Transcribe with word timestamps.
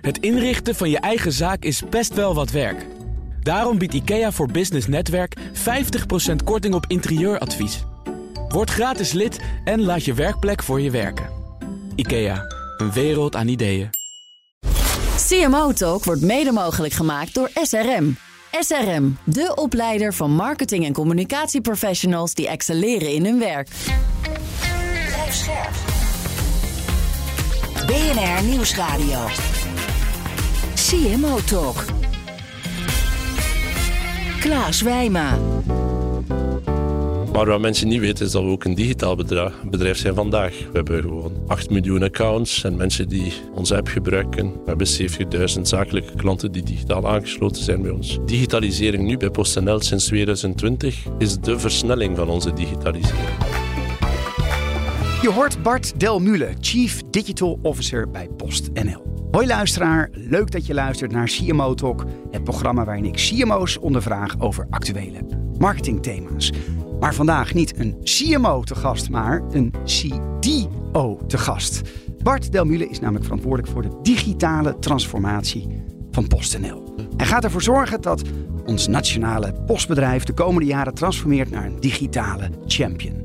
Het 0.00 0.18
inrichten 0.18 0.74
van 0.74 0.90
je 0.90 0.98
eigen 0.98 1.32
zaak 1.32 1.62
is 1.64 1.82
best 1.90 2.14
wel 2.14 2.34
wat 2.34 2.50
werk. 2.50 2.86
Daarom 3.42 3.78
biedt 3.78 3.94
IKEA 3.94 4.32
voor 4.32 4.50
Business 4.50 4.86
Netwerk 4.86 5.36
50% 5.38 6.34
korting 6.44 6.74
op 6.74 6.84
interieuradvies. 6.88 7.84
Word 8.48 8.70
gratis 8.70 9.12
lid 9.12 9.40
en 9.64 9.82
laat 9.82 10.04
je 10.04 10.14
werkplek 10.14 10.62
voor 10.62 10.80
je 10.80 10.90
werken. 10.90 11.28
IKEA, 11.94 12.44
een 12.76 12.92
wereld 12.92 13.36
aan 13.36 13.48
ideeën. 13.48 13.90
CMO 15.28 15.72
Talk 15.72 16.04
wordt 16.04 16.22
mede 16.22 16.52
mogelijk 16.52 16.92
gemaakt 16.92 17.34
door 17.34 17.50
SRM. 17.62 18.16
SRM, 18.60 19.18
de 19.24 19.52
opleider 19.54 20.14
van 20.14 20.30
marketing- 20.30 20.84
en 20.84 20.92
communicatieprofessionals 20.92 22.34
die 22.34 22.48
excelleren 22.48 23.12
in 23.12 23.24
hun 23.24 23.38
werk. 23.38 23.68
Blijf 25.06 25.34
scherp. 25.34 25.74
BNR 27.86 28.44
Nieuwsradio. 28.44 29.26
CMO 30.88 31.38
Talk. 31.46 31.84
Klaas 34.40 34.82
Wijma. 34.82 35.38
Maar 37.32 37.46
wat 37.46 37.60
mensen 37.60 37.88
niet 37.88 38.00
weten 38.00 38.26
is 38.26 38.32
dat 38.32 38.42
we 38.42 38.48
ook 38.48 38.64
een 38.64 38.74
digitaal 38.74 39.16
bedrijf, 39.16 39.52
bedrijf 39.70 39.98
zijn 39.98 40.14
vandaag. 40.14 40.58
We 40.58 40.70
hebben 40.72 41.02
gewoon 41.02 41.32
8 41.46 41.70
miljoen 41.70 42.02
accounts 42.02 42.64
en 42.64 42.76
mensen 42.76 43.08
die 43.08 43.32
onze 43.54 43.76
app 43.76 43.88
gebruiken. 43.88 44.52
We 44.52 44.62
hebben 44.66 44.86
70.000 45.56 45.60
zakelijke 45.62 46.14
klanten 46.16 46.52
die 46.52 46.62
digitaal 46.62 47.08
aangesloten 47.08 47.62
zijn 47.62 47.82
bij 47.82 47.90
ons. 47.90 48.18
Digitalisering 48.24 49.06
nu 49.06 49.16
bij 49.16 49.30
PostNL 49.30 49.80
sinds 49.80 50.04
2020 50.06 51.04
is 51.18 51.38
de 51.38 51.58
versnelling 51.58 52.16
van 52.16 52.28
onze 52.28 52.52
digitalisering. 52.52 53.28
Je 55.22 55.30
hoort 55.30 55.62
Bart 55.62 56.00
Delmule, 56.00 56.48
Chief 56.60 57.02
Digital 57.10 57.58
Officer 57.62 58.10
bij 58.10 58.28
PostNL. 58.36 59.07
Hoi 59.30 59.46
luisteraar, 59.46 60.08
leuk 60.12 60.50
dat 60.50 60.66
je 60.66 60.74
luistert 60.74 61.12
naar 61.12 61.26
CMO 61.26 61.74
Talk, 61.74 62.04
het 62.30 62.44
programma 62.44 62.84
waarin 62.84 63.04
ik 63.04 63.14
CMO's 63.14 63.78
ondervraag 63.80 64.40
over 64.40 64.66
actuele 64.70 65.18
marketingthema's. 65.58 66.52
Maar 67.00 67.14
vandaag 67.14 67.54
niet 67.54 67.78
een 67.78 67.96
CMO 68.02 68.62
te 68.62 68.74
gast, 68.74 69.10
maar 69.10 69.42
een 69.50 69.74
CDO 69.84 71.26
te 71.26 71.38
gast. 71.38 71.82
Bart 72.22 72.52
Delmule 72.52 72.88
is 72.88 73.00
namelijk 73.00 73.24
verantwoordelijk 73.24 73.72
voor 73.72 73.82
de 73.82 73.98
digitale 74.02 74.78
transformatie 74.78 75.82
van 76.10 76.26
PostNL. 76.26 76.94
Hij 77.16 77.26
gaat 77.26 77.44
ervoor 77.44 77.62
zorgen 77.62 78.00
dat 78.00 78.22
ons 78.64 78.86
nationale 78.86 79.52
postbedrijf 79.66 80.24
de 80.24 80.34
komende 80.34 80.66
jaren 80.66 80.94
transformeert 80.94 81.50
naar 81.50 81.64
een 81.64 81.80
digitale 81.80 82.50
champion. 82.66 83.22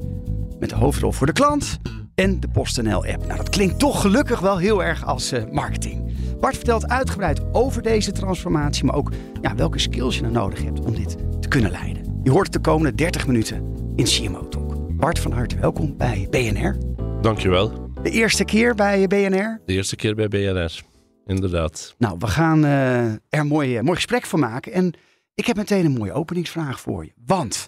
Met 0.60 0.70
de 0.70 0.76
hoofdrol 0.76 1.12
voor 1.12 1.28
de 1.28 1.34
klant 1.34 1.80
en 2.16 2.40
de 2.40 2.48
PostNL-app. 2.48 3.26
Nou, 3.26 3.38
dat 3.38 3.50
klinkt 3.50 3.80
toch 3.80 4.02
gelukkig 4.02 4.40
wel 4.40 4.58
heel 4.58 4.84
erg 4.84 5.06
als 5.06 5.34
uh, 5.34 5.44
marketing. 5.52 6.14
Bart 6.40 6.56
vertelt 6.56 6.88
uitgebreid 6.88 7.42
over 7.52 7.82
deze 7.82 8.12
transformatie, 8.12 8.84
maar 8.84 8.96
ook 8.96 9.12
ja, 9.42 9.56
welke 9.56 9.80
skills 9.80 10.16
je 10.16 10.22
nou 10.22 10.34
nodig 10.34 10.64
hebt 10.64 10.80
om 10.80 10.96
dit 10.96 11.18
te 11.42 11.48
kunnen 11.48 11.72
leiden. 11.72 12.20
Je 12.24 12.32
hoort 12.32 12.46
het 12.46 12.54
de 12.54 12.70
komende 12.70 12.96
30 12.96 13.28
minuten 13.28 13.76
in 13.96 14.06
CMO 14.06 14.48
Talk. 14.48 14.98
Bart, 14.98 15.20
van 15.20 15.32
harte 15.32 15.60
welkom 15.60 15.98
bij 15.98 16.28
BNR. 16.30 16.78
Dankjewel. 17.22 17.92
De 18.02 18.10
eerste 18.10 18.46
keer 18.46 18.76
bij 18.76 19.08
BNR? 19.08 19.62
De 19.66 19.74
eerste 19.74 19.96
keer 19.96 20.16
bij 20.16 20.28
BNR, 20.28 20.82
inderdaad. 21.26 21.96
Nou, 21.98 22.16
we 22.20 22.28
gaan 22.28 22.66
uh, 22.66 23.06
er 23.06 23.20
een 23.30 23.48
mooi, 23.48 23.82
mooi 23.82 23.96
gesprek 23.96 24.26
van 24.26 24.40
maken. 24.40 24.72
En 24.72 24.94
ik 25.36 25.46
heb 25.46 25.56
meteen 25.56 25.86
een 25.86 25.98
mooie 25.98 26.14
openingsvraag 26.14 26.80
voor 26.80 27.06
je. 27.06 27.12
Want 27.26 27.68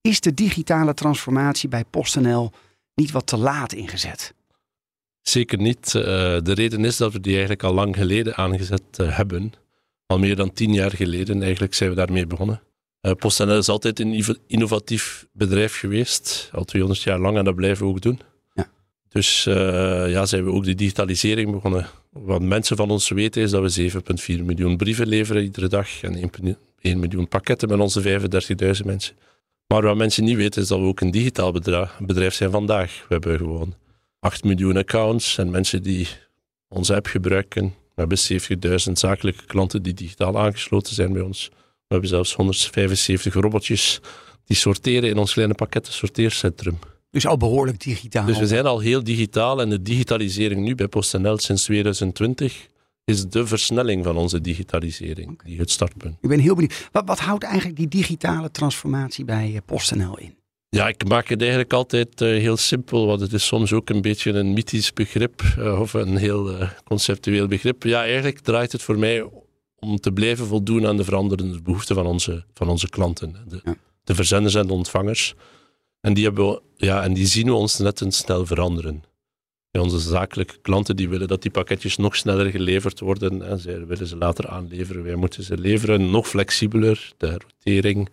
is 0.00 0.20
de 0.20 0.34
digitale 0.34 0.94
transformatie 0.94 1.68
bij 1.68 1.84
PostNL 1.84 2.50
niet 2.96 3.10
wat 3.10 3.26
te 3.26 3.36
laat 3.36 3.72
ingezet? 3.72 4.34
Zeker 5.22 5.58
niet. 5.58 5.92
Uh, 5.96 6.02
de 6.42 6.52
reden 6.54 6.84
is 6.84 6.96
dat 6.96 7.12
we 7.12 7.20
die 7.20 7.32
eigenlijk 7.32 7.62
al 7.62 7.74
lang 7.74 7.96
geleden 7.96 8.36
aangezet 8.36 8.82
uh, 9.00 9.16
hebben. 9.16 9.52
Al 10.06 10.18
meer 10.18 10.36
dan 10.36 10.52
tien 10.52 10.72
jaar 10.72 10.90
geleden 10.90 11.42
eigenlijk 11.42 11.74
zijn 11.74 11.90
we 11.90 11.96
daarmee 11.96 12.26
begonnen. 12.26 12.62
Uh, 13.02 13.12
PostNL 13.12 13.58
is 13.58 13.68
altijd 13.68 14.00
een 14.00 14.38
innovatief 14.46 15.26
bedrijf 15.32 15.78
geweest, 15.78 16.50
al 16.52 16.64
200 16.64 17.02
jaar 17.02 17.18
lang, 17.18 17.36
en 17.36 17.44
dat 17.44 17.54
blijven 17.54 17.86
we 17.86 17.92
ook 17.92 18.00
doen. 18.00 18.20
Ja. 18.54 18.70
Dus 19.08 19.44
ja, 19.44 20.26
zijn 20.26 20.44
we 20.44 20.52
ook 20.52 20.64
de 20.64 20.74
digitalisering 20.74 21.50
begonnen. 21.52 21.86
Wat 22.10 22.42
mensen 22.42 22.76
van 22.76 22.90
ons 22.90 23.08
weten 23.08 23.42
is 23.42 23.50
dat 23.50 23.74
we 23.74 23.90
7,4 24.38 24.44
miljoen 24.44 24.76
brieven 24.76 25.06
leveren 25.06 25.42
iedere 25.42 25.68
dag 25.68 26.02
en 26.02 26.30
1 26.80 27.00
miljoen 27.00 27.28
pakketten 27.28 27.68
met 27.68 27.78
onze 27.78 28.20
35.000 28.80 28.84
mensen. 28.84 29.16
Maar 29.66 29.82
wat 29.82 29.96
mensen 29.96 30.24
niet 30.24 30.36
weten 30.36 30.62
is 30.62 30.68
dat 30.68 30.78
we 30.78 30.84
ook 30.84 31.00
een 31.00 31.10
digitaal 31.10 31.52
bedrijf, 31.52 31.90
bedrijf 31.98 32.34
zijn 32.34 32.50
vandaag. 32.50 33.04
We 33.08 33.14
hebben 33.14 33.36
gewoon 33.36 33.74
8 34.20 34.44
miljoen 34.44 34.76
accounts 34.76 35.38
en 35.38 35.50
mensen 35.50 35.82
die 35.82 36.08
onze 36.68 36.94
app 36.94 37.06
gebruiken. 37.06 37.74
We 37.94 38.00
hebben 38.00 38.18
70.000 38.88 38.92
zakelijke 38.92 39.44
klanten 39.46 39.82
die 39.82 39.94
digitaal 39.94 40.38
aangesloten 40.38 40.94
zijn 40.94 41.12
bij 41.12 41.22
ons. 41.22 41.48
We 41.52 41.92
hebben 41.92 42.08
zelfs 42.08 42.34
175 42.34 43.34
robotjes 43.34 44.00
die 44.44 44.56
sorteren 44.56 45.08
in 45.08 45.18
ons 45.18 45.32
kleine 45.32 45.54
pakketten 45.54 45.92
sorteercentrum. 45.92 46.78
Dus 47.10 47.26
al 47.26 47.36
behoorlijk 47.36 47.80
digitaal. 47.80 48.26
Dus 48.26 48.38
we 48.38 48.46
zijn 48.46 48.66
al 48.66 48.78
heel 48.78 49.04
digitaal 49.04 49.60
en 49.60 49.70
de 49.70 49.82
digitalisering 49.82 50.60
nu 50.60 50.74
bij 50.74 50.88
PostNL 50.88 51.38
sinds 51.38 51.62
2020 51.64 52.68
is 53.06 53.28
de 53.28 53.46
versnelling 53.46 54.04
van 54.04 54.16
onze 54.16 54.40
digitalisering, 54.40 55.30
okay. 55.30 55.50
die 55.50 55.58
het 55.58 55.70
startpunt. 55.70 56.16
Ik 56.20 56.28
ben 56.28 56.38
heel 56.38 56.54
benieuwd. 56.54 56.88
Wat, 56.92 57.02
wat 57.06 57.18
houdt 57.18 57.44
eigenlijk 57.44 57.76
die 57.76 57.88
digitale 57.88 58.50
transformatie 58.50 59.24
bij 59.24 59.60
PostNL 59.66 60.18
in? 60.18 60.34
Ja, 60.68 60.88
ik 60.88 61.08
maak 61.08 61.28
het 61.28 61.40
eigenlijk 61.40 61.72
altijd 61.72 62.20
uh, 62.20 62.28
heel 62.28 62.56
simpel, 62.56 63.06
want 63.06 63.20
het 63.20 63.32
is 63.32 63.46
soms 63.46 63.72
ook 63.72 63.90
een 63.90 64.00
beetje 64.02 64.32
een 64.32 64.52
mythisch 64.52 64.92
begrip 64.92 65.42
uh, 65.58 65.80
of 65.80 65.92
een 65.92 66.16
heel 66.16 66.50
uh, 66.50 66.70
conceptueel 66.84 67.46
begrip. 67.46 67.82
Ja, 67.82 68.02
eigenlijk 68.02 68.38
draait 68.38 68.72
het 68.72 68.82
voor 68.82 68.98
mij 68.98 69.30
om 69.78 70.00
te 70.00 70.12
blijven 70.12 70.46
voldoen 70.46 70.86
aan 70.86 70.96
de 70.96 71.04
veranderende 71.04 71.62
behoeften 71.62 71.94
van 71.94 72.06
onze, 72.06 72.44
van 72.54 72.68
onze 72.68 72.88
klanten. 72.88 73.44
De, 73.48 73.60
ja. 73.64 73.74
de 74.04 74.14
verzenders 74.14 74.54
en 74.54 74.66
de 74.66 74.72
ontvangers. 74.72 75.34
En 76.00 76.14
die, 76.14 76.24
hebben 76.24 76.48
we, 76.48 76.62
ja, 76.76 77.02
en 77.02 77.14
die 77.14 77.26
zien 77.26 77.46
we 77.46 77.54
ons 77.54 77.78
net 77.78 78.00
een 78.00 78.12
snel 78.12 78.46
veranderen. 78.46 79.02
Onze 79.80 79.98
zakelijke 79.98 80.56
klanten 80.62 80.96
die 80.96 81.08
willen 81.08 81.28
dat 81.28 81.42
die 81.42 81.50
pakketjes 81.50 81.96
nog 81.96 82.16
sneller 82.16 82.50
geleverd 82.50 83.00
worden. 83.00 83.42
En 83.42 83.58
zij 83.58 83.86
willen 83.86 84.06
ze 84.06 84.16
later 84.16 84.48
aanleveren. 84.48 85.02
Wij 85.02 85.14
moeten 85.14 85.42
ze 85.42 85.58
leveren 85.58 86.10
nog 86.10 86.28
flexibeler. 86.28 87.12
De 87.16 87.38
rotering 87.38 88.08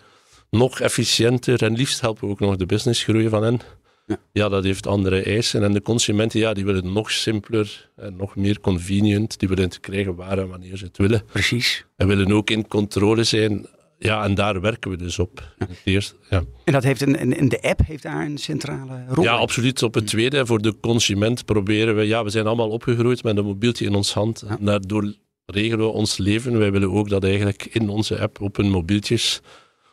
nog 0.50 0.80
efficiënter. 0.80 1.64
En 1.64 1.74
liefst 1.74 2.02
helpen 2.02 2.26
we 2.26 2.32
ook 2.32 2.40
nog 2.40 2.56
de 2.56 2.66
business 2.66 3.04
groeien 3.04 3.30
van 3.30 3.44
hen. 3.44 3.60
Ja. 4.08 4.18
ja, 4.32 4.50
dat 4.50 4.64
heeft 4.64 4.88
andere 4.88 5.24
eisen. 5.24 5.64
En 5.64 5.74
de 5.74 5.82
consumenten, 5.82 6.40
ja, 6.40 6.54
die 6.54 6.66
willen 6.66 6.94
nog 6.94 7.12
simpeler 7.12 7.90
en 7.96 8.16
nog 8.16 8.36
meer 8.36 8.60
convenient. 8.60 9.40
Die 9.40 9.50
willen 9.50 9.64
het 9.64 9.80
krijgen 9.80 10.16
waar 10.16 10.38
en 10.38 10.48
wanneer 10.48 10.78
ze 10.78 10.86
het 10.86 10.98
willen. 10.98 11.24
Precies. 11.32 11.86
En 11.96 12.08
willen 12.08 12.32
ook 12.32 12.50
in 12.50 12.68
controle 12.68 13.24
zijn. 13.24 13.68
Ja, 14.04 14.24
en 14.24 14.36
daar 14.36 14.62
werken 14.62 14.92
we 14.92 14.98
dus 14.98 15.20
op. 15.20 15.54
Ja. 15.60 15.66
Het 15.68 15.82
eerste, 15.84 16.16
ja. 16.30 16.44
En 16.64 16.74
dat 16.74 16.84
heeft 16.84 17.02
een, 17.02 17.36
en 17.36 17.50
de 17.50 17.62
app 17.62 17.80
heeft 17.86 18.04
daar 18.04 18.26
een 18.26 18.38
centrale 18.38 19.04
rol 19.08 19.24
Ja, 19.24 19.34
in? 19.34 19.40
absoluut. 19.40 19.84
Op 19.84 19.94
het 19.94 20.08
tweede, 20.08 20.46
voor 20.46 20.62
de 20.62 20.80
consument 20.80 21.46
proberen 21.46 21.96
we... 21.96 22.04
Ja, 22.04 22.24
we 22.24 22.30
zijn 22.30 22.48
allemaal 22.48 22.70
opgegroeid 22.70 23.24
met 23.24 23.38
een 23.38 23.46
mobieltje 23.46 23.86
in 23.86 23.96
ons 23.96 24.14
hand. 24.14 24.44
Ja. 24.48 24.58
Daardoor 24.60 25.14
regelen 25.46 25.86
we 25.86 25.92
ons 25.92 26.18
leven. 26.18 26.58
Wij 26.58 26.72
willen 26.72 26.92
ook 26.92 27.10
dat 27.10 27.24
eigenlijk 27.24 27.66
in 27.66 27.90
onze 27.90 28.20
app 28.20 28.42
op 28.42 28.56
hun 28.56 28.70
mobieltjes 28.70 29.42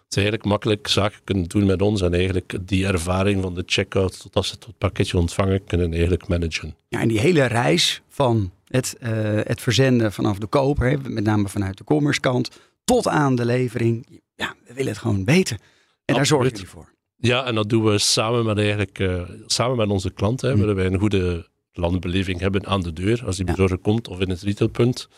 ze 0.09 0.21
eigenlijk 0.21 0.49
makkelijk 0.49 0.89
zaken 0.89 1.21
kunnen 1.25 1.49
doen 1.49 1.67
met 1.67 1.83
ons 1.83 2.01
en 2.03 2.15
eigenlijk 2.15 2.59
die 2.61 2.87
ervaring 2.87 3.43
van 3.43 3.55
de 3.55 3.63
checkout 3.67 4.21
tot 4.21 4.35
als 4.35 4.49
ze 4.49 4.55
het 4.55 4.79
pakketje 4.79 5.19
ontvangen 5.19 5.65
kunnen 5.65 5.93
eigenlijk 5.93 6.29
managen. 6.29 6.75
Ja, 6.89 7.01
en 7.01 7.09
die 7.09 7.21
hele 7.21 7.45
reis 7.45 8.03
van 8.09 8.51
het, 8.67 8.97
uh, 9.03 9.09
het 9.23 9.61
verzenden 9.61 10.13
vanaf 10.13 10.39
de 10.39 10.47
koper, 10.47 10.99
met 11.09 11.25
name 11.25 11.49
vanuit 11.49 11.79
de 11.79 11.85
commerce 11.85 12.21
kant, 12.21 12.51
tot 12.85 13.09
aan 13.09 13.35
de 13.35 13.45
levering. 13.45 14.21
Ja, 14.35 14.55
we 14.67 14.75
willen 14.75 14.93
het 14.93 15.01
gewoon 15.01 15.25
weten. 15.25 15.59
En 16.05 16.15
daar 16.15 16.27
zorgen 16.27 16.51
jullie 16.51 16.69
voor. 16.69 16.93
Ja, 17.17 17.45
en 17.45 17.55
dat 17.55 17.69
doen 17.69 17.85
we 17.85 17.99
samen 17.99 18.45
met, 18.45 18.59
eigenlijk, 18.59 18.99
uh, 18.99 19.23
samen 19.47 19.77
met 19.77 19.89
onze 19.89 20.11
klanten. 20.11 20.49
Hè, 20.49 20.55
Mm. 20.55 20.61
willen 20.61 20.75
wij 20.77 20.87
een 20.87 20.99
goede 20.99 21.49
landbeleving 21.73 22.41
hebben 22.41 22.67
aan 22.67 22.81
de 22.83 22.93
deur 22.93 23.23
als 23.27 23.37
die 23.37 23.47
Ja. 23.47 23.53
bezorger 23.53 23.79
komt 23.79 24.09
of 24.09 24.21
in 24.21 24.31
het 24.31 24.43
retailpunt. 24.43 25.09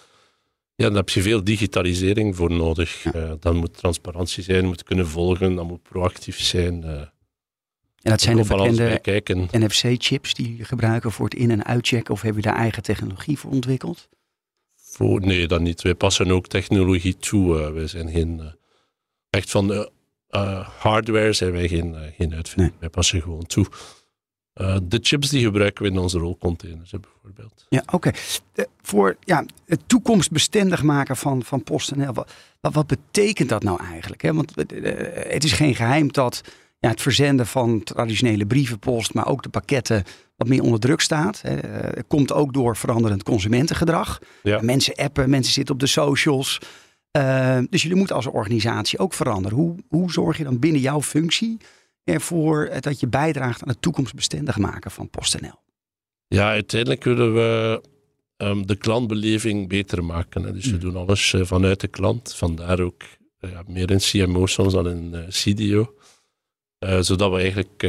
Ja, 0.75 0.87
dan 0.87 0.97
heb 0.97 1.09
je 1.09 1.23
veel 1.23 1.45
digitalisering 1.45 2.37
voor 2.37 2.51
nodig. 2.51 3.03
Ja. 3.03 3.13
Uh, 3.15 3.33
dan 3.41 3.57
moet 3.57 3.77
transparantie 3.77 4.43
zijn, 4.43 4.65
moet 4.65 4.83
kunnen 4.83 5.09
volgen, 5.09 5.55
dan 5.55 5.67
moet 5.67 5.83
proactief 5.83 6.41
zijn. 6.41 6.83
Uh, 6.85 6.91
En 6.91 7.11
dat 8.11 8.21
zijn 8.21 8.37
de 8.37 9.01
bekende. 9.03 9.49
NFC-chips 9.59 10.35
die 10.35 10.49
jullie 10.51 10.65
gebruiken 10.65 11.13
voor 11.13 11.25
het 11.25 11.35
in- 11.35 11.51
en 11.51 11.65
uitchecken. 11.65 12.15
Of 12.15 12.23
hebben 12.23 12.41
jullie 12.43 12.57
daar 12.57 12.65
eigen 12.65 12.83
technologie 12.83 13.39
voor 13.39 13.51
ontwikkeld? 13.51 14.09
Voor, 14.93 15.21
nee, 15.21 15.49
dat 15.49 15.61
niet. 15.61 15.83
Wij 15.83 15.95
passen 15.95 16.31
ook 16.31 16.47
technologie 16.47 17.17
toe. 17.17 17.61
Uh, 17.61 17.71
wij 17.71 17.87
zijn 17.87 18.11
geen... 18.11 18.39
Uh, 18.39 18.47
echt 19.31 19.51
van 19.51 19.67
de 19.67 19.91
uh, 20.31 20.69
hardware 20.79 21.33
zijn 21.33 21.53
wij 21.53 21.69
geen, 21.69 21.97
geen 22.17 22.35
uitvinder. 22.35 22.71
Nee. 22.71 22.81
Wij 22.81 22.89
passen 22.89 23.23
gewoon 23.23 23.47
toe. 23.47 23.67
Uh, 24.61 24.77
de 24.83 24.99
chips 25.03 25.29
die 25.29 25.45
gebruiken 25.45 25.85
we 25.85 25.91
in 25.91 25.99
onze 25.99 26.19
rolcontainers, 26.19 26.91
bijvoorbeeld. 26.91 27.67
Ja, 27.69 27.83
oké. 27.91 28.11
Uh, 28.55 28.65
voor 28.83 29.17
ja, 29.21 29.45
het 29.67 29.81
toekomstbestendig 29.87 30.83
maken 30.83 31.17
van, 31.17 31.43
van 31.43 31.63
PostNL, 31.63 32.13
wat, 32.13 32.33
wat, 32.61 32.75
wat 32.75 32.87
betekent 32.87 33.49
dat 33.49 33.63
nou 33.63 33.85
eigenlijk? 33.85 34.23
Hè? 34.23 34.35
Want 34.35 34.73
uh, 34.73 34.93
het 35.15 35.45
is 35.45 35.53
geen 35.53 35.75
geheim 35.75 36.13
dat 36.13 36.41
ja, 36.79 36.89
het 36.89 37.01
verzenden 37.01 37.47
van 37.47 37.83
traditionele 37.83 38.47
brievenpost, 38.47 39.15
maar 39.15 39.27
ook 39.27 39.43
de 39.43 39.49
pakketten 39.49 40.05
wat 40.43 40.51
meer 40.51 40.63
onder 40.63 40.81
druk 40.81 41.01
staat. 41.01 41.41
Eh, 41.45 41.59
komt 42.09 42.33
ook 42.33 42.53
door 42.53 42.77
veranderend 42.77 43.23
consumentengedrag. 43.23 44.19
Ja. 44.43 44.61
Mensen 44.63 44.95
appen, 44.95 45.31
mensen 45.31 45.53
zitten 45.53 45.75
op 45.75 45.81
de 45.81 45.87
socials. 45.87 46.59
Uh, 47.17 47.59
dus 47.71 47.83
jullie 47.83 47.97
moeten 47.97 48.17
als 48.17 48.27
organisatie 48.27 48.99
ook 48.99 49.15
veranderen. 49.15 49.59
Hoe, 49.59 49.77
hoe 49.89 50.13
zorg 50.13 50.39
je 50.39 50.45
dan 50.45 50.59
binnen 50.59 50.81
jouw 50.81 51.03
functie 51.03 51.57
ervoor 52.05 52.71
dat 52.81 53.01
je 53.01 53.07
bijdraagt 53.07 53.63
aan 53.63 53.69
het 53.69 53.83
toekomstbestendig 53.83 54.59
maken 54.59 54.91
van 54.91 55.11
PostNL? 55.11 55.61
Ja, 56.29 56.49
uiteindelijk 56.49 57.05
willen 57.05 57.35
we 57.35 57.81
um, 58.37 58.67
de 58.67 58.77
klantbeleving 58.77 59.69
beter 59.69 60.05
maken. 60.05 60.43
Hè. 60.43 60.53
Dus 60.53 60.67
we 60.67 60.73
Mm. 60.73 60.79
doen 60.81 60.97
alles 60.97 61.33
uh, 61.33 61.45
vanuit 61.45 61.81
de 61.81 61.89
klant. 61.89 62.35
Vandaar 62.35 62.81
ook 62.81 63.03
uh, 63.41 63.51
ja, 63.51 63.63
meer 63.67 63.91
in 63.91 63.99
CMO 63.99 64.47
soms 64.47 64.73
dan 64.73 64.89
in 64.89 65.11
uh, 65.15 65.21
CDO. 65.29 65.95
zodat 67.01 67.31
we 67.31 67.39
eigenlijk 67.39 67.83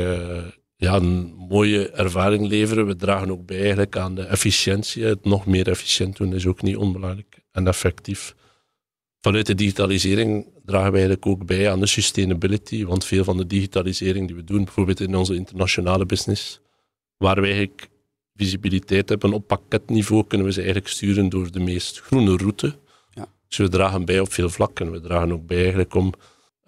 ja, 0.83 0.95
een 0.95 1.33
mooie 1.50 1.89
ervaring 1.89 2.47
leveren. 2.47 2.85
We 2.85 2.95
dragen 2.95 3.31
ook 3.31 3.45
bij 3.45 3.59
eigenlijk 3.59 3.97
aan 3.97 4.15
de 4.15 4.21
efficiëntie. 4.21 5.03
Het 5.03 5.25
nog 5.25 5.45
meer 5.45 5.69
efficiënt 5.69 6.18
doen 6.18 6.33
is 6.33 6.45
ook 6.45 6.62
niet 6.62 6.77
onbelangrijk 6.77 7.41
en 7.51 7.68
effectief. 7.68 8.35
Vanuit 9.21 9.45
de 9.45 9.56
digitalisering 9.56 10.47
dragen 10.65 10.91
we 10.91 10.97
eigenlijk 10.97 11.25
ook 11.25 11.45
bij 11.45 11.71
aan 11.71 11.80
de 11.80 11.85
sustainability. 11.85 12.85
Want 12.85 13.06
veel 13.06 13.24
van 13.24 13.38
de 13.38 13.47
digitalisering 13.47 14.27
die 14.27 14.35
we 14.35 14.44
doen, 14.44 14.63
bijvoorbeeld 14.63 15.00
in 15.00 15.15
onze 15.15 15.35
internationale 15.35 16.06
business, 16.06 16.59
waar 17.18 17.41
we 17.41 17.47
eigenlijk 17.47 17.89
visibiliteit 18.35 19.09
hebben 19.09 19.33
op 19.33 19.47
pakketniveau, 19.47 20.27
kunnen 20.27 20.47
we 20.47 20.53
ze 20.53 20.62
eigenlijk 20.62 20.89
sturen 20.89 21.30
door 21.30 21.51
de 21.51 21.59
meest 21.59 22.01
groene 22.01 22.38
route. 22.38 22.75
Ja. 23.09 23.27
Dus 23.47 23.57
we 23.57 23.69
dragen 23.69 24.06
bij 24.06 24.19
op 24.19 24.33
veel 24.33 24.50
vlakken. 24.50 24.91
We 24.91 25.01
dragen 25.01 25.31
ook 25.31 25.45
bij 25.47 25.62
eigenlijk 25.62 25.94
om 25.94 26.13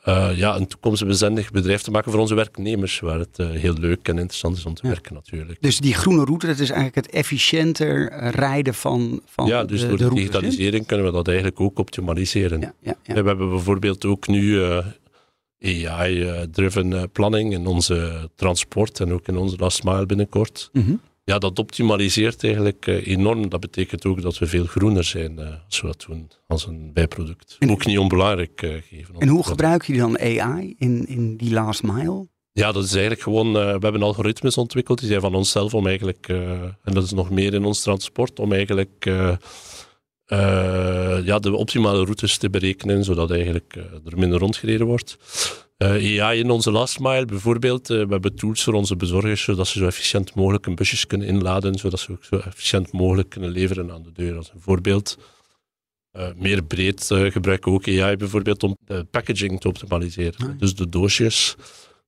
uh, 0.07 0.37
ja, 0.37 0.55
een 0.55 0.67
toekomstbestendig 0.67 1.51
bedrijf 1.51 1.81
te 1.81 1.91
maken 1.91 2.11
voor 2.11 2.19
onze 2.19 2.35
werknemers, 2.35 2.99
waar 2.99 3.19
het 3.19 3.39
uh, 3.39 3.49
heel 3.49 3.73
leuk 3.73 4.07
en 4.07 4.17
interessant 4.17 4.57
is 4.57 4.65
om 4.65 4.73
te 4.73 4.81
Ja. 4.83 4.89
werken 4.89 5.13
natuurlijk. 5.13 5.61
Dus 5.61 5.79
die 5.79 5.93
groene 5.93 6.23
route, 6.25 6.47
dat 6.47 6.59
is 6.59 6.69
eigenlijk 6.69 7.07
het 7.07 7.15
efficiënter 7.15 8.09
eh, 8.09 8.29
rijden 8.29 8.73
van, 8.73 9.21
van 9.25 9.47
ja, 9.47 9.63
dus 9.63 9.81
de, 9.81 9.87
door 9.87 9.97
de 9.97 10.03
de 10.03 10.09
routes, 10.09 10.25
hè? 10.25 10.31
digitalisering 10.31 10.85
kunnen 10.85 11.05
we 11.05 11.11
dat 11.11 11.27
eigenlijk 11.27 11.59
ook 11.59 11.79
optimaliseren. 11.79 12.59
Ja, 12.59 12.73
ja. 12.81 12.95
We 13.03 13.13
hebben 13.13 13.49
bijvoorbeeld 13.49 14.05
ook 14.05 14.27
nu 14.27 14.63
eh, 14.63 14.85
AI-driven 15.59 16.93
eh, 16.93 17.03
planning 17.11 17.53
in 17.53 17.67
onze 17.67 18.29
transport 18.35 18.99
en 18.99 19.13
ook 19.13 19.27
in 19.27 19.37
onze 19.37 19.55
last 19.57 19.83
mile 19.83 20.05
binnenkort. 20.05 20.69
Mhm. 20.73 20.93
Ja, 21.25 21.37
dat 21.37 21.59
optimaliseert 21.59 22.43
eigenlijk 22.43 22.87
eh, 22.87 23.07
enorm. 23.07 23.49
Dat 23.49 23.59
betekent 23.59 24.05
ook 24.05 24.21
dat 24.21 24.37
we 24.37 24.47
veel 24.47 24.65
groener 24.65 25.03
zijn 25.03 25.39
eh, 25.39 25.53
als 25.65 25.81
we 25.81 25.87
dat 25.87 26.05
doen 26.07 26.31
als 26.47 26.65
een 26.65 26.93
bijproduct. 26.93 27.55
En- 27.59 27.71
ook 27.71 27.85
niet 27.85 27.97
onbelangrijk 27.97 28.61
eh, 28.61 28.73
geven. 28.89 29.15
En 29.17 29.27
hoe 29.27 29.43
gebruiken 29.45 29.93
jullie 29.93 30.01
dan 30.11 30.19
AI 30.19 30.75
in, 30.77 31.07
in 31.07 31.37
die 31.37 31.53
last 31.53 31.83
mile? 31.83 32.27
Ja, 32.51 32.71
dat 32.71 32.83
is 32.83 32.91
eigenlijk 32.91 33.21
gewoon. 33.21 33.53
we 33.53 33.59
hebben 33.59 34.01
algoritmes 34.01 34.57
ontwikkeld. 34.57 34.99
Die 34.99 35.07
zijn 35.07 35.21
van 35.21 35.35
onszelf 35.35 35.73
om 35.73 35.87
eigenlijk. 35.87 36.27
en 36.27 36.93
dat 36.93 37.03
is 37.03 37.11
nog 37.11 37.29
meer 37.29 37.53
in 37.53 37.65
ons 37.65 37.81
transport. 37.81 38.39
Om 38.39 38.53
eigenlijk. 38.53 39.05
ja, 41.25 41.39
de 41.39 41.55
optimale 41.55 42.03
routes 42.03 42.37
te 42.37 42.49
berekenen. 42.49 43.03
Zodat 43.03 43.31
eigenlijk 43.31 43.75
er 44.05 44.17
minder 44.17 44.39
rondgereden 44.39 44.87
wordt. 44.87 45.17
Eh, 45.77 46.21
AI 46.21 46.39
in 46.39 46.49
onze 46.49 46.71
last 46.71 46.99
mile 46.99 47.25
bijvoorbeeld. 47.25 47.89
eh, 47.89 47.97
we 47.97 48.11
hebben 48.11 48.35
tools 48.35 48.63
voor 48.63 48.73
onze 48.73 48.95
bezorgers. 48.95 49.43
Zodat 49.43 49.67
ze 49.67 49.79
zo 49.79 49.85
efficiënt 49.85 50.35
mogelijk 50.35 50.65
hun 50.65 50.75
busjes 50.75 51.07
kunnen 51.07 51.27
inladen. 51.27 51.75
Zodat 51.75 51.99
ze 51.99 52.11
ook 52.11 52.23
zo 52.23 52.37
efficiënt 52.37 52.91
mogelijk 52.91 53.29
kunnen 53.29 53.49
leveren 53.49 53.91
aan 53.91 54.03
de 54.03 54.11
deur. 54.11 54.37
Als 54.37 54.51
een 54.53 54.61
voorbeeld. 54.61 55.17
Eh, 56.11 56.27
meer 56.35 56.63
breed 56.63 57.05
gebruiken 57.05 57.71
we 57.71 57.77
ook 57.77 57.87
AI 57.87 58.15
bijvoorbeeld 58.17 58.63
om 58.63 58.77
de 58.85 59.03
packaging 59.11 59.59
te 59.59 59.67
optimaliseren. 59.67 60.33
Ah, 60.37 60.47
ja. 60.47 60.55
Dus 60.57 60.75
de 60.75 60.89
doosjes 60.89 61.55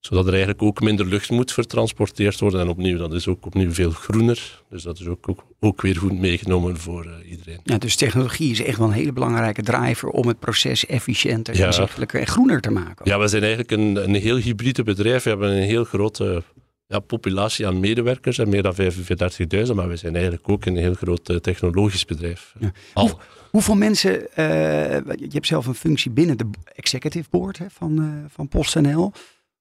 zodat 0.00 0.24
er 0.24 0.30
eigenlijk 0.30 0.62
ook 0.62 0.80
minder 0.80 1.06
lucht 1.06 1.30
moet 1.30 1.52
vertransporteerd 1.52 2.40
worden. 2.40 2.60
En 2.60 2.68
opnieuw, 2.68 2.98
dat 2.98 3.12
is 3.12 3.28
ook 3.28 3.46
opnieuw 3.46 3.72
veel 3.72 3.90
groener. 3.90 4.62
Dus 4.70 4.82
dat 4.82 4.98
is 4.98 5.06
ook, 5.06 5.28
ook, 5.28 5.44
ook 5.60 5.82
weer 5.82 5.96
goed 5.96 6.18
meegenomen 6.18 6.76
voor 6.76 7.04
eh, 7.04 7.30
iedereen. 7.30 7.60
Ja, 7.64 7.78
dus 7.78 7.96
technologie 7.96 8.50
is 8.50 8.62
echt 8.62 8.78
wel 8.78 8.86
een 8.86 8.92
hele 8.92 9.12
belangrijke 9.12 9.62
driver 9.62 10.08
om 10.08 10.28
het 10.28 10.38
proces 10.38 10.86
efficiënter, 10.86 11.56
Ja. 11.56 11.66
inzichtelijker 11.66 12.20
en 12.20 12.26
groener 12.26 12.60
te 12.60 12.70
maken. 12.70 13.10
Ja, 13.10 13.18
we 13.18 13.28
zijn 13.28 13.42
eigenlijk 13.42 13.70
een, 13.70 13.96
een 13.96 14.14
heel 14.14 14.36
hybride 14.36 14.82
bedrijf. 14.82 15.22
We 15.22 15.28
hebben 15.28 15.50
een 15.50 15.62
heel 15.62 15.84
grote 15.84 16.42
ja, 16.86 16.98
populatie 16.98 17.66
aan 17.66 17.80
medewerkers, 17.80 18.38
en 18.38 18.48
meer 18.48 18.62
dan 18.62 18.74
45.000, 18.74 19.74
maar 19.74 19.88
we 19.88 19.96
zijn 19.96 20.14
eigenlijk 20.14 20.48
ook 20.48 20.64
een 20.64 20.76
heel 20.76 20.94
groot 20.94 21.28
eh, 21.28 21.36
technologisch 21.36 22.04
bedrijf. 22.04 22.54
Ja. 22.58 22.72
Al, 22.94 23.20
Hoeveel 23.50 23.76
mensen, 23.76 24.34
eh, 24.34 24.44
je 25.16 25.28
hebt 25.28 25.46
zelf 25.46 25.66
een 25.66 25.74
functie 25.74 26.10
binnen 26.10 26.38
de 26.38 26.46
executive 26.74 27.28
board 27.30 27.58
hè, 27.58 27.66
van, 27.70 27.98
eh, 27.98 28.30
van 28.32 28.48
PostNL. 28.48 29.12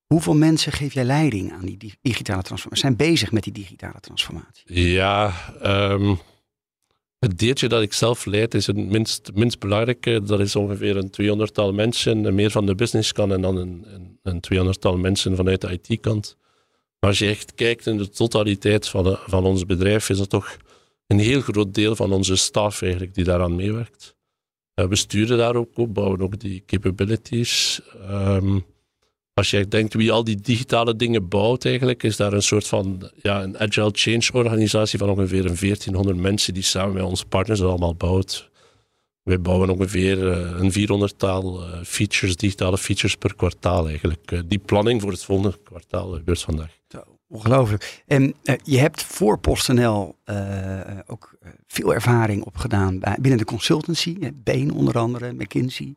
Hoeveel 0.08 0.36
mensen 0.36 0.72
geef 0.72 0.94
jij 0.94 1.04
leiding 1.04 1.52
aan 1.54 1.66
die 1.66 1.78
di- 1.78 1.94
digitale 2.02 2.42
transformatie? 2.42 2.84
Zijn 2.86 2.96
bezig 2.96 3.32
met 3.32 3.44
die 3.44 3.54
digitale 3.54 4.00
transformatie? 4.00 4.82
Ja, 4.92 5.34
ehm, 5.62 6.16
het 7.20 7.40
deeltje 7.40 7.68
dat 7.68 7.82
ik 7.82 7.94
zelf 7.94 8.26
leid 8.26 8.54
is 8.54 8.68
het 8.68 8.76
minst, 8.78 9.32
minst 9.34 9.60
belangrijke. 9.60 10.22
Dat 10.24 10.40
is 10.40 10.56
ongeveer 10.56 10.98
een 10.98 11.10
200-tal 11.12 11.74
mensen, 11.74 12.26
en 12.26 12.36
meer 12.36 12.52
van 12.52 12.66
de 12.66 12.76
businesskant 12.76 13.32
en 13.32 13.42
dan 13.42 13.58
een, 13.58 13.86
een, 13.94 14.20
een 14.50 14.68
200-tal 14.76 14.98
mensen 14.98 15.36
vanuit 15.36 15.62
de 15.62 15.80
IT-kant. 15.82 16.38
Maar 17.00 17.10
als 17.10 17.20
je 17.20 17.28
echt 17.28 17.54
kijkt 17.56 17.86
in 17.86 17.98
de 17.98 18.10
totaliteit 18.10 18.88
van, 18.88 19.04
de- 19.04 19.20
van 19.26 19.44
ons 19.46 19.66
bedrijf, 19.66 20.10
is 20.10 20.18
dat 20.18 20.30
toch 20.30 20.58
een 21.08 21.20
heel 21.20 21.42
groot 21.42 21.74
deel 21.74 21.96
van 21.96 22.12
onze 22.12 22.36
staf 22.36 22.82
eigenlijk 22.82 23.14
die 23.14 23.24
daaraan 23.24 23.56
meewerkt. 23.56 24.16
Eh, 24.74 24.86
we 24.88 24.96
sturen 24.96 25.38
daar 25.38 25.56
ook 25.56 25.78
op, 25.78 25.94
bouwen 25.94 26.22
ook 26.22 26.40
die 26.40 26.64
capabilities. 26.66 27.82
Ehm, 28.08 28.60
als 29.38 29.50
je 29.50 29.68
denkt 29.68 29.94
wie 29.94 30.12
al 30.12 30.24
die 30.24 30.42
digitale 30.42 30.96
dingen 30.96 31.28
bouwt 31.28 31.66
eigenlijk, 31.66 32.04
is 32.04 32.16
daar 32.16 32.34
een 32.34 32.42
soort 32.42 32.68
van 32.68 33.10
ja, 33.22 33.44
een 33.44 33.60
agile 33.60 33.90
change 33.94 34.30
organisatie 34.34 35.00
van 35.00 35.10
ongeveer 35.10 35.46
een 35.46 35.58
1400 35.60 36.18
mensen 36.18 36.54
die 36.54 36.64
samen 36.64 36.94
met 36.94 37.04
onze 37.04 37.26
partners 37.26 37.60
dat 37.60 37.70
allemaal 37.70 37.96
bouwt. 37.96 38.50
Wij 39.24 39.42
bouwen 39.42 39.70
ongeveer 39.70 40.32
eh, 40.32 40.60
een 40.60 40.72
400-taal 40.72 41.64
eh, 41.64 41.84
features, 41.84 42.36
digitale 42.36 42.78
features 42.78 43.16
per 43.16 43.36
kwartaal 43.36 43.88
eigenlijk. 43.88 44.32
Eh, 44.32 44.40
die 44.46 44.60
planning 44.60 45.02
voor 45.02 45.12
het 45.12 45.24
volgende 45.24 45.58
kwartaal 45.64 46.12
gebeurt 46.12 46.42
vandaag. 46.42 46.76
Ongelooflijk. 47.30 48.04
En 48.06 48.34
eh, 48.44 48.56
je 48.64 48.78
hebt 48.78 49.04
voor 49.04 49.40
PostNL 49.40 50.16
ook 51.08 51.38
veel 51.68 51.94
ervaring 51.94 52.44
opgedaan 52.44 53.00
binnen 53.20 53.38
de 53.38 53.46
consultancy. 53.46 54.18
Bain 54.34 54.74
onder 54.74 54.98
andere, 54.98 55.34
McKinsey. 55.34 55.96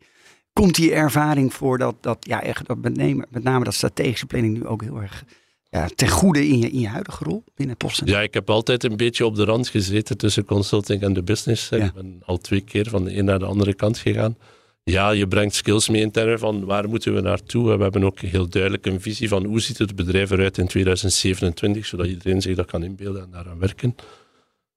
Komt 0.60 0.74
die 0.74 0.92
ervaring 0.92 1.54
voor 1.54 1.78
dat, 1.78 1.94
dat, 2.00 2.16
ja, 2.20 2.42
echt, 2.42 2.66
dat 2.66 2.78
met, 2.78 2.96
name, 2.96 3.26
met 3.30 3.42
name 3.42 3.64
dat 3.64 3.74
strategische 3.74 4.26
planning 4.26 4.54
nu 4.54 4.66
ook 4.66 4.82
heel 4.82 5.00
erg 5.00 5.24
ja, 5.70 5.88
ten 5.94 6.08
goede 6.08 6.48
in 6.48 6.58
je, 6.58 6.70
in 6.70 6.80
je 6.80 6.88
huidige 6.88 7.24
rol 7.24 7.44
binnen 7.54 7.76
PostNL? 7.76 8.08
Ja, 8.08 8.20
ik 8.20 8.34
heb 8.34 8.50
altijd 8.50 8.84
een 8.84 8.96
beetje 8.96 9.26
op 9.26 9.34
de 9.36 9.44
rand 9.44 9.68
gezeten 9.68 10.16
tussen 10.16 10.44
consulting 10.44 11.02
en 11.02 11.12
de 11.12 11.22
business. 11.22 11.68
Ja. 11.68 11.84
Ik 11.84 11.92
ben 11.92 12.22
al 12.24 12.38
twee 12.38 12.60
keer 12.60 12.88
van 12.88 13.04
de 13.04 13.16
een 13.16 13.24
naar 13.24 13.38
de 13.38 13.44
andere 13.44 13.74
kant 13.74 13.98
gegaan. 13.98 14.36
Ja, 14.82 15.10
je 15.10 15.28
brengt 15.28 15.54
skills 15.54 15.88
mee 15.88 16.00
in 16.00 16.10
termen 16.10 16.38
van 16.38 16.64
waar 16.64 16.88
moeten 16.88 17.14
we 17.14 17.20
naartoe. 17.20 17.76
We 17.76 17.82
hebben 17.82 18.04
ook 18.04 18.20
heel 18.20 18.48
duidelijk 18.48 18.86
een 18.86 19.00
visie 19.00 19.28
van 19.28 19.44
hoe 19.44 19.60
ziet 19.60 19.78
het 19.78 19.94
bedrijf 19.96 20.30
eruit 20.30 20.58
in 20.58 20.66
2027, 20.66 21.86
zodat 21.86 22.06
iedereen 22.06 22.42
zich 22.42 22.56
dat 22.56 22.66
kan 22.66 22.82
inbeelden 22.82 23.22
en 23.22 23.30
daaraan 23.30 23.58
werken. 23.58 23.94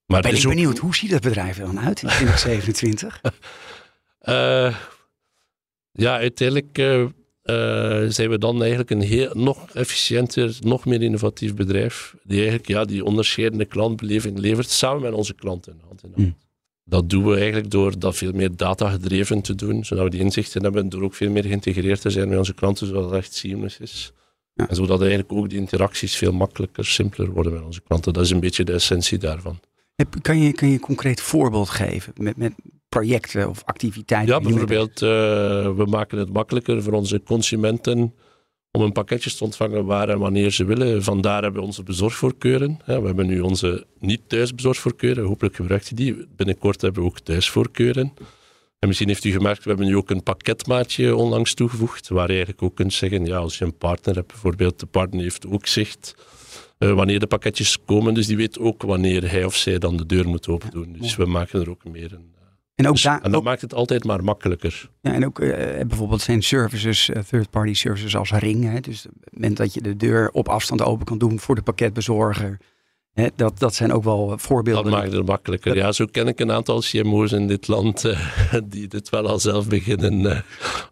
Maar 0.05 0.21
Ben 0.21 0.31
ik 0.31 0.37
ook- 0.37 0.43
benieuwd, 0.53 0.77
hoe 0.77 0.95
ziet 0.95 1.09
dat 1.11 1.21
bedrijf 1.21 1.57
er 1.57 1.65
dan 1.65 1.79
uit 1.79 2.01
in 2.01 2.07
2027? 2.07 3.21
Eh, 4.23 4.75
ja, 5.93 6.17
uiteindelijk 6.17 6.77
eh, 6.77 7.01
eh, 7.43 8.09
zijn 8.09 8.29
we 8.29 8.37
dan 8.37 8.59
eigenlijk 8.59 8.89
een 8.89 9.01
heel, 9.01 9.31
nog 9.33 9.69
efficiënter, 9.73 10.57
nog 10.59 10.85
meer 10.85 11.01
innovatief 11.01 11.55
bedrijf. 11.55 12.15
Die 12.23 12.37
eigenlijk 12.37 12.67
ja, 12.67 12.85
die 12.85 13.05
onderscheidende 13.05 13.65
klantbeleving 13.65 14.37
levert 14.37 14.69
samen 14.69 15.01
met 15.01 15.13
onze 15.13 15.33
klanten. 15.33 15.81
Hand 15.87 16.03
in 16.03 16.11
hand. 16.13 16.23
Hmm. 16.23 16.35
Dat 16.85 17.09
doen 17.09 17.25
we 17.25 17.35
eigenlijk 17.35 17.71
door 17.71 17.99
dat 17.99 18.15
veel 18.15 18.31
meer 18.31 18.55
data 18.55 18.89
gedreven 18.89 19.41
te 19.41 19.55
doen, 19.55 19.85
zodat 19.85 20.03
we 20.03 20.09
die 20.09 20.19
inzichten 20.19 20.63
hebben, 20.63 20.89
door 20.89 21.01
ook 21.01 21.13
veel 21.13 21.29
meer 21.29 21.43
geïntegreerd 21.43 22.01
te 22.01 22.09
zijn 22.09 22.29
met 22.29 22.37
onze 22.37 22.53
klanten, 22.53 22.87
zodat 22.87 23.03
het 23.03 23.13
echt 23.13 23.33
seamless 23.33 23.79
is. 23.79 24.13
Ja. 24.53 24.69
En 24.69 24.75
zodat 24.75 24.99
eigenlijk 24.99 25.31
ook 25.31 25.49
die 25.49 25.59
interacties 25.59 26.15
veel 26.15 26.31
makkelijker, 26.31 26.85
simpeler 26.85 27.31
worden 27.31 27.53
met 27.53 27.63
onze 27.63 27.81
klanten. 27.81 28.13
Dat 28.13 28.23
is 28.23 28.29
een 28.29 28.39
beetje 28.39 28.63
de 28.63 28.73
essentie 28.73 29.17
daarvan. 29.17 29.59
Heb- 29.95 30.15
Kan 30.21 30.39
je, 30.39 30.53
kan 30.53 30.67
je 30.67 30.73
een 30.73 30.79
concreet 30.79 31.21
voorbeeld 31.21 31.69
geven 31.69 32.13
met, 32.17 32.37
met 32.37 32.53
projecten 32.89 33.49
of 33.49 33.61
activiteiten? 33.65 34.35
Ja, 34.35 34.41
bijvoorbeeld, 34.41 35.01
eh, 35.01 35.09
we 35.75 35.85
maken 35.89 36.17
het 36.17 36.33
makkelijker 36.33 36.83
voor 36.83 36.93
onze 36.93 37.21
consumenten 37.23 38.13
om 38.71 38.81
een 38.81 38.91
pakketje 38.91 39.31
te 39.35 39.43
ontvangen 39.43 39.85
waar 39.85 40.09
en 40.09 40.19
wanneer 40.19 40.51
ze 40.51 40.65
willen. 40.65 41.03
Vandaar 41.03 41.41
hebben 41.43 41.61
we 41.61 41.67
onze 41.67 41.83
bezorgvoorkeuren. 41.83 42.79
Ja, 42.85 42.99
we 43.01 43.05
hebben 43.07 43.27
nu 43.27 43.39
onze 43.39 43.85
niet-thuisbezorgvoorkeuren. 43.99 45.25
Hopelijk 45.25 45.55
gebruikt 45.55 45.91
u 45.91 45.95
die. 45.95 46.27
Binnenkort 46.35 46.81
hebben 46.81 47.01
we 47.03 47.09
ook 47.09 47.19
thuisvoorkeuren. 47.19 48.13
En 48.79 48.87
misschien 48.87 49.07
heeft 49.07 49.23
u 49.23 49.31
gemerkt, 49.31 49.63
we 49.63 49.69
hebben 49.69 49.87
nu 49.87 49.95
ook 49.95 50.09
een 50.09 50.23
pakketmaatje 50.23 51.15
onlangs 51.15 51.53
toegevoegd, 51.53 52.07
waar 52.09 52.27
je 52.27 52.33
eigenlijk 52.33 52.61
ook 52.63 52.75
kunt 52.75 52.93
zeggen, 52.93 53.25
ja, 53.25 53.37
als 53.37 53.57
je 53.57 53.65
een 53.65 53.77
partner 53.77 54.15
hebt 54.15 54.27
bijvoorbeeld, 54.27 54.79
de 54.79 54.85
partner 54.85 55.21
heeft 55.21 55.47
ook 55.47 55.67
zicht 55.67 56.15
wanneer 56.77 57.19
de 57.19 57.27
pakketjes 57.27 57.77
komen, 57.85 58.13
dus 58.13 58.27
die 58.27 58.37
weet 58.37 58.59
ook 58.59 58.81
wanneer 58.81 59.31
hij 59.31 59.43
of 59.45 59.55
zij 59.55 59.77
dan 59.79 59.97
de 59.97 60.05
deur 60.05 60.27
moet 60.27 60.47
open 60.47 60.71
doen. 60.71 60.95
Dus 60.99 61.15
we 61.15 61.25
maken 61.25 61.61
er 61.61 61.69
ook 61.69 61.83
meer 61.85 62.13
een, 62.13 62.31
En 62.75 62.87
ook 62.87 62.93
Dus- 62.93 63.05
en 63.05 63.19
dat 63.21 63.33
ook- 63.35 63.43
maakt 63.43 63.61
het 63.61 63.73
altijd 63.73 64.03
maar 64.03 64.23
makkelijker. 64.23 64.89
Ja, 65.01 65.13
en 65.13 65.25
ook 65.25 65.39
eh, 65.39 65.85
bijvoorbeeld 65.85 66.21
zijn 66.21 66.41
services, 66.41 67.09
eh, 67.09 67.21
third-party 67.21 67.73
services 67.73 68.15
als 68.15 68.31
Ring. 68.31 68.63
Hè, 68.63 68.79
dus 68.79 69.05
op 69.05 69.11
het 69.23 69.33
moment 69.33 69.57
dat 69.57 69.73
je 69.73 69.81
de 69.81 69.95
deur 69.97 70.29
op 70.31 70.47
afstand 70.47 70.81
open 70.81 71.05
kan 71.05 71.17
doen 71.17 71.39
voor 71.39 71.55
de 71.55 71.61
pakketbezorger. 71.61 72.57
Dat, 73.35 73.59
dat 73.59 73.75
zijn 73.75 73.91
ook 73.93 74.03
wel 74.03 74.27
Dat 74.27 74.41
voorbeelden. 74.41 74.91
maakt 74.91 75.11
het 75.11 75.25
makkelijker. 75.25 75.75
Ja, 75.75 75.91
zo 75.91 76.05
ken 76.05 76.27
ik 76.27 76.39
een 76.39 76.51
aantal 76.51 76.79
CMO's 76.79 77.31
in 77.31 77.47
dit 77.47 77.67
land 77.67 78.05
eh, 78.05 78.19
die 78.65 78.87
dit 78.87 79.09
wel 79.09 79.27
al 79.27 79.39
zelf 79.39 79.67
beginnen 79.67 80.25
eh, 80.31 80.39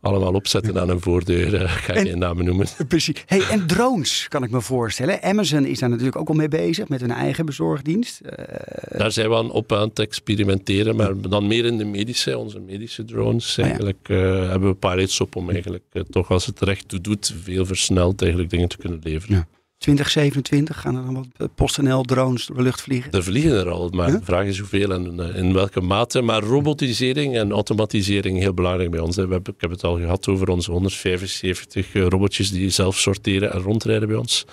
allemaal 0.01 0.33
opzetten 0.33 0.79
aan 0.81 0.89
een 0.89 0.99
voordeur. 1.01 1.55
eh, 1.55 1.69
ga 1.71 1.93
ik 1.93 1.99
En- 1.99 2.05
geen 2.05 2.17
namen 2.19 2.45
noemen. 2.45 2.67
Precies. 2.87 3.23
Hey, 3.25 3.41
en 3.49 3.67
drones 3.67 4.25
kan 4.27 4.43
ik 4.43 4.51
me 4.51 4.61
voorstellen. 4.61 5.21
Amazon 5.23 5.65
is 5.65 5.79
daar 5.79 5.89
natuurlijk 5.89 6.17
ook 6.17 6.27
al 6.29 6.35
mee 6.35 6.47
bezig 6.47 6.87
met 6.87 7.01
hun 7.01 7.11
eigen 7.11 7.45
bezorgdienst. 7.45 8.19
Eh, 8.19 8.97
Daar 8.99 9.11
zijn 9.11 9.29
we 9.29 9.35
aan 9.35 9.51
op 9.51 9.71
aan 9.73 9.87
het 9.89 9.99
experimenteren, 9.99 10.95
maar 10.95 11.21
dan 11.21 11.47
meer 11.47 11.65
in 11.65 11.77
de 11.77 11.85
medische, 11.85 12.37
onze 12.37 12.59
medische 12.59 13.05
drones. 13.05 13.55
ja. 13.55 13.63
Eigenlijk 13.63 14.09
eh, 14.09 14.17
hebben 14.49 14.69
we 14.69 14.75
pilots 14.75 15.21
op 15.21 15.35
om 15.35 15.49
eigenlijk 15.49 15.83
eh, 15.91 16.01
toch 16.01 16.31
als 16.31 16.45
het 16.45 16.59
er 16.61 16.69
echt 16.69 16.87
toe 16.87 17.01
doet, 17.01 17.33
veel 17.43 17.65
versneld 17.65 18.21
eigenlijk 18.21 18.51
dingen 18.51 18.67
te 18.69 18.77
kunnen 18.77 18.99
leveren. 19.03 19.35
Ja. 19.35 19.47
2027 19.81 20.81
gaan 20.81 20.95
er 20.95 21.03
dan 21.03 21.13
wat 21.13 21.27
eh, 21.37 21.47
PostNL 21.55 22.03
drones 22.03 22.45
door 22.45 22.55
de 22.55 22.63
lucht 22.63 22.81
vliegen. 22.81 23.11
Er 23.11 23.23
vliegen 23.23 23.51
er 23.51 23.69
al, 23.69 23.89
maar 23.89 24.11
de 24.11 24.19
vraag 24.23 24.45
is 24.45 24.59
hoeveel 24.59 24.91
en 24.91 25.19
eh, 25.19 25.35
in 25.35 25.53
welke 25.53 25.81
mate. 25.81 26.21
Maar 26.21 26.43
robotisering 26.43 27.35
en 27.35 27.51
automatisering 27.51 28.39
heel 28.39 28.53
belangrijk 28.53 28.91
bij 28.91 28.99
ons. 28.99 29.15
hè. 29.15 29.27
We 29.27 29.33
hebben, 29.33 29.53
ik 29.53 29.61
heb 29.61 29.69
het 29.69 29.83
al 29.83 29.97
gehad 29.97 30.27
over 30.27 30.49
onze 30.49 30.71
175 30.71 31.93
eh, 31.93 32.07
robotjes 32.07 32.51
die 32.51 32.69
zelf 32.69 32.99
sorteren 32.99 33.51
en 33.53 33.59
rondrijden 33.61 34.07
bij 34.07 34.17
ons. 34.17 34.45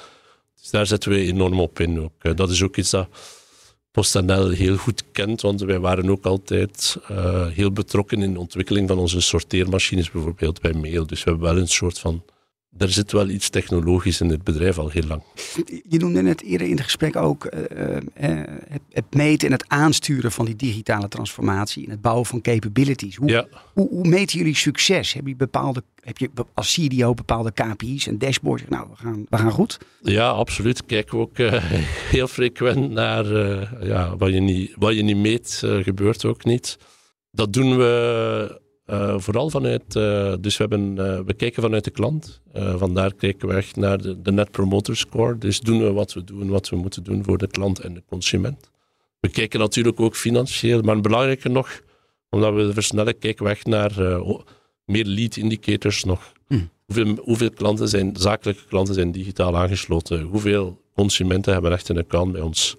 Dus 0.61 0.71
daar 0.71 0.87
zetten 0.87 1.11
we 1.11 1.19
enorm 1.19 1.61
op 1.61 1.81
in. 1.81 2.01
Ook. 2.01 2.37
Dat 2.37 2.51
is 2.51 2.63
ook 2.63 2.77
iets 2.77 2.91
dat 2.91 3.09
PostNL 3.91 4.49
heel 4.49 4.77
goed 4.77 5.05
kent, 5.13 5.41
want 5.41 5.61
wij 5.61 5.79
waren 5.79 6.11
ook 6.11 6.25
altijd 6.25 6.97
heel 7.53 7.73
betrokken 7.73 8.23
in 8.23 8.33
de 8.33 8.39
ontwikkeling 8.39 8.89
van 8.89 8.99
onze 8.99 9.21
sorteermachines, 9.21 10.11
bijvoorbeeld 10.11 10.61
bij 10.61 10.73
mail. 10.73 11.07
Dus 11.07 11.25
we 11.25 11.31
hebben 11.31 11.49
wel 11.49 11.59
een 11.59 11.69
soort 11.69 11.99
van. 11.99 12.23
Er 12.77 12.91
zit 12.91 13.13
wel 13.13 13.29
iets 13.29 13.49
technologisch 13.49 14.21
in 14.21 14.29
dit 14.29 14.45
bedrijf 14.45 14.79
al 14.79 14.89
heel 14.89 15.07
lang. 15.07 15.23
Je 15.89 15.99
noemde 15.99 16.23
net 16.23 16.43
eerder 16.43 16.67
in 16.67 16.73
het 16.73 16.83
gesprek 16.85 17.17
ook 17.17 17.45
eh, 17.45 17.97
eh, 17.97 18.03
het, 18.69 18.81
het 18.91 19.15
meten 19.15 19.47
en 19.47 19.53
het 19.53 19.65
aansturen 19.69 20.33
van 20.33 20.45
die 20.45 20.57
digitale 20.57 21.09
transformatie 21.09 21.85
en 21.85 21.91
het 21.91 22.01
bouwen 22.01 22.27
van 22.27 22.41
capabilities. 22.41 23.17
Hoe, 23.17 23.29
Ja. 23.31 23.47
hoe, 23.75 23.89
hoe 23.89 24.09
meten 24.09 24.39
jullie 24.39 24.55
succes? 24.57 25.13
Heb 25.13 25.27
je, 25.27 25.37
bepaalde, 25.37 25.83
heb 26.01 26.19
je 26.19 26.31
als 26.55 26.75
CDO 26.75 27.15
bepaalde 27.15 27.53
KPI's 27.53 28.07
en 28.07 28.19
dashboards? 28.19 28.63
Nou, 28.69 28.87
we 28.91 28.97
gaan, 28.97 29.27
we 29.29 29.37
gaan 29.37 29.51
goed. 29.51 29.79
Ja, 30.03 30.29
absoluut. 30.29 30.87
Kijken 30.87 31.17
we 31.19 31.23
ook 31.23 31.39
eh, 31.39 31.65
heel 32.17 32.29
frequent 32.29 32.91
naar 32.91 33.27
eh, 33.35 33.83
ja, 33.89 34.17
wat, 34.17 34.33
je 34.33 34.41
niet, 34.41 34.73
wat 34.77 34.95
je 34.95 35.03
niet 35.03 35.17
meet, 35.17 35.61
eh, 35.65 35.77
gebeurt 35.77 36.25
ook 36.25 36.45
niet. 36.45 36.79
Dat 37.31 37.53
doen 37.53 37.77
we 37.77 38.61
eh, 38.89 39.15
vooral 39.19 39.51
vanuit, 39.51 39.97
eh, 39.97 40.35
dus 40.41 40.57
we, 40.57 40.67
hebben, 40.69 41.07
eh, 41.07 41.21
we 41.27 41.35
kijken 41.35 41.63
vanuit 41.63 41.85
de 41.85 41.91
klant. 41.91 42.41
Vandaar 42.77 43.15
kijken 43.15 43.49
we 43.49 43.55
echt 43.55 43.77
naar 43.77 43.99
de, 43.99 44.23
de 44.23 44.33
Net 44.33 44.51
Promoter 44.51 44.97
Score. 44.97 45.39
Dus 45.39 45.61
doen 45.61 45.83
we 45.83 45.93
wat 45.93 46.13
we 46.13 46.25
doen, 46.25 46.49
wat 46.49 46.69
we 46.69 46.77
moeten 46.77 47.05
doen 47.05 47.25
voor 47.25 47.39
de 47.39 47.47
klant 47.47 47.81
en 47.81 47.95
de 47.95 48.03
consument. 48.09 48.71
We 49.21 49.29
kijken 49.29 49.61
natuurlijk 49.61 50.01
ook 50.01 50.17
financieel, 50.17 50.83
maar 50.83 51.01
belangrijker 51.01 51.51
nog, 51.51 51.81
omdat 52.31 52.55
we 52.55 52.73
versnellen, 52.73 53.19
kijken 53.19 53.45
we 53.45 53.51
echt 53.51 53.67
naar 53.67 53.93
meer 54.85 55.05
lead 55.05 55.37
indicators 55.37 56.05
nog. 56.05 56.33
Hoeveel, 56.85 57.17
hoeveel 57.23 57.51
klanten 57.51 57.89
zijn, 57.89 58.17
zakelijke 58.17 58.65
klanten 58.69 58.95
zijn 58.95 59.13
digitaal 59.13 59.57
aangesloten? 59.57 60.23
Hoeveel 60.23 60.83
consumenten 60.95 61.53
hebben 61.53 61.73
echt 61.73 61.89
een 61.89 61.99
account 61.99 62.33
bij 62.33 62.41
ons? 62.41 62.77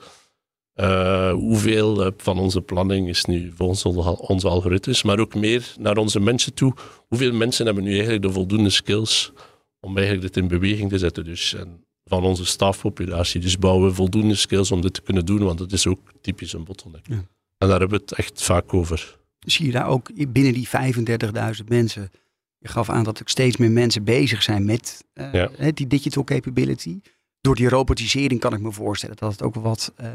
Eh, 0.80 1.32
hoeveel 1.32 2.06
eh, 2.06 2.12
van 2.18 2.38
onze 2.40 2.62
planning 2.62 3.08
is 3.08 3.26
nu 3.26 3.52
volgens 3.56 3.86
onze, 3.86 4.18
onze 4.18 4.48
algoritmes, 4.48 5.04
maar 5.04 5.20
ook 5.20 5.36
meer 5.36 5.74
naar 5.80 5.98
onze 5.98 6.20
mensen 6.20 6.54
toe? 6.54 6.74
Hoeveel 7.08 7.34
mensen 7.34 7.66
hebben 7.66 7.84
nu 7.84 7.92
eigenlijk 7.94 8.22
de 8.22 8.32
voldoende 8.32 8.70
skills 8.70 9.32
om 9.80 9.98
eigenlijk 9.98 10.28
dit 10.34 10.44
in 10.44 10.50
beweging 10.50 10.90
te 10.90 10.98
zetten? 10.98 11.24
Dus 11.24 11.54
en 11.54 11.84
van 12.04 12.24
onze 12.24 12.46
stafpopulatie. 12.46 13.42
Dus 13.42 13.58
bouwen 13.58 13.88
we 13.90 13.94
voldoende 13.96 14.36
skills 14.36 14.72
om 14.72 14.82
dit 14.82 14.94
te 14.94 15.02
kunnen 15.02 15.26
doen, 15.26 15.44
want 15.44 15.58
dat 15.58 15.72
is 15.72 15.88
ook 15.88 16.00
typisch 16.22 16.54
een 16.54 16.64
bottleneck. 16.64 17.08
Ja. 17.08 17.16
En 17.58 17.68
daar 17.68 17.80
hebben 17.80 17.98
we 17.98 18.04
het 18.08 18.14
echt 18.14 18.42
vaak 18.42 18.74
over. 18.74 19.18
Zie 19.40 19.66
je 19.66 19.72
daar 19.72 19.88
ook 19.88 20.32
binnen 20.32 20.54
die 20.54 20.68
35.000 20.68 21.68
mensen. 21.68 22.10
Je 22.58 22.68
gaf 22.68 22.90
aan 22.90 23.04
dat 23.04 23.20
er 23.20 23.30
steeds 23.30 23.58
meer 23.58 23.72
mensen 23.72 24.04
bezig 24.04 24.44
zijn 24.44 24.66
met 24.66 25.06
eh, 25.14 25.34
Ja. 25.34 25.50
die 25.74 25.88
digital 25.88 26.24
capability. 26.24 27.00
Door 27.42 27.56
die 27.56 27.70
robotisering 27.70 28.40
kan 28.40 28.54
ik 28.54 28.60
me 28.60 28.72
voorstellen 28.72 29.16
dat 29.20 29.32
het 29.32 29.42
ook 29.44 29.56
wat 29.56 29.94
eh, 29.96 30.08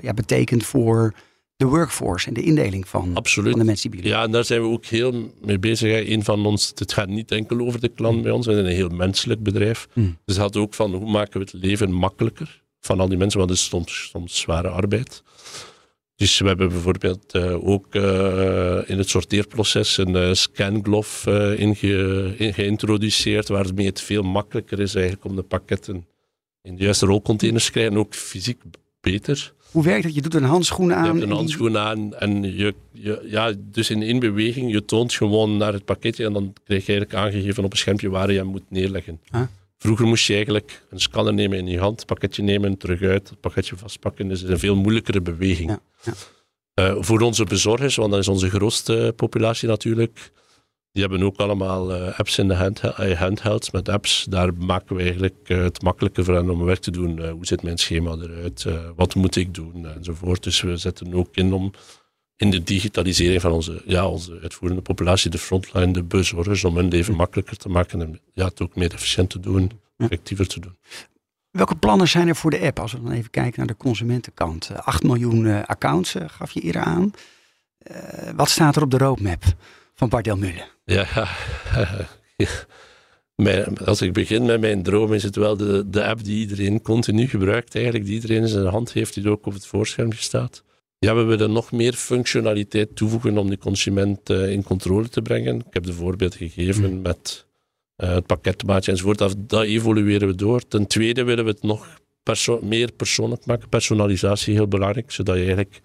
ja, 0.00 0.14
betekent 0.14 0.64
voor 0.64 1.14
de 1.56 1.64
workforce 1.64 2.28
en 2.28 2.34
de 2.34 2.42
indeling 2.42 2.88
van, 2.88 3.10
Absoluut. 3.14 3.50
van 3.50 3.58
de 3.58 3.64
mensen 3.66 3.90
die 3.90 4.00
jullie 4.00 4.14
Ja, 4.16 4.22
en 4.24 4.30
daar 4.30 4.44
zijn 4.44 4.60
we 4.62 4.68
ook 4.68 4.84
heel 4.84 5.32
mee 5.44 5.58
bezig. 5.58 5.90
hè. 5.92 6.06
Een 6.10 6.24
van 6.24 6.46
ons, 6.46 6.72
het 6.74 6.92
gaat 6.92 7.08
niet 7.08 7.30
enkel 7.30 7.58
over 7.60 7.80
de 7.80 7.88
klant 7.88 8.22
bij 8.22 8.30
ons, 8.30 8.46
we 8.46 8.52
zijn 8.52 8.64
een 8.66 8.72
heel 8.72 8.88
menselijk 8.88 9.42
bedrijf. 9.42 9.88
Hmm. 9.92 10.18
Dus 10.24 10.36
het 10.36 10.44
gaat 10.44 10.56
ook 10.56 10.74
van 10.74 10.94
hoe 10.94 11.10
maken 11.10 11.40
we 11.40 11.46
het 11.50 11.64
leven 11.64 11.92
makkelijker 11.92 12.62
van 12.80 13.00
al 13.00 13.08
die 13.08 13.18
mensen, 13.18 13.38
want 13.38 13.50
het 13.50 13.58
is 13.58 13.64
soms, 13.64 14.08
soms 14.12 14.40
zware 14.40 14.68
arbeid. 14.68 15.22
Dus 16.16 16.38
we 16.38 16.46
hebben 16.46 16.68
bijvoorbeeld 16.68 17.32
eh, 17.32 17.68
ook 17.68 17.94
eh, 17.94 18.78
in 18.86 18.98
het 18.98 19.08
sorteerproces 19.08 19.96
een 19.96 20.36
scanglove 20.36 21.30
eh, 21.30 21.60
inge- 21.60 22.34
in 22.36 22.54
geïntroduceerd, 22.54 23.48
waarmee 23.48 23.86
het 23.86 24.00
veel 24.00 24.22
makkelijker 24.22 24.80
is 24.80 24.94
eigenlijk 24.94 25.24
om 25.24 25.36
de 25.36 25.42
pakketten 25.42 26.06
in 26.66 26.76
de 26.76 26.82
juiste 26.82 27.06
rolcontainers 27.06 27.70
krijgen, 27.70 27.92
en 27.92 27.98
ook 27.98 28.14
fysiek 28.14 28.62
beter. 29.00 29.54
Hoe 29.70 29.84
werkt 29.84 30.02
dat? 30.02 30.14
Je 30.14 30.22
doet 30.22 30.34
een 30.34 30.44
handschoen 30.44 30.94
aan. 30.94 31.04
Je 31.04 31.10
hebt 31.10 31.22
en 31.22 31.30
een 31.30 31.36
handschoen 31.36 31.78
aan 31.78 32.14
en 32.14 32.42
je, 32.56 32.74
je, 32.92 33.26
ja, 33.28 33.52
dus 33.58 33.90
in 33.90 34.02
één 34.02 34.18
beweging, 34.18 34.72
je 34.72 34.84
toont 34.84 35.14
gewoon 35.14 35.56
naar 35.56 35.72
het 35.72 35.84
pakketje 35.84 36.24
en 36.24 36.32
dan 36.32 36.52
krijg 36.64 36.86
je 36.86 36.92
eigenlijk 36.92 37.24
aangegeven 37.24 37.64
op 37.64 37.72
een 37.72 37.78
schermpje 37.78 38.08
waar 38.08 38.32
je 38.32 38.38
hem 38.38 38.46
moet 38.46 38.70
neerleggen. 38.70 39.20
Ah. 39.30 39.42
Vroeger 39.78 40.06
moest 40.06 40.26
je 40.26 40.32
eigenlijk 40.32 40.86
een 40.90 41.00
scanner 41.00 41.34
nemen 41.34 41.58
in 41.58 41.66
je 41.66 41.78
hand, 41.78 41.96
het 41.96 42.06
pakketje 42.06 42.42
nemen, 42.42 42.76
terug 42.76 43.02
uit, 43.02 43.28
het 43.28 43.40
pakketje 43.40 43.76
vastpakken. 43.76 44.28
Dus 44.28 44.38
het 44.38 44.48
is 44.48 44.54
een 44.54 44.60
veel 44.60 44.76
moeilijkere 44.76 45.20
beweging. 45.20 45.70
Ja, 45.70 45.80
ja. 46.02 46.12
Eh, 46.74 46.96
voor 46.98 47.20
onze 47.20 47.44
bezorgers, 47.44 47.96
want 47.96 48.10
dat 48.10 48.20
is 48.20 48.28
onze 48.28 48.50
grootste 48.50 49.12
populatie 49.16 49.68
natuurlijk, 49.68 50.32
die 50.96 51.04
hebben 51.04 51.26
ook 51.26 51.36
allemaal 51.36 51.94
eh, 51.94 52.18
apps 52.18 52.38
in 52.38 52.48
de 52.48 52.54
hand, 52.54 52.80
eh, 52.80 53.18
handhelds 53.18 53.70
met 53.70 53.88
apps. 53.88 54.26
Daar 54.28 54.54
maken 54.54 54.96
we 54.96 55.02
eigenlijk 55.02 55.38
eh, 55.44 55.58
het 55.58 55.82
makkelijker 55.82 56.24
voor 56.24 56.34
hen 56.34 56.50
om 56.50 56.64
werk 56.64 56.80
te 56.80 56.90
doen. 56.90 57.28
Hoe 57.28 57.46
zit 57.46 57.62
mijn 57.62 57.78
schema 57.78 58.10
eruit? 58.10 58.66
Wat 58.96 59.14
moet 59.14 59.36
ik 59.36 59.54
doen? 59.54 59.86
Enzovoort. 59.86 60.42
Dus 60.42 60.60
we 60.60 60.76
zetten 60.76 61.14
ook 61.14 61.28
in 61.32 61.52
om 61.52 61.72
in 62.36 62.50
de 62.50 62.62
digitalisering 62.62 63.40
van 63.40 63.52
onze, 63.52 63.82
ja, 63.84 64.08
onze 64.08 64.38
uitvoerende 64.42 64.82
populatie, 64.82 65.30
de 65.30 65.38
frontline, 65.38 65.92
de 65.92 66.02
bezorgers, 66.02 66.64
om 66.64 66.76
hun 66.76 66.88
leven 66.88 67.14
makkelijker 67.14 67.56
te 67.56 67.68
maken 67.68 68.00
en 68.00 68.20
ja, 68.32 68.44
het 68.44 68.62
ook 68.62 68.76
meer 68.76 68.92
efficiënt 68.92 69.30
te 69.30 69.40
doen, 69.40 69.70
effectiever 69.96 70.46
te 70.46 70.60
doen. 70.60 70.76
Welke 71.50 71.76
plannen 71.76 72.08
zijn 72.08 72.28
er 72.28 72.36
voor 72.36 72.50
de 72.50 72.60
app? 72.60 72.78
Als 72.78 72.92
we 72.92 73.02
dan 73.02 73.12
even 73.12 73.30
kijken 73.30 73.58
naar 73.58 73.66
de 73.66 73.76
consumentenkant. 73.76 74.70
Eh, 74.70 74.78
8 74.78 75.02
miljoen 75.02 75.66
accounts 75.66 76.14
gaf 76.26 76.50
je 76.50 76.60
eerder 76.60 76.82
aan. 76.82 77.10
Wat 78.36 78.48
staat 78.48 78.76
er 78.76 78.82
op 78.82 78.90
de 78.90 78.98
roadmap 78.98 79.44
van 79.96 80.08
Bart 80.08 80.24
Delmulle? 80.24 80.64
Ja, 80.84 81.06
ja. 82.36 82.48
Mijn- 83.34 83.78
als 83.78 84.02
ik 84.02 84.12
begin 84.12 84.44
met 84.44 84.60
mijn 84.60 84.82
droom, 84.82 85.12
is 85.12 85.22
het 85.22 85.36
wel 85.36 85.56
de, 85.56 85.84
de 85.90 86.04
app 86.04 86.24
die 86.24 86.38
iedereen 86.38 86.82
continu 86.82 87.28
gebruikt, 87.28 87.74
eigenlijk, 87.74 88.04
die 88.04 88.14
iedereen 88.14 88.42
in 88.42 88.48
zijn 88.48 88.66
hand 88.66 88.92
heeft, 88.92 89.14
die 89.14 89.30
ook 89.30 89.46
op 89.46 89.52
het 89.52 89.66
voorschermpje 89.66 90.22
staat. 90.22 90.62
Ja, 90.98 91.14
we 91.14 91.22
willen 91.22 91.52
nog 91.52 91.72
meer 91.72 91.92
functionaliteit 91.92 92.96
toevoegen 92.96 93.38
om 93.38 93.50
de 93.50 93.58
consument 93.58 94.30
eh, 94.30 94.50
in 94.50 94.62
controle 94.62 95.08
te 95.08 95.22
brengen. 95.22 95.56
Ik 95.58 95.74
heb 95.74 95.84
de 95.84 95.92
voorbeeld 95.92 96.34
gegeven 96.34 97.02
met 97.02 97.46
eh, 97.96 98.14
het 98.14 98.26
pakketmaatje 98.26 98.90
enzovoort. 98.90 99.18
Dat, 99.18 99.36
dat 99.38 99.64
evolueren 99.64 100.28
we 100.28 100.34
door. 100.34 100.68
Ten 100.68 100.86
tweede 100.86 101.24
willen 101.24 101.44
we 101.44 101.50
het 101.50 101.62
nog 101.62 102.00
perso- 102.22 102.60
meer 102.62 102.92
persoonlijk 102.92 103.46
maken. 103.46 103.68
Personalisatie 103.68 104.54
heel 104.54 104.68
belangrijk, 104.68 105.10
zodat 105.10 105.34
je 105.36 105.40
eigenlijk 105.44 105.80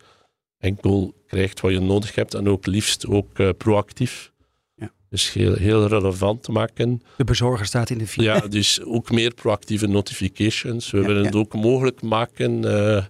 enkel 0.61 1.13
krijgt 1.27 1.59
wat 1.59 1.71
je 1.71 1.79
nodig 1.79 2.15
hebt 2.15 2.33
en 2.33 2.47
ook 2.49 2.65
liefst 2.65 3.07
ook 3.07 3.39
eh, 3.39 3.49
proactief. 3.57 4.31
Ja. 4.75 4.91
Dus 5.09 5.33
heel, 5.33 5.53
heel 5.53 5.87
relevant 5.87 6.43
te 6.43 6.51
maken. 6.51 7.01
De 7.17 7.23
bezorger 7.23 7.65
staat 7.65 7.89
in 7.89 7.97
de 7.97 8.07
file. 8.07 8.25
Ja, 8.25 8.39
dus 8.39 8.83
ook 8.83 9.11
meer 9.11 9.33
proactieve 9.33 9.87
notifications. 9.87 10.91
We 10.91 10.97
Ja, 10.99 11.05
willen 11.05 11.21
ja. 11.21 11.27
het 11.27 11.35
ook 11.35 11.53
mogelijk 11.53 12.01
maken 12.01 12.51
eh, 12.65 13.05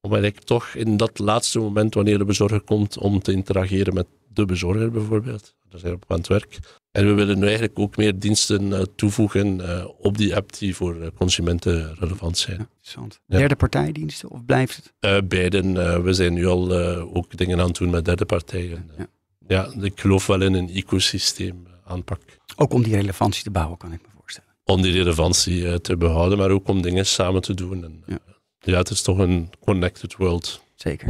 om 0.00 0.12
eigenlijk 0.12 0.44
toch 0.44 0.74
in 0.74 0.96
dat 0.96 1.18
laatste 1.18 1.58
moment, 1.58 1.94
wanneer 1.94 2.18
de 2.18 2.24
bezorger 2.24 2.60
komt, 2.60 2.98
om 2.98 3.22
te 3.22 3.32
interageren 3.32 3.94
met 3.94 4.06
de 4.28 4.44
bezorger 4.44 4.90
bijvoorbeeld. 4.90 5.54
Zijn 5.70 5.92
we 5.92 5.98
op 6.02 6.04
aan 6.08 6.18
het 6.18 6.28
werk. 6.28 6.58
En 6.92 7.06
we 7.06 7.12
willen 7.12 7.38
nu 7.38 7.44
eigenlijk 7.44 7.78
ook 7.78 7.96
meer 7.96 8.18
diensten 8.18 8.72
eh, 8.72 8.82
toevoegen 8.96 9.60
eh, 9.78 9.86
op 9.98 10.16
die 10.18 10.36
app 10.36 10.58
die 10.58 10.76
voor 10.76 11.00
eh, 11.00 11.08
consumenten 11.16 11.94
relevant 11.98 12.38
zijn. 12.38 12.56
Ja, 12.56 12.66
interessant. 12.70 13.20
Ja. 13.26 13.38
Derde 13.38 13.56
partijdiensten 13.56 14.30
of 14.30 14.44
blijft 14.44 14.76
het? 14.76 14.92
Eh, 15.00 15.18
beiden. 15.28 16.02
we 16.04 16.12
zijn 16.12 16.32
nu 16.32 16.46
al 16.46 16.72
ook 17.14 17.36
dingen 17.36 17.60
aan 17.60 17.66
het 17.66 17.76
doen 17.76 17.90
met 17.90 18.04
derde 18.04 18.24
partijen. 18.24 18.90
Ja. 18.98 19.06
Ja, 19.48 19.72
ik 19.80 20.00
geloof 20.00 20.26
wel 20.26 20.42
in 20.42 20.54
een 20.54 20.70
ecosysteem 20.70 21.66
aanpak. 21.84 22.20
Ook 22.56 22.72
om 22.72 22.82
die 22.82 22.94
relevantie 22.94 23.42
te 23.42 23.50
bouwen, 23.50 23.78
kan 23.78 23.92
ik 23.92 24.00
me 24.02 24.08
voorstellen. 24.18 24.48
Om 24.64 24.82
die 24.82 24.92
relevantie 24.92 25.80
te 25.80 25.96
behouden, 25.96 26.38
maar 26.38 26.50
ook 26.50 26.68
om 26.68 26.82
dingen 26.82 27.06
samen 27.06 27.42
te 27.42 27.54
doen. 27.54 27.84
En, 27.84 28.02
Ja. 28.06 28.18
ja. 28.58 28.76
het 28.78 28.90
is 28.90 29.02
toch 29.02 29.18
een 29.18 29.50
connected 29.60 30.16
world. 30.16 30.62
Zeker. 30.74 31.08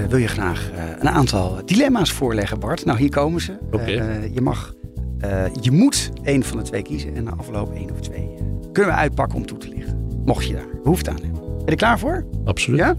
Ik, 0.00 0.10
wil 0.10 0.18
je 0.18 0.28
graag 0.28 0.70
eh, 0.70 0.84
een 0.98 1.08
aantal 1.08 1.60
dilemma's 1.64 2.12
voorleggen, 2.12 2.58
Bart. 2.60 2.84
Nou, 2.84 2.98
hier 2.98 3.10
komen 3.10 3.40
ze. 3.40 3.52
Eh, 3.70 4.34
je 4.34 4.40
mag, 4.40 4.74
eh, 5.18 5.44
je 5.60 5.70
moet 5.70 6.10
één 6.22 6.42
van 6.42 6.58
de 6.58 6.64
twee 6.64 6.82
kiezen 6.82 7.14
en 7.14 7.24
na 7.24 7.34
afloop 7.36 7.74
één 7.74 7.90
of 7.90 8.00
twee 8.00 8.42
kunnen 8.72 8.92
we 8.92 8.98
uitpakken 8.98 9.38
om 9.38 9.46
toe 9.46 9.58
te 9.58 9.68
lichten. 9.68 10.08
Mocht 10.24 10.46
je 10.46 10.52
daar 10.52 10.66
behoefte 10.82 11.10
aan 11.10 11.18
hebben. 11.22 11.40
Ben 11.40 11.58
je 11.64 11.70
er 11.70 11.76
klaar 11.76 11.98
voor? 11.98 12.26
Absoluut. 12.44 12.78
Ja? 12.78 12.96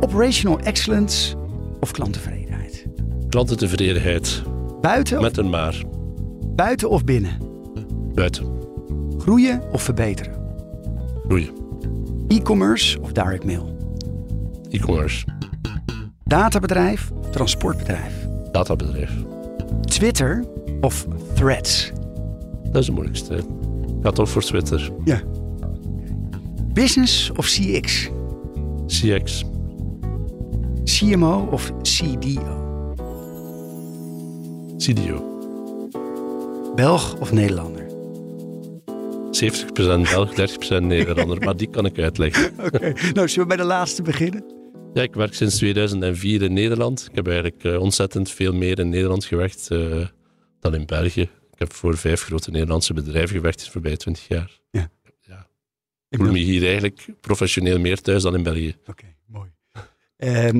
Operational 0.00 0.58
excellence 0.58 1.36
of 1.80 1.90
klanttevredenheid? 1.90 2.86
Klantentevredenheid. 3.28 4.42
Buiten, 4.80 5.20
Met 5.20 5.36
een 5.36 5.50
maar. 5.50 5.82
buiten 6.54 6.90
of 6.90 7.04
binnen? 7.04 7.38
Buiten. 8.14 8.46
Groeien 9.18 9.62
of 9.72 9.82
verbeteren? 9.82 10.34
Groeien. 11.26 11.50
E-commerce 12.28 13.00
of 13.00 13.12
direct 13.12 13.44
mail? 13.44 13.76
E-commerce. 14.70 15.24
Databedrijf 16.24 17.10
transportbedrijf? 17.30 18.26
Databedrijf. 18.52 19.10
Twitter 19.80 20.44
of 20.80 21.06
Threads? 21.34 21.92
Dat 22.62 22.76
is 22.80 22.86
de 22.86 22.92
moeilijkste. 22.92 23.34
Ik 23.36 23.44
ga 24.02 24.10
toch 24.10 24.28
voor 24.28 24.42
Twitter. 24.42 24.90
Ja. 25.04 25.20
Business 26.72 27.30
of 27.36 27.46
CX? 27.46 28.10
CX. 28.86 29.44
CMO 30.84 31.48
of 31.50 31.72
CDO? 31.82 32.62
CDO. 34.76 35.22
Belg 36.74 37.16
of 37.20 37.32
Nederlander? 37.32 37.82
70% 39.30 40.10
Belg, 40.10 40.30
30% 40.80 40.82
Nederlander. 40.82 41.38
maar 41.44 41.56
die 41.56 41.68
kan 41.70 41.84
ik 41.84 41.98
uitleggen. 41.98 42.52
Oké, 42.66 42.92
nou 43.12 43.28
zullen 43.28 43.48
we 43.48 43.54
bij 43.54 43.56
de 43.56 43.64
laatste 43.64 44.02
beginnen? 44.02 44.44
Ja, 44.94 45.02
ik 45.02 45.14
werk 45.14 45.34
sinds 45.34 45.56
2004 45.56 46.42
in 46.42 46.52
Nederland. 46.52 47.06
Ik 47.10 47.14
heb 47.14 47.26
eigenlijk 47.26 47.64
eh, 47.64 47.80
ontzettend 47.80 48.30
veel 48.30 48.52
meer 48.52 48.78
in 48.78 48.88
Nederland 48.88 49.24
gewerkt 49.24 49.70
eh, 49.70 50.06
dan 50.60 50.74
in 50.74 50.86
België. 50.86 51.20
Ik 51.20 51.58
heb 51.58 51.72
voor 51.72 51.96
vijf 51.96 52.22
grote 52.22 52.50
Nederlandse 52.50 52.94
bedrijven 52.94 53.36
gewerkt 53.36 53.58
in 53.58 53.64
de 53.64 53.70
voorbije 53.70 53.96
20 53.96 54.28
jaar. 54.28 54.60
Ja. 54.70 54.90
ja. 55.20 55.46
Ik 56.08 56.18
voel 56.18 56.32
me 56.32 56.38
hier 56.38 56.62
eigenlijk 56.64 57.06
professioneel 57.20 57.78
meer 57.78 58.00
thuis 58.00 58.22
dan 58.22 58.34
in 58.34 58.42
België. 58.42 58.76
Oké, 58.86 59.04
mooi. 59.26 59.50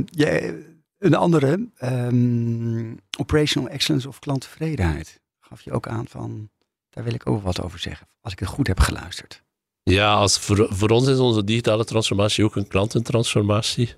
Jij- 0.05 0.67
een 0.99 1.15
andere, 1.15 1.69
ehm, 1.77 2.95
operational 3.19 3.69
excellence 3.69 4.09
of 4.09 4.19
klanttevredenheid. 4.19 5.21
Gaf 5.41 5.61
je 5.61 5.73
ook 5.73 5.87
aan 5.89 6.09
van, 6.09 6.51
daar 6.91 7.05
wil 7.05 7.15
ik 7.15 7.27
ook 7.27 7.43
wat 7.43 7.63
over 7.63 7.79
zeggen. 7.79 8.09
Als 8.21 8.33
ik 8.33 8.39
het 8.39 8.49
goed 8.49 8.67
heb 8.67 8.81
geluisterd. 8.81 9.43
Ja, 9.83 10.15
als 10.15 10.39
voor, 10.39 10.67
voor 10.71 10.89
ons 10.89 11.09
is 11.09 11.19
onze 11.19 11.45
digitale 11.45 11.85
transformatie 11.85 12.45
ook 12.45 12.57
een 12.57 12.69
klantentransformatie. 12.69 13.95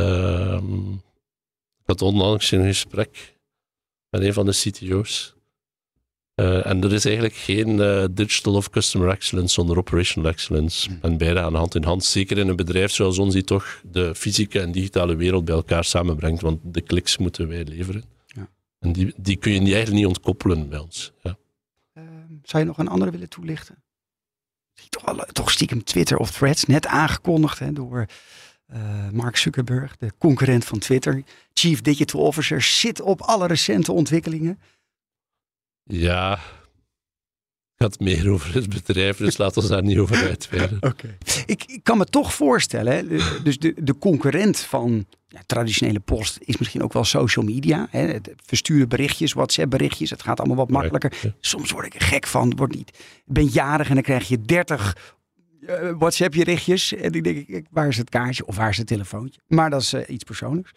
Ehm, 0.00 0.92
ik 1.78 1.86
had 1.86 2.02
onlangs 2.02 2.50
een 2.50 2.64
gesprek 2.64 3.36
met 4.10 4.22
een 4.22 4.32
van 4.32 4.46
de 4.46 4.52
CTO's. 4.52 5.34
Eh, 6.34 6.66
en 6.66 6.82
er 6.84 6.92
is 6.92 7.04
eigenlijk 7.04 7.34
geen 7.34 7.80
eh, 7.80 8.04
digital 8.10 8.54
of 8.54 8.70
customer 8.70 9.08
excellence 9.08 9.54
zonder 9.54 9.78
operational 9.78 10.30
excellence. 10.30 10.90
En 11.02 11.16
beide 11.18 11.40
gaan 11.40 11.54
hand 11.54 11.74
in 11.74 11.84
hand. 11.84 12.04
Zeker 12.04 12.38
in 12.38 12.48
een 12.48 12.56
bedrijf 12.56 12.90
zoals 12.92 13.18
ons, 13.18 13.34
die 13.34 13.44
toch 13.44 13.80
de 13.90 14.14
fysieke 14.14 14.60
en 14.60 14.72
digitale 14.72 15.14
wereld 15.14 15.44
bij 15.44 15.54
elkaar 15.54 15.84
samenbrengt. 15.84 16.40
Want 16.40 16.60
de 16.62 16.80
kliks 16.80 17.16
moeten 17.16 17.48
wij 17.48 17.64
leveren. 17.64 18.04
Ja. 18.26 18.48
En 18.78 18.92
die, 18.92 19.14
die 19.16 19.36
kun 19.36 19.52
je 19.52 19.58
niet- 19.58 19.72
eigenlijk 19.74 19.96
niet 19.96 20.16
ontkoppelen 20.16 20.68
bij 20.68 20.78
ons. 20.78 21.12
Ja. 21.22 21.36
Ehm, 21.92 22.06
zou 22.42 22.62
je 22.62 22.68
nog 22.68 22.78
een 22.78 22.88
andere 22.88 23.10
willen 23.10 23.28
toelichten? 23.28 23.82
Toch, 24.88 25.04
wel, 25.04 25.24
eh, 25.24 25.30
toch 25.32 25.50
stiekem 25.50 25.84
Twitter 25.84 26.16
of 26.18 26.30
Threads, 26.30 26.64
net 26.64 26.86
aangekondigd 26.86 27.58
hè, 27.58 27.72
door 27.72 28.06
eh, 28.66 29.10
Mark 29.12 29.36
Zuckerberg, 29.36 29.96
de 29.96 30.12
concurrent 30.18 30.64
van 30.64 30.78
Twitter. 30.78 31.22
Chief 31.52 31.80
Digital 31.80 32.20
Officer 32.20 32.62
zit 32.62 33.00
op 33.00 33.20
alle 33.20 33.46
recente 33.46 33.92
ontwikkelingen. 33.92 34.58
Ja, 35.82 36.30
het 36.30 36.40
gaat 37.76 38.00
meer 38.00 38.30
over 38.34 38.54
het 38.54 38.68
bedrijf, 38.68 39.16
dus 39.16 39.36
laten 39.36 39.62
we 39.62 39.68
daar 39.68 39.82
niet 39.82 39.98
over 39.98 40.16
uitweiden. 40.16 40.78
Oké. 40.90 41.16
Ik, 41.46 41.64
ik 41.64 41.80
kan 41.82 41.98
me 41.98 42.04
toch 42.04 42.34
voorstellen, 42.34 42.92
hè, 42.92 43.02
dus 43.42 43.58
de, 43.58 43.74
de 43.82 43.98
concurrent 43.98 44.58
van 44.58 45.06
ja, 45.28 45.40
traditionele 45.46 46.00
post 46.00 46.38
is 46.40 46.56
misschien 46.56 46.82
ook 46.82 46.92
wel 46.92 47.04
social 47.04 47.44
media. 47.44 47.86
Hè, 47.90 48.00
het 48.00 48.32
versturen 48.44 48.88
berichtjes, 48.88 49.32
WhatsApp 49.32 49.70
berichtjes, 49.70 50.10
het 50.10 50.22
gaat 50.22 50.38
allemaal 50.38 50.56
wat 50.56 50.70
makkelijker. 50.70 51.34
Soms 51.40 51.70
word 51.70 51.86
ik 51.86 51.94
er 51.94 52.06
gek 52.06 52.26
van, 52.26 52.56
word 52.56 52.74
niet, 52.74 52.88
ik 52.98 53.32
ben 53.32 53.46
jarig 53.46 53.88
en 53.88 53.94
dan 53.94 54.02
krijg 54.02 54.28
je 54.28 54.40
30 54.40 55.14
eh, 55.66 55.94
WhatsApp 55.98 56.32
berichtjes. 56.32 56.92
En 56.92 57.12
ik 57.12 57.24
denk, 57.24 57.48
ik, 57.48 57.66
waar 57.70 57.88
is 57.88 57.96
het 57.96 58.10
kaartje 58.10 58.46
of 58.46 58.56
waar 58.56 58.68
is 58.68 58.76
het 58.76 58.86
telefoontje? 58.86 59.40
Maar 59.46 59.70
dat 59.70 59.80
is 59.80 59.92
eh, 59.92 60.08
iets 60.08 60.24
persoonlijks. 60.24 60.70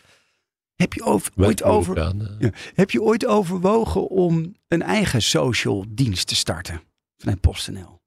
Heb 0.76 0.94
je 0.94 1.04
over, 1.04 1.32
ooit 1.36 1.64
over, 1.64 1.98
eh. 1.98 2.12
ja. 2.40 2.52
Heb 2.74 2.92
je 2.92 3.02
ooit 3.02 3.26
overwogen 3.26 4.08
om 4.08 4.56
een 4.68 4.82
eigen 4.82 5.22
social 5.22 5.86
dienst 5.90 6.28
te 6.28 6.36
starten 6.36 6.82
vanuit 7.18 7.42
PostNL? 7.42 7.98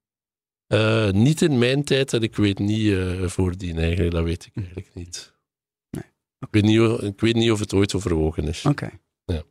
Niet 1.12 1.42
in 1.42 1.58
mijn 1.58 1.84
tijd 1.84 2.12
en 2.12 2.22
ik 2.22 2.36
weet 2.36 2.58
niet 2.58 2.92
eh 2.92 3.26
voordien 3.26 3.78
eigenlijk, 3.78 4.14
dat 4.14 4.24
weet 4.24 4.46
ik 4.46 4.56
eigenlijk 4.56 4.94
niet. 4.94 5.32
Nee. 5.90 6.04
Ik, 6.38 6.48
weet 6.50 6.62
niet 6.62 6.80
of, 6.80 7.00
ik 7.00 7.20
weet 7.20 7.34
niet 7.34 7.50
of 7.50 7.58
het 7.58 7.74
ooit 7.74 7.94
overwogen 7.94 8.48
is. 8.48 8.64
Oké. 8.66 8.90
Ja. 9.24 9.42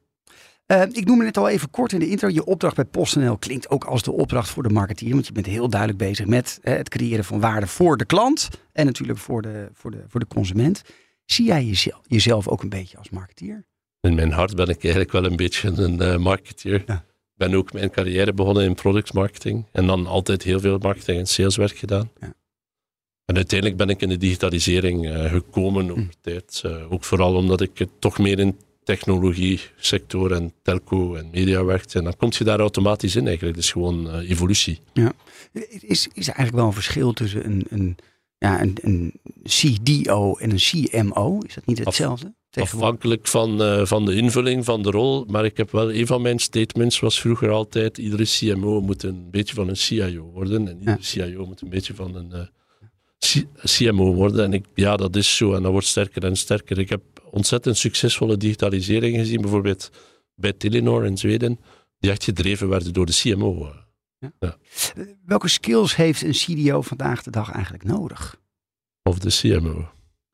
Eh, 0.71 0.81
ik 0.91 1.05
noemde 1.05 1.25
het 1.25 1.37
al 1.37 1.49
even 1.49 1.69
kort 1.69 1.93
in 1.93 1.99
de 1.99 2.09
intro. 2.09 2.29
Je 2.29 2.45
opdracht 2.45 2.75
bij 2.75 2.85
PostNL 2.85 3.37
klinkt 3.37 3.69
ook 3.69 3.83
als 3.83 4.03
de 4.03 4.11
opdracht 4.11 4.49
voor 4.49 4.63
de 4.63 4.69
marketeer. 4.69 5.11
Want 5.11 5.27
je 5.27 5.31
bent 5.31 5.45
heel 5.45 5.69
duidelijk 5.69 5.99
bezig 5.99 6.25
met 6.25 6.59
eh, 6.61 6.75
het 6.75 6.89
creëren 6.89 7.23
van 7.23 7.39
waarde 7.39 7.67
voor 7.67 7.97
de 7.97 8.05
klant. 8.05 8.49
En 8.73 8.85
natuurlijk 8.85 9.19
voor 9.19 9.41
de, 9.41 9.69
voor 9.73 9.91
de, 9.91 10.03
voor 10.07 10.19
de 10.19 10.27
consument. 10.27 10.81
Zie 11.25 11.45
jij 11.45 11.65
jezelf, 11.65 12.01
jezelf 12.07 12.47
ook 12.47 12.63
een 12.63 12.69
beetje 12.69 12.97
als 12.97 13.09
marketeer? 13.09 13.65
In 14.01 14.15
mijn 14.15 14.31
hart 14.31 14.55
ben 14.55 14.67
ik 14.67 14.83
eigenlijk 14.83 15.11
wel 15.11 15.25
een 15.25 15.35
beetje 15.35 15.67
een 15.69 16.01
eh, 16.01 16.17
marketeer. 16.17 16.83
Ja. 16.85 16.95
Ik 16.95 17.47
ben 17.49 17.53
ook 17.53 17.73
mijn 17.73 17.91
carrière 17.91 18.33
begonnen 18.33 18.63
in 18.63 18.75
productmarketing 18.75 19.65
en 19.71 19.87
dan 19.87 20.07
altijd 20.07 20.43
heel 20.43 20.59
veel 20.59 20.77
marketing 20.77 21.19
en 21.19 21.27
saleswerk 21.27 21.77
gedaan. 21.77 22.11
Ja. 22.19 22.33
En 23.25 23.35
uiteindelijk 23.35 23.79
ben 23.79 23.89
ik 23.89 24.01
in 24.01 24.09
de 24.09 24.17
digitalisering 24.17 25.09
eh, 25.09 25.31
gekomen 25.31 25.91
over 25.91 26.03
Hm. 26.03 26.09
tijd. 26.21 26.63
Ook 26.89 27.03
vooral 27.03 27.35
omdat 27.35 27.61
ik 27.61 27.77
het 27.77 27.89
toch 27.99 28.19
meer 28.19 28.39
in 28.39 28.57
technologie 28.83 29.59
sector 29.77 30.31
en 30.31 30.53
telco 30.63 31.15
en 31.15 31.29
media 31.31 31.63
werkte. 31.63 31.97
En 31.97 32.03
dan 32.03 32.17
kom 32.17 32.29
je 32.37 32.43
daar 32.43 32.59
automatisch 32.59 33.15
in 33.15 33.27
eigenlijk. 33.27 33.57
Is 33.57 33.71
gewoon 33.71 34.09
eh, 34.11 34.29
evolutie. 34.29 34.79
Is, 35.79 36.07
is 36.13 36.27
er 36.27 36.35
eigenlijk 36.35 36.55
wel 36.55 36.65
een 36.65 36.73
verschil 36.73 37.13
tussen 37.13 37.45
een, 37.45 37.65
een, 37.69 37.97
ja, 38.37 38.61
een, 38.61 38.77
een 38.81 39.13
CDO 39.43 40.35
en 40.35 40.51
een 40.51 40.57
CMO? 40.57 41.37
Is 41.39 41.53
dat 41.53 41.65
niet 41.65 41.85
hetzelfde? 41.85 42.33
Afhankelijk 42.51 43.27
van, 43.27 43.61
eh, 43.61 43.85
van 43.85 44.05
de 44.05 44.15
invulling 44.15 44.65
van 44.65 44.81
de 44.81 44.91
rol. 44.91 45.25
Maar 45.25 45.45
ik 45.45 45.57
heb 45.57 45.71
wel 45.71 45.93
een 45.93 46.07
van 46.07 46.21
mijn 46.21 46.39
statements 46.39 46.99
was 46.99 47.19
vroeger 47.19 47.49
altijd: 47.49 47.97
iedere 47.97 48.23
CMO 48.23 48.81
moet 48.81 49.03
een 49.03 49.29
beetje 49.31 49.53
van 49.53 49.69
een 49.69 49.77
CIO 49.77 50.23
worden. 50.23 50.67
En 50.67 50.79
iedere 50.79 50.97
CIO 51.03 51.45
moet 51.45 51.61
een 51.61 51.69
beetje 51.69 51.93
van 51.95 52.15
een 52.15 52.31
eh, 52.31 52.41
CMO 53.63 54.13
worden. 54.13 54.43
En 54.45 54.53
ik, 54.53 54.65
ja, 54.75 54.95
dat 54.97 55.15
is 55.15 55.35
zo. 55.37 55.53
En 55.53 55.61
dat 55.63 55.71
wordt 55.71 55.87
sterker 55.87 56.23
en 56.23 56.35
sterker. 56.35 56.79
Ik 56.79 56.89
heb 56.89 57.01
ontzettend 57.31 57.77
succesvolle 57.77 58.37
digitalisering 58.37 59.17
gezien. 59.17 59.41
Bijvoorbeeld 59.41 59.89
bij 60.35 60.53
Telenor 60.53 61.05
in 61.05 61.17
Zweden. 61.17 61.59
Die 61.99 62.11
echt 62.11 62.23
gedreven 62.23 62.69
werden 62.69 62.93
door 62.93 63.05
de 63.05 63.13
CMO. 63.13 63.71
Welke 65.25 65.47
skills 65.47 65.95
heeft 65.95 66.21
een 66.23 66.31
CDO 66.31 66.81
vandaag 66.81 67.23
de 67.23 67.31
dag 67.31 67.51
eigenlijk 67.51 67.83
nodig? 67.83 68.39
Of 69.03 69.19
de 69.19 69.29
CMO. 69.29 69.89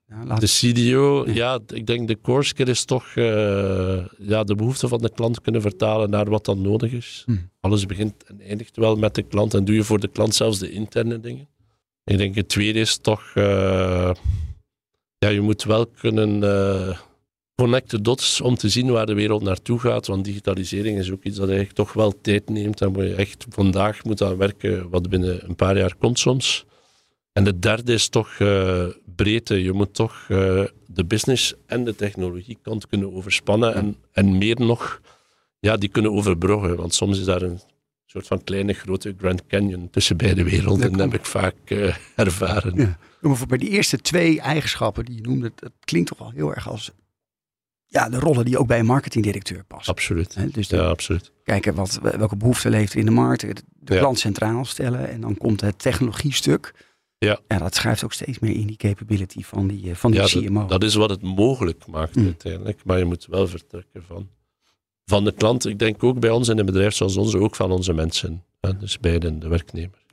Nou, 0.05 0.39
De 0.39 0.47
CDO, 0.47 1.23
Ja. 1.25 1.33
ja, 1.33 1.59
ik 1.67 1.85
denk 1.87 2.07
de 2.07 2.21
core 2.21 2.43
skill 2.43 2.67
is 2.67 2.85
toch 2.85 3.05
eh, 3.15 4.05
ja, 4.17 4.43
de 4.43 4.55
behoefte 4.55 4.87
van 4.87 4.99
de 5.01 5.11
klant 5.11 5.41
kunnen 5.41 5.61
vertalen 5.61 6.09
naar 6.09 6.29
wat 6.29 6.45
dan 6.45 6.61
nodig 6.61 6.91
is. 6.91 7.23
Hm. 7.25 7.35
Alles 7.59 7.85
begint 7.85 8.23
en 8.23 8.41
eindigt 8.41 8.75
wel 8.75 8.95
met 8.95 9.15
de 9.15 9.21
klant 9.21 9.53
en 9.53 9.65
doe 9.65 9.75
je 9.75 9.83
voor 9.83 9.99
de 9.99 10.07
klant 10.07 10.35
zelfs 10.35 10.59
de 10.59 10.71
interne 10.71 11.19
dingen. 11.19 11.47
Ik 12.07 12.17
denk 12.17 12.35
het 12.35 12.49
tweede 12.49 12.79
is 12.79 12.97
toch, 12.97 13.31
eh, 13.33 14.11
ja, 15.17 15.29
je 15.29 15.41
moet 15.41 15.63
wel 15.63 15.85
kunnen 15.85 16.43
eh 16.43 16.97
connect 17.61 17.89
the 17.89 18.01
dots 18.01 18.41
om 18.41 18.55
te 18.55 18.69
zien 18.69 18.91
waar 18.91 19.05
de 19.05 19.13
wereld 19.13 19.43
naartoe 19.43 19.79
gaat, 19.79 20.07
want 20.07 20.25
digitalisering 20.25 20.99
is 20.99 21.11
ook 21.11 21.23
iets 21.23 21.37
dat 21.37 21.47
eigenlijk 21.47 21.77
toch 21.77 21.93
wel 21.93 22.21
tijd 22.21 22.49
neemt. 22.49 22.77
Daar 22.77 22.91
moet 22.91 23.03
je 23.03 23.15
echt 23.15 23.45
vandaag 23.49 24.03
moet 24.03 24.21
aan 24.21 24.37
werken, 24.37 24.89
wat 24.89 25.09
binnen 25.09 25.47
een 25.47 25.55
paar 25.55 25.77
jaar 25.77 25.95
komt 25.95 26.19
soms. 26.19 26.65
En 27.33 27.43
de 27.43 27.59
derde 27.59 27.93
is 27.93 28.09
toch 28.09 28.39
eh, 28.39 28.85
breedte. 29.15 29.63
Je 29.63 29.71
moet 29.71 29.93
toch 29.93 30.25
eh, 30.29 30.63
de 30.85 31.05
business 31.05 31.53
en 31.65 31.83
de 31.83 31.95
technologiekant 31.95 32.87
kunnen 32.87 33.13
overspannen 33.13 33.73
en, 33.73 33.95
en 34.11 34.37
meer 34.37 34.59
nog, 34.59 35.01
ja, 35.59 35.77
die 35.77 35.89
kunnen 35.89 36.11
overbruggen. 36.11 36.75
Want 36.75 36.93
soms 36.93 37.19
is 37.19 37.25
daar 37.25 37.41
een 37.41 37.59
soort 38.09 38.27
van 38.27 38.43
kleine, 38.43 38.73
grote 38.73 39.15
Grand 39.17 39.45
Canyon 39.47 39.89
tussen 39.89 40.17
beide 40.17 40.43
werelden. 40.43 40.79
Dat 40.89 40.91
Dat 40.99 41.11
heb 41.11 41.19
ik 41.19 41.25
vaak 41.25 41.55
eh, 41.65 41.95
ervaren. 42.25 42.75
Ja. 42.75 42.97
Maar 43.21 43.35
voor 43.35 43.47
bij 43.47 43.57
die 43.57 43.69
eerste 43.69 43.97
twee 43.97 44.41
eigenschappen 44.41 45.05
die 45.05 45.15
je 45.15 45.21
noemde, 45.21 45.51
dat 45.55 45.71
klinkt 45.79 46.07
toch 46.09 46.17
wel 46.17 46.31
heel 46.31 46.55
erg 46.55 46.69
als 46.69 46.91
ja, 47.85 48.09
de 48.09 48.19
rollen 48.19 48.45
die 48.45 48.57
ook 48.57 48.67
bij 48.67 48.79
een 48.79 48.85
marketingdirecteur 48.85 49.63
passen. 49.63 49.93
Absoluut. 49.93 50.53
Dus 50.53 50.67
Ja, 50.69 50.87
absoluut. 50.87 51.31
kijken 51.43 51.75
wat, 51.75 51.99
welke 52.01 52.35
behoeften 52.35 52.71
leeft 52.71 52.93
in 52.95 53.05
de 53.05 53.11
markt, 53.11 53.41
de 53.41 53.93
Ja. 53.93 53.99
klant 53.99 54.19
centraal 54.19 54.65
stellen 54.65 55.09
en 55.09 55.21
dan 55.21 55.37
komt 55.37 55.61
het 55.61 55.79
technologiestuk. 55.79 56.73
Ja. 57.19 57.39
ja, 57.47 57.57
dat 57.57 57.75
schuift 57.75 58.03
ook 58.03 58.13
steeds 58.13 58.39
meer 58.39 58.55
in 58.55 58.67
die 58.67 58.75
capability 58.77 59.43
van 59.43 59.67
die, 59.67 59.89
eh, 59.89 59.95
van 59.95 60.11
die 60.11 60.19
Ja, 60.19 60.25
CMO. 60.27 60.59
dat, 60.59 60.69
dat 60.69 60.83
is 60.83 60.95
wat 60.95 61.09
het 61.09 61.21
mogelijk 61.21 61.87
maakt 61.87 62.15
Mm. 62.15 62.25
uiteindelijk. 62.25 62.81
Maar 62.85 62.97
je 62.97 63.05
moet 63.05 63.25
wel 63.29 63.47
vertrekken 63.47 64.03
van, 64.07 64.29
van 65.09 65.23
de 65.23 65.31
klant. 65.31 65.65
Ik 65.65 65.79
denk 65.79 66.03
ook 66.03 66.19
bij 66.19 66.29
ons 66.29 66.47
in 66.47 66.59
een 66.59 66.65
bedrijf 66.65 66.93
zoals 66.95 67.17
onze, 67.17 67.39
ook 67.39 67.55
van 67.55 67.71
onze 67.71 67.93
mensen. 67.93 68.43
Dus 68.79 68.99
bij 68.99 69.19
de, 69.19 69.37
de 69.37 69.47
werknemer. 69.47 70.05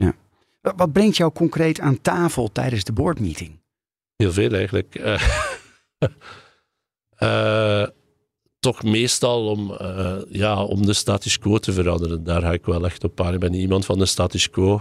Wat- 0.61 0.75
Wat 0.77 0.93
brengt 0.93 1.17
jou 1.17 1.33
concreet 1.33 1.81
aan 1.81 2.01
tafel 2.01 2.53
tijdens 2.53 2.85
de 2.85 2.93
boardmeeting? 2.93 3.59
Heel 4.17 4.33
veel 4.33 4.53
eigenlijk. 4.53 4.95
Eh, 7.19 7.83
eh, 7.83 7.89
toch 8.59 8.83
meestal 8.83 9.49
om, 9.51 9.73
eh, 9.73 10.17
ja, 10.29 10.65
om 10.65 10.87
de 10.87 10.93
status 10.93 11.39
quo 11.39 11.59
te 11.59 11.73
veranderen. 11.73 12.25
Daar 12.25 12.41
ga 12.43 12.53
ik 12.53 12.65
wel 12.65 12.85
echt 12.85 13.05
op 13.05 13.21
aan. 13.21 13.35
Ik 13.35 13.41
ben 13.41 13.51
niet 13.51 13.61
iemand 13.61 13.85
van 13.85 13.99
de 13.99 14.07
status 14.07 14.51
quo. 14.51 14.81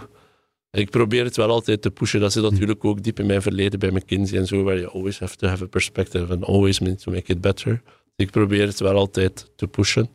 Ik 0.71 0.89
probeer 0.89 1.23
het 1.23 1.35
wel 1.35 1.49
altijd 1.49 1.81
te 1.81 1.91
pushen. 1.91 2.19
Dat 2.19 2.31
zit 2.31 2.43
natuurlijk 2.43 2.85
ook 2.85 3.03
diep 3.03 3.19
in 3.19 3.25
mijn 3.25 3.41
verleden 3.41 3.79
bij 3.79 3.91
McKinsey 3.91 4.37
en 4.37 4.47
zo, 4.47 4.63
waar 4.63 4.77
je 4.77 4.89
always 4.89 5.19
have 5.19 5.35
to 5.35 5.47
have 5.47 5.63
a 5.63 5.67
perspective 5.67 6.33
and 6.33 6.43
always 6.45 6.79
need 6.79 7.01
to 7.01 7.11
make 7.11 7.31
it 7.31 7.41
better. 7.41 7.81
Ik 8.15 8.31
probeer 8.31 8.67
het 8.67 8.79
wel 8.79 8.95
altijd 8.95 9.51
te 9.55 9.67
pushen. 9.67 10.09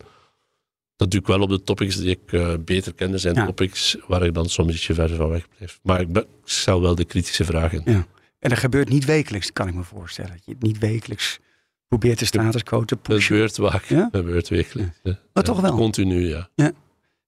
Dat 0.96 1.10
doe 1.10 1.20
ik 1.20 1.26
wel 1.26 1.40
op 1.40 1.48
de 1.48 1.62
topics 1.62 1.96
die 1.96 2.10
ik 2.10 2.32
eh, 2.32 2.54
beter 2.64 2.94
ken. 2.94 3.12
Er 3.12 3.18
zijn 3.18 3.34
Ja. 3.34 3.46
topics 3.46 3.96
waar 4.06 4.22
ik 4.22 4.34
dan 4.34 4.48
soms 4.48 4.72
ietsje 4.74 4.94
verder 4.94 5.16
van 5.16 5.28
weg 5.28 5.48
blijf. 5.56 5.78
Maar 5.82 6.00
ik, 6.00 6.12
ben, 6.12 6.22
ik 6.22 6.28
stel 6.44 6.80
wel 6.80 6.94
de 6.94 7.04
kritische 7.04 7.44
vragen. 7.44 7.82
Ja. 7.84 8.06
En 8.38 8.48
dat 8.50 8.58
gebeurt 8.58 8.88
niet 8.88 9.04
wekelijks, 9.04 9.52
kan 9.52 9.68
ik 9.68 9.74
me 9.74 9.82
voorstellen. 9.82 10.30
Dat 10.30 10.44
je 10.44 10.52
het 10.52 10.62
niet 10.62 10.78
wekelijks 10.78 11.38
probeert 11.88 12.18
de 12.18 12.24
status 12.24 12.62
quo 12.62 12.84
te 12.84 12.94
Dat 12.94 13.02
pushen. 13.02 13.22
gebeurt 13.22 13.54
vaak. 13.56 13.84
Ja? 13.84 14.08
Dat 14.10 14.20
gebeurt 14.20 14.48
wekelijks. 14.48 14.98
ja. 15.02 15.18
Maar 15.32 15.44
toch 15.44 15.60
wel. 15.60 15.76
Continu, 15.76 16.28
ja. 16.28 16.48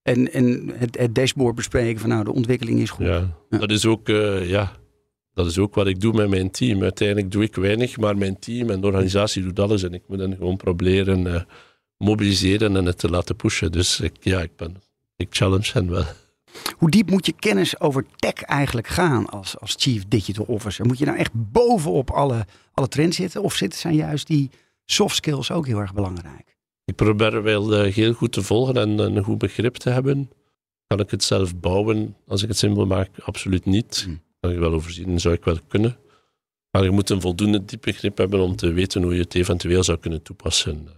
En, 0.02 0.32
en 0.32 0.70
het, 0.74 0.98
het 0.98 1.14
dashboard 1.14 1.54
bespreken 1.54 2.00
van 2.00 2.08
nou, 2.08 2.24
de 2.24 2.32
ontwikkeling 2.32 2.80
is 2.80 2.90
goed. 2.90 3.06
ja. 3.06 3.36
Ja. 3.50 3.58
Dat, 3.58 3.70
is 3.70 3.86
ook, 3.86 4.08
eh, 4.08 4.48
ja. 4.50 4.72
Dat 5.42 5.50
is 5.50 5.58
ook 5.58 5.74
wat 5.74 5.86
ik 5.86 6.00
doe 6.00 6.12
met 6.12 6.28
mijn 6.28 6.50
team. 6.50 6.82
Uiteindelijk 6.82 7.30
doe 7.30 7.42
ik 7.42 7.54
weinig, 7.54 7.96
maar 7.96 8.16
mijn 8.16 8.38
team 8.38 8.70
en 8.70 8.80
de 8.80 8.86
organisatie 8.86 9.42
doet 9.42 9.58
alles. 9.58 9.82
En 9.82 9.94
ik 9.94 10.02
moet 10.06 10.18
hen 10.18 10.36
gewoon 10.36 10.56
proberen 10.56 11.34
eh, 11.34 11.40
mobiliseren 11.96 12.76
en 12.76 12.84
het 12.84 12.98
te 12.98 13.10
laten 13.10 13.36
pushen. 13.36 13.72
Dus 13.72 14.00
ik, 14.00 14.12
ja, 14.20 14.40
ik, 14.40 14.56
ben, 14.56 14.76
ik 15.16 15.26
challenge 15.30 15.70
hen 15.72 15.90
wel. 15.90 16.04
Hoe 16.76 16.90
diep 16.90 17.10
moet 17.10 17.26
je 17.26 17.32
kennis 17.32 17.80
over 17.80 18.06
tech 18.16 18.42
eigenlijk 18.42 18.86
gaan 18.86 19.26
als, 19.26 19.58
als 19.58 19.74
Chief 19.78 20.04
Digital 20.08 20.44
Officer? 20.44 20.86
Moet 20.86 20.98
je 20.98 21.04
nou 21.04 21.18
echt 21.18 21.32
bovenop 21.34 22.10
alle, 22.10 22.46
alle 22.72 22.88
trends 22.88 23.16
zitten? 23.16 23.42
Of 23.42 23.54
zitten, 23.54 23.78
zijn 23.78 23.94
juist 23.94 24.26
die 24.26 24.50
soft 24.84 25.16
skills 25.16 25.50
ook 25.50 25.66
heel 25.66 25.78
erg 25.78 25.94
belangrijk? 25.94 26.56
Ik 26.84 26.96
probeer 26.96 27.42
wel 27.42 27.74
eh, 27.74 27.92
heel 27.94 28.12
goed 28.12 28.32
te 28.32 28.42
volgen 28.42 28.76
en 28.76 28.98
een 28.98 29.24
goed 29.24 29.38
begrip 29.38 29.76
te 29.76 29.90
hebben. 29.90 30.30
Kan 30.86 31.00
ik 31.00 31.10
het 31.10 31.24
zelf 31.24 31.56
bouwen 31.56 32.16
als 32.26 32.42
ik 32.42 32.48
het 32.48 32.58
simpel 32.58 32.86
maak? 32.86 33.10
Absoluut 33.22 33.64
niet. 33.64 34.02
Hmm. 34.04 34.20
Kan 34.40 34.50
ik 34.50 34.58
wel 34.58 34.72
overzien, 34.72 35.20
zou 35.20 35.34
ik 35.34 35.44
wel 35.44 35.58
kunnen. 35.68 35.96
Maar 36.70 36.84
je 36.84 36.90
moet 36.90 37.10
een 37.10 37.20
voldoende 37.20 37.64
diep 37.64 37.80
begrip 37.80 38.18
hebben 38.18 38.40
om 38.40 38.56
te 38.56 38.72
weten 38.72 39.02
hoe 39.02 39.14
je 39.14 39.20
het 39.20 39.34
eventueel 39.34 39.82
zou 39.84 39.98
kunnen 39.98 40.22
toepassen. 40.22 40.88
Eh, 40.88 40.94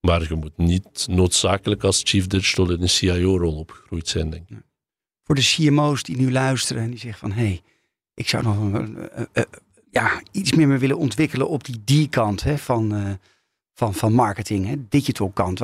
Maar 0.00 0.22
je 0.28 0.34
moet 0.34 0.56
niet 0.56 1.06
noodzakelijk 1.08 1.84
als 1.84 2.00
chief 2.04 2.26
digital 2.26 2.70
in 2.70 2.82
een 2.82 2.88
CIO-rol 2.88 3.56
opgegroeid 3.56 4.08
zijn, 4.08 4.30
denk 4.30 4.48
ik. 4.48 4.56
Voor 5.24 5.34
de 5.34 5.42
CMO's 5.42 6.02
die 6.02 6.16
nu 6.16 6.32
luisteren 6.32 6.82
en 6.82 6.90
die 6.90 6.98
zeggen 6.98 7.20
van... 7.20 7.32
hé, 7.32 7.46
hey, 7.46 7.62
ik 8.14 8.28
zou 8.28 8.42
nog 8.42 8.72
eh, 8.72 9.24
eh, 9.32 9.44
ja, 9.90 10.22
iets 10.32 10.52
meer 10.52 10.68
me 10.68 10.78
willen 10.78 10.98
ontwikkelen 10.98 11.48
op 11.48 11.64
die 11.64 12.06
D-kant 12.08 12.44
van, 12.56 13.18
van, 13.74 13.94
van 13.94 14.12
marketing, 14.12 14.66
hè, 14.66 14.74
digital 14.88 15.30
kant. 15.30 15.60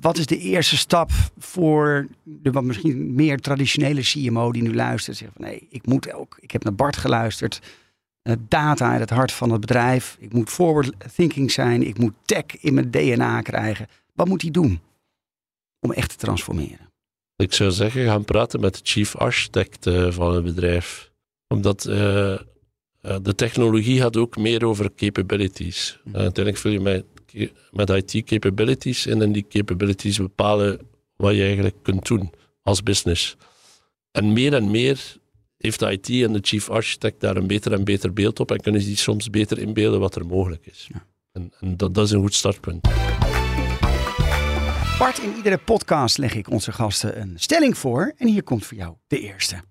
Wat, 0.00 0.18
is 0.18 0.26
de 0.26 0.38
eerste 0.38 0.76
stap 0.76 1.10
voor 1.38 2.06
de 2.22 2.50
wat 2.50 2.64
misschien 2.64 3.14
meer 3.14 3.38
traditionele 3.38 4.00
CMO 4.00 4.52
die 4.52 4.62
nu 4.62 4.74
luistert? 4.74 5.16
Zegt 5.16 5.32
van 5.36 5.44
nee, 5.44 5.66
ik 5.70 5.86
moet 5.86 6.12
ook, 6.12 6.36
ik 6.40 6.50
heb 6.50 6.64
naar 6.64 6.74
Bart 6.74 6.96
geluisterd. 6.96 7.60
Eh, 8.22 8.34
data 8.48 8.94
in 8.94 9.00
het 9.00 9.10
hart 9.10 9.32
van 9.32 9.50
het 9.50 9.60
bedrijf. 9.60 10.16
Ik 10.20 10.32
moet 10.32 10.50
forward 10.50 10.92
thinking 11.14 11.50
zijn. 11.52 11.82
Ik 11.82 11.98
moet 11.98 12.14
tech 12.24 12.44
in 12.60 12.74
mijn 12.74 12.90
DNA 12.90 13.40
krijgen. 13.40 13.86
Wat 14.14 14.28
moet 14.28 14.42
hij 14.42 14.50
doen 14.50 14.80
om 15.80 15.92
echt 15.92 16.10
te 16.10 16.16
transformeren? 16.16 16.92
Ik 17.36 17.52
zou 17.52 17.70
zeggen, 17.70 18.04
gaan 18.04 18.24
praten 18.24 18.60
met 18.60 18.74
de 18.74 18.80
chief 18.82 19.16
architect 19.16 19.86
eh, 19.86 20.10
van 20.10 20.34
het 20.34 20.44
bedrijf. 20.44 21.10
Omdat 21.48 21.84
eh, 23.04 23.18
de 23.22 23.34
technologie 23.34 24.00
gaat 24.00 24.16
ook 24.16 24.36
meer 24.36 24.64
over 24.64 24.94
capabilities. 24.96 25.98
Uh, 26.04 26.14
uiteindelijk 26.14 26.56
vul 26.56 26.70
je 26.70 26.80
met, 26.80 27.04
met 27.70 27.90
IT 27.90 28.24
capabilities 28.24 29.06
in 29.06 29.22
en 29.22 29.32
die 29.32 29.46
capabilities 29.48 30.16
bepalen 30.16 30.78
wat 31.16 31.34
je 31.34 31.42
eigenlijk 31.42 31.76
kunt 31.82 32.06
doen 32.06 32.30
als 32.62 32.82
business. 32.82 33.36
En 34.10 34.32
meer 34.32 34.54
en 34.54 34.70
meer 34.70 35.16
heeft 35.58 35.78
de 35.78 35.90
IT 35.90 36.08
en 36.08 36.32
de 36.32 36.38
chief 36.42 36.70
architect 36.70 37.20
daar 37.20 37.36
een 37.36 37.46
beter 37.46 37.72
en 37.72 37.84
beter 37.84 38.12
beeld 38.12 38.40
op 38.40 38.50
en 38.50 38.60
kunnen 38.60 38.80
ze 38.80 38.86
die 38.86 38.96
soms 38.96 39.30
beter 39.30 39.58
inbeelden 39.58 40.00
wat 40.00 40.16
er 40.16 40.26
mogelijk 40.26 40.66
is. 40.66 40.88
Ja. 40.92 41.06
En, 41.32 41.52
en 41.60 41.76
dat, 41.76 41.94
dat 41.94 42.04
is 42.06 42.10
een 42.10 42.20
goed 42.20 42.34
startpunt. 42.34 42.88
Bart, 44.98 45.18
in 45.18 45.34
iedere 45.36 45.58
podcast 45.58 46.18
leg 46.18 46.34
ik 46.34 46.50
onze 46.50 46.72
gasten 46.72 47.20
een 47.20 47.32
stelling 47.36 47.78
voor. 47.78 48.12
En 48.16 48.28
hier 48.28 48.42
komt 48.42 48.66
voor 48.66 48.76
jou 48.76 48.94
de 49.06 49.20
eerste. 49.20 49.62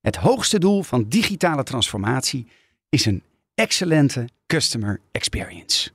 Het 0.00 0.16
hoogste 0.16 0.58
doel 0.58 0.82
van 0.82 1.08
digitale 1.08 1.62
transformatie 1.62 2.46
is 2.88 3.06
een 3.06 3.22
excellente 3.54 4.28
customer 4.46 5.00
experience. 5.12 5.90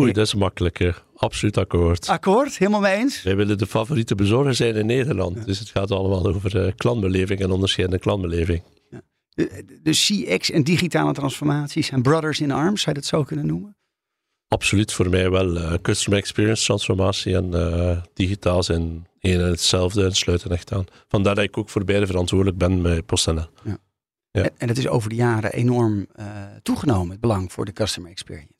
Oei, 0.00 0.12
dat 0.12 0.26
is 0.26 0.34
makkelijker. 0.34 1.02
Absoluut 1.16 1.56
akkoord. 1.56 2.08
Akkoord, 2.08 2.58
helemaal 2.58 2.80
mee 2.80 2.96
eens? 2.96 3.22
Wij 3.22 3.36
willen 3.36 3.58
de 3.58 3.66
favoriete 3.66 4.14
bezorger 4.14 4.54
zijn 4.54 4.74
in 4.76 4.86
Nederland. 4.86 5.44
Dus 5.46 5.58
het 5.58 5.68
gaat 5.68 5.90
allemaal 5.90 6.26
over 6.26 6.64
eh, 6.66 6.72
klantbeleving 6.76 7.40
en 7.40 7.50
onderscheidende 7.50 8.00
klantbeleving. 8.02 8.62
De, 9.28 9.64
de 9.82 9.90
CX 9.90 10.50
en 10.50 10.62
digitale 10.64 11.12
transformatie 11.12 11.82
zijn 11.82 12.02
brothers 12.02 12.40
in 12.40 12.50
arms, 12.50 12.82
zou 12.82 12.94
je 12.94 13.00
dat 13.00 13.10
zo 13.10 13.22
kunnen 13.24 13.46
noemen? 13.46 13.76
Absoluut 14.48 14.92
voor 14.92 15.08
mij 15.08 15.30
wel. 15.30 15.56
eh, 15.56 15.74
customer 15.82 16.18
experience 16.18 16.64
transformatie 16.64 17.34
en 17.36 17.54
eh, 17.54 18.02
digitaal 18.14 18.62
zijn 18.62 19.06
één 19.20 19.40
en 19.40 19.50
hetzelfde 19.50 20.04
en 20.04 20.12
sluiten 20.12 20.50
echt 20.50 20.72
aan. 20.72 20.84
Vandaar 21.08 21.34
dat 21.34 21.44
ik 21.44 21.58
ook 21.58 21.68
voor 21.68 21.84
beide 21.84 22.06
verantwoordelijk 22.06 22.58
ben 22.58 22.82
bij 22.82 23.02
PostNL. 23.02 23.46
Ja. 23.64 23.78
En, 24.30 24.50
en 24.58 24.68
het 24.68 24.78
is 24.78 24.88
over 24.88 25.08
de 25.08 25.14
jaren 25.14 25.52
enorm 25.52 26.06
toegenomen, 26.62 27.10
het 27.10 27.20
belang 27.20 27.52
voor 27.52 27.64
de 27.64 27.72
customer 27.72 28.10
experience. 28.10 28.51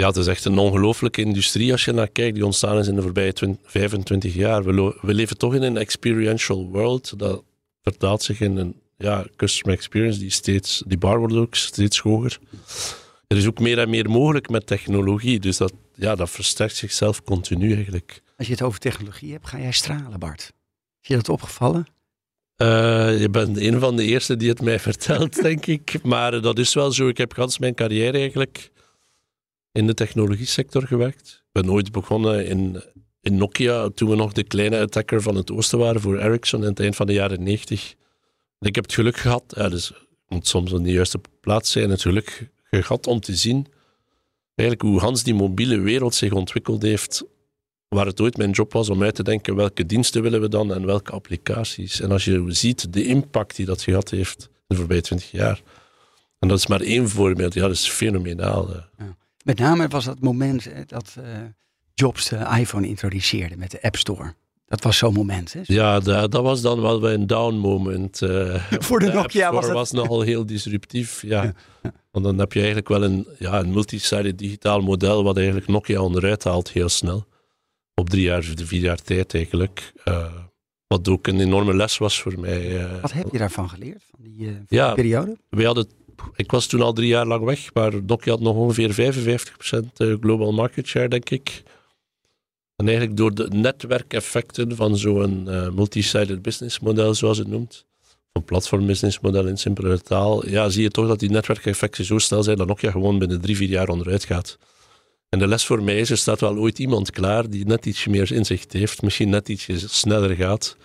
Ja, 0.00 0.06
het 0.06 0.16
is 0.16 0.26
echt 0.26 0.44
een 0.44 0.58
ongelooflijke 0.58 1.20
industrie 1.20 1.72
als 1.72 1.84
je 1.84 1.92
naar 1.92 2.08
kijkt, 2.08 2.34
die 2.34 2.44
ontstaan 2.44 2.78
is 2.78 2.88
in 2.88 2.94
de 2.94 3.02
voorbije 3.02 3.32
20, 3.32 3.70
25 3.70 4.34
jaar. 4.34 4.64
We, 4.64 4.98
we 5.00 5.14
leven 5.14 5.38
toch 5.38 5.54
in 5.54 5.62
een 5.62 5.76
experiential 5.76 6.68
world. 6.68 7.18
Dat 7.18 7.44
vertaalt 7.82 8.22
zich 8.22 8.40
in 8.40 8.56
een 8.56 8.80
ja, 8.96 9.26
customer 9.36 9.76
experience 9.76 10.18
die 10.18 10.30
steeds, 10.30 10.82
die 10.86 10.98
bar 10.98 11.18
wordt 11.18 11.34
ook 11.34 11.54
steeds 11.54 11.98
hoger. 11.98 12.38
Er 13.26 13.36
is 13.36 13.46
ook 13.46 13.58
meer 13.58 13.78
en 13.78 13.90
meer 13.90 14.10
mogelijk 14.10 14.48
met 14.48 14.66
technologie, 14.66 15.40
dus 15.40 15.56
dat, 15.56 15.72
ja, 15.94 16.14
dat 16.14 16.30
versterkt 16.30 16.76
zichzelf 16.76 17.22
continu 17.22 17.74
eigenlijk. 17.74 18.22
Als 18.36 18.46
je 18.46 18.52
het 18.52 18.62
over 18.62 18.78
technologie 18.78 19.32
hebt, 19.32 19.46
ga 19.46 19.58
jij 19.58 19.72
stralen, 19.72 20.18
Bart. 20.18 20.52
Is 21.02 21.08
je 21.08 21.14
dat 21.14 21.28
opgevallen? 21.28 21.86
Eh, 22.56 23.20
je 23.20 23.28
bent 23.30 23.56
een 23.56 23.80
van 23.80 23.96
de 23.96 24.04
eerste 24.04 24.36
die 24.36 24.48
het 24.48 24.62
mij 24.62 24.80
vertelt, 24.90 25.42
denk 25.42 25.66
ik. 25.66 26.02
Maar 26.02 26.40
dat 26.40 26.58
is 26.58 26.74
wel 26.74 26.92
zo. 26.92 27.08
Ik 27.08 27.18
heb 27.18 27.32
gans 27.32 27.58
mijn 27.58 27.74
carrière 27.74 28.18
eigenlijk 28.18 28.70
in 29.76 29.86
de 29.86 29.94
technologie 29.94 30.46
sector 30.46 30.82
gewerkt. 30.86 31.42
Ik 31.52 31.62
ben 31.62 31.70
ooit 31.70 31.92
begonnen 31.92 32.46
in, 32.46 32.82
in 33.20 33.36
Nokia, 33.36 33.88
toen 33.88 34.10
we 34.10 34.16
nog 34.16 34.32
de 34.32 34.42
kleine 34.44 34.80
attacker 34.80 35.22
van 35.22 35.34
het 35.34 35.50
oosten 35.50 35.78
waren 35.78 36.00
voor 36.00 36.18
Ericsson 36.18 36.60
in 36.62 36.68
het 36.68 36.80
eind 36.80 36.96
van 36.96 37.06
de 37.06 37.12
jaren 37.12 37.42
90. 37.42 37.94
En 38.58 38.68
ik 38.68 38.74
heb 38.74 38.84
het 38.84 38.94
geluk 38.94 39.16
gehad, 39.16 39.42
ja, 39.46 39.68
dus 39.68 39.92
moet 40.28 40.46
soms 40.46 40.72
op 40.72 40.84
de 40.84 40.92
juiste 40.92 41.20
plaats 41.40 41.72
zijn, 41.72 41.90
het 41.90 42.02
geluk 42.02 42.48
gehad 42.70 43.06
om 43.06 43.20
te 43.20 43.36
zien 43.36 43.66
eigenlijk 44.54 44.88
hoe 44.88 45.00
Hans 45.00 45.22
die 45.22 45.34
mobiele 45.34 45.80
wereld 45.80 46.14
zich 46.14 46.32
ontwikkeld 46.32 46.82
heeft 46.82 47.24
waar 47.88 48.06
het 48.06 48.20
ooit 48.20 48.36
mijn 48.36 48.50
job 48.50 48.72
was 48.72 48.88
om 48.88 49.02
uit 49.02 49.14
te 49.14 49.22
denken 49.22 49.54
welke 49.54 49.86
diensten 49.86 50.22
willen 50.22 50.40
we 50.40 50.48
dan 50.48 50.74
en 50.74 50.86
welke 50.86 51.12
applicaties. 51.12 52.00
En 52.00 52.10
als 52.10 52.24
je 52.24 52.44
ziet 52.48 52.92
de 52.92 53.04
impact 53.04 53.56
die 53.56 53.66
dat 53.66 53.82
gehad 53.82 54.10
heeft 54.10 54.48
de 54.66 54.76
voorbije 54.76 55.00
twintig 55.00 55.30
jaar. 55.30 55.62
En 56.38 56.48
dat 56.48 56.58
is 56.58 56.66
maar 56.66 56.80
één 56.80 57.08
voorbeeld. 57.08 57.54
Ja, 57.54 57.60
dat 57.60 57.70
is 57.70 57.88
fenomenaal. 57.88 58.74
eh. 58.74 59.06
Met 59.46 59.58
name 59.58 59.88
was 59.88 60.04
dat 60.04 60.20
moment 60.20 60.64
hè, 60.64 60.84
dat 60.86 61.16
eh, 61.18 61.24
Jobs 61.94 62.28
de 62.28 62.36
iPhone 62.58 62.88
introduceerde 62.88 63.56
met 63.56 63.70
de 63.70 63.82
App 63.82 63.96
Store. 63.96 64.34
Dat 64.66 64.82
was 64.82 64.96
zo'n 64.96 65.12
moment. 65.12 65.52
Hè? 65.52 65.60
Ja, 65.62 66.00
dat, 66.00 66.30
dat 66.30 66.42
was 66.42 66.60
dan 66.60 66.80
wel 66.80 67.10
een 67.10 67.26
down 67.26 67.54
moment. 67.54 68.22
eh. 68.22 68.64
Voor 68.86 68.98
de 69.00 69.12
Nokia 69.12 69.52
was 69.52 69.64
Store 69.64 69.66
dat- 69.66 69.72
was 69.72 69.90
nogal 69.90 70.20
heel 70.20 70.46
disruptief. 70.46 71.22
Ja. 71.22 71.42
Ja, 71.82 71.92
Want 72.10 72.24
dan 72.24 72.38
heb 72.38 72.52
je 72.52 72.58
eigenlijk 72.58 72.88
wel 72.88 73.02
een, 73.04 73.26
ja, 73.38 73.58
een 73.58 73.70
multisided 73.70 74.38
digitaal 74.38 74.80
model 74.80 75.24
wat 75.24 75.36
eigenlijk 75.36 75.66
Nokia 75.66 76.00
onderuit 76.00 76.44
haalt 76.44 76.70
heel 76.70 76.88
snel. 76.88 77.26
Op 77.94 78.10
drie 78.10 78.22
jaar, 78.22 78.42
vier 78.42 78.80
jaar 78.80 79.02
tijd 79.02 79.34
eigenlijk. 79.34 79.92
Eh, 80.04 80.32
wat 80.86 81.08
ook 81.08 81.26
een 81.26 81.40
enorme 81.40 81.74
les 81.74 81.98
was 81.98 82.20
voor 82.20 82.40
mij. 82.40 82.78
eh. 82.84 83.00
Wat 83.00 83.12
heb 83.12 83.26
je 83.32 83.38
daarvan 83.38 83.68
geleerd, 83.68 84.04
van 84.10 84.18
die, 84.22 84.46
eh, 84.48 84.52
van 84.54 84.64
Ja. 84.68 84.86
die 84.86 84.94
periode? 84.94 85.36
wij 85.48 85.64
hadden, 85.64 85.86
ik 86.36 86.50
was 86.50 86.66
toen 86.66 86.82
al 86.82 86.92
drie 86.92 87.08
jaar 87.08 87.26
lang 87.26 87.44
weg, 87.44 87.74
maar 87.74 87.92
Nokia 88.04 88.32
had 88.32 88.40
nog 88.40 88.56
ongeveer 88.56 88.94
55% 88.94 89.92
eh, 89.96 90.14
global 90.20 90.52
market 90.52 90.86
share, 90.86 91.08
denk 91.08 91.30
ik. 91.30 91.62
En 92.76 92.86
eigenlijk 92.86 93.16
door 93.16 93.34
de 93.34 93.48
netwerkeffecten 93.48 94.76
van 94.76 94.96
zo'n 94.96 95.48
eh 95.48 95.70
multi-sided 95.70 96.42
business 96.42 96.80
model, 96.80 97.14
zoals 97.14 97.38
het 97.38 97.48
noemt, 97.48 97.86
een 98.32 98.44
platformbusinessmodel 98.44 99.46
in 99.46 99.56
simpele 99.56 100.00
taal, 100.00 100.48
ja, 100.48 100.68
zie 100.68 100.82
je 100.82 100.90
toch 100.90 101.06
dat 101.06 101.18
die 101.18 101.30
netwerkeffecten 101.30 102.04
zo 102.04 102.18
snel 102.18 102.42
zijn 102.42 102.56
dat 102.56 102.66
Nokia 102.66 102.90
gewoon 102.90 103.18
binnen 103.18 103.40
drie, 103.40 103.56
vier 103.56 103.68
jaar 103.68 103.88
onderuit 103.88 104.24
gaat. 104.24 104.58
En 105.28 105.38
de 105.38 105.46
les 105.46 105.64
voor 105.64 105.82
mij 105.82 105.98
is, 105.98 106.10
er 106.10 106.18
staat 106.18 106.40
wel 106.40 106.56
ooit 106.56 106.78
iemand 106.78 107.10
klaar 107.10 107.50
die 107.50 107.66
net 107.66 107.86
iets 107.86 108.06
meer 108.06 108.32
inzicht 108.32 108.72
heeft, 108.72 109.02
misschien 109.02 109.28
net 109.28 109.48
iets 109.48 109.98
sneller 109.98 110.36
gaat, 110.36 110.76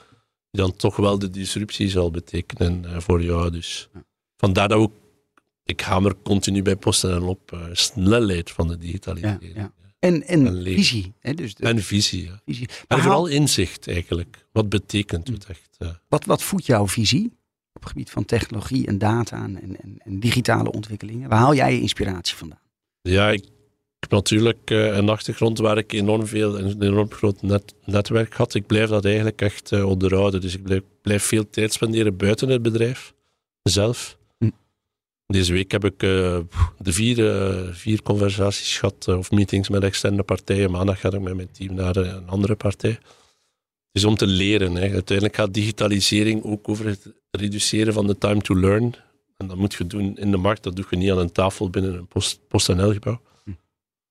die 0.51 0.61
dan 0.61 0.75
toch 0.75 0.95
wel 0.95 1.19
de 1.19 1.29
disruptie 1.29 1.89
zal 1.89 2.11
betekenen 2.11 2.83
uh, 2.83 2.99
voor 2.99 3.23
jou. 3.23 3.51
Dus 3.51 3.89
vandaar 4.37 4.67
dat 4.67 4.77
ook, 4.77 4.93
ik 5.71 5.81
hamer 5.81 6.15
continu 6.23 6.62
bij 6.62 6.75
posten 6.75 7.23
op 7.23 7.51
uh, 7.53 7.60
snelheid 7.71 8.51
van 8.51 8.67
de 8.67 8.77
digitalisering. 8.77 9.53
Ja, 9.55 9.62
ja. 9.62 9.73
En, 9.99 10.23
en, 10.27 10.63
visie. 10.63 11.13
Hè? 11.19 11.34
Dus 11.34 11.55
de, 11.55 11.63
en 11.63 11.84
visie, 11.84 12.23
ja. 12.23 12.41
visie. 12.45 12.67
Maar 12.88 12.97
en 12.97 13.03
vooral 13.03 13.27
inzicht 13.27 13.88
eigenlijk. 13.88 14.45
Wat 14.51 14.69
betekent 14.69 15.27
het 15.27 15.45
echt? 15.45 15.77
Uh, 15.79 15.89
wat, 16.07 16.25
wat 16.25 16.43
voedt 16.43 16.65
jouw 16.65 16.88
visie 16.88 17.25
op 17.73 17.81
het 17.81 17.91
gebied 17.91 18.10
van 18.10 18.25
technologie 18.25 18.88
en 18.88 18.97
data 18.97 19.43
en, 19.43 19.62
en, 19.81 19.97
en 19.97 20.19
digitale 20.19 20.71
ontwikkelingen? 20.71 21.29
Waar 21.29 21.39
haal 21.39 21.55
jij 21.55 21.73
je 21.73 21.81
inspiratie 21.81 22.36
vandaan? 22.36 22.60
Ja, 23.01 23.29
ik 23.29 23.43
heb 23.99 24.12
natuurlijk 24.12 24.69
uh, 24.71 24.95
een 24.95 25.10
achtergrond 25.10 25.57
waar 25.57 25.77
ik 25.77 25.93
enorm 25.93 26.27
veel, 26.27 26.60
een 26.60 26.81
enorm 26.81 27.12
groot 27.12 27.41
net, 27.41 27.73
netwerk 27.86 28.34
had. 28.34 28.53
Ik 28.53 28.67
blijf 28.67 28.89
dat 28.89 29.05
eigenlijk 29.05 29.41
echt 29.41 29.71
onderhouden. 29.71 30.41
Dus 30.41 30.53
ik 30.55 30.63
blijf, 30.63 30.81
blijf, 31.01 31.23
veel 31.23 31.49
tijd 31.49 31.73
spenderen 31.73 32.17
buiten 32.17 32.49
het 32.49 32.62
bedrijf 32.62 33.13
zelf. 33.63 34.19
Hm. 35.31 35.37
Deze 35.37 35.53
week 35.53 35.71
heb 35.71 35.85
ik 35.85 36.03
uh, 36.03 36.39
de 36.77 36.93
vier, 36.93 37.17
vier 37.71 38.01
conversaties 38.01 38.77
gehad 38.77 39.07
of 39.07 39.31
meetings 39.31 39.69
met 39.69 39.83
externe 39.83 40.23
partijen. 40.23 40.71
Maandag 40.71 40.99
ga 40.99 41.11
ik 41.11 41.19
met 41.19 41.35
mijn 41.35 41.51
team 41.51 41.73
naar 41.73 41.95
een 41.95 42.27
andere 42.27 42.55
partij. 42.55 42.99
Dus 43.91 44.05
om 44.05 44.15
te 44.15 44.27
leren. 44.27 44.75
Hè. 44.75 44.91
Uiteindelijk 44.91 45.35
gaat 45.35 45.53
digitalisering 45.53 46.43
ook 46.43 46.69
over 46.69 46.85
het 46.85 47.13
reduceren 47.31 47.93
van 47.93 48.07
de 48.07 48.17
time 48.17 48.41
to 48.41 48.55
learn. 48.55 48.95
En 49.37 49.47
dat 49.47 49.57
moet 49.57 49.73
je 49.73 49.87
doen 49.87 50.17
in 50.17 50.31
de 50.31 50.37
markt. 50.37 50.63
Dat 50.63 50.75
doe 50.75 50.85
je 50.89 50.95
niet 50.95 51.11
aan 51.11 51.17
een 51.17 51.31
tafel 51.31 51.69
binnen 51.69 51.93
een 51.93 52.07
post-NL-gebouw. 52.47 53.21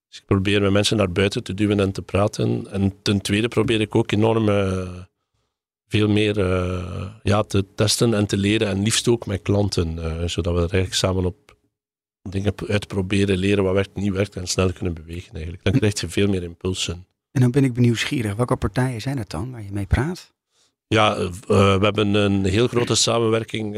Dus 0.09 0.19
ik 0.19 0.27
probeer 0.27 0.63
met 0.63 0.73
mensen 0.73 0.97
naar 0.97 1.13
buiten 1.13 1.43
te 1.43 1.55
duwen 1.55 1.81
en 1.81 1.93
te 1.93 2.03
praten. 2.03 2.67
En 2.71 3.03
ten 3.03 3.21
tweede 3.21 3.49
probeer 3.49 3.81
ik 3.81 3.95
ook 3.95 4.13
enorm 4.13 4.49
veel 5.91 6.09
meer 6.09 6.39
uh, 6.39 7.07
ja, 7.23 7.43
te 7.43 7.65
testen 7.75 8.15
en 8.15 8.27
te 8.27 8.37
leren. 8.37 8.69
En 8.69 8.83
liefst 8.83 9.09
ook 9.09 9.27
met 9.27 9.43
klanten. 9.43 9.97
Uh, 9.97 10.05
zodat 10.27 10.53
we 10.53 10.59
er 10.61 10.73
eigenlijk 10.73 10.95
samen 10.95 11.25
op 11.25 11.57
dingen 12.23 12.53
uitproberen, 12.67 13.39
leren 13.39 13.65
wat 13.65 13.75
werkt, 13.75 13.95
niet 13.95 14.13
werkt 14.13 14.37
en 14.37 14.47
snel 14.47 14.73
kunnen 14.73 14.95
bewegen 14.95 15.33
eigenlijk. 15.33 15.65
Dan 15.65 15.73
krijg 15.73 16.01
je 16.01 16.09
veel 16.09 16.29
meer 16.29 16.43
impulsen. 16.43 17.07
En 17.33 17.41
dan 17.41 17.51
ben 17.51 17.65
ik 17.65 17.73
benieuwd, 17.73 18.09
welke 18.37 18.57
partijen 18.57 19.01
zijn 19.01 19.19
het 19.19 19.31
dan 19.31 19.51
waar 19.51 19.63
je 19.63 19.73
mee 19.73 19.87
praat? 19.87 20.33
Ja, 20.87 21.31
we 21.47 21.79
hebben 21.81 22.15
een 22.15 22.45
heel 22.45 22.69
grote 22.69 22.95
samenwerking 22.95 23.75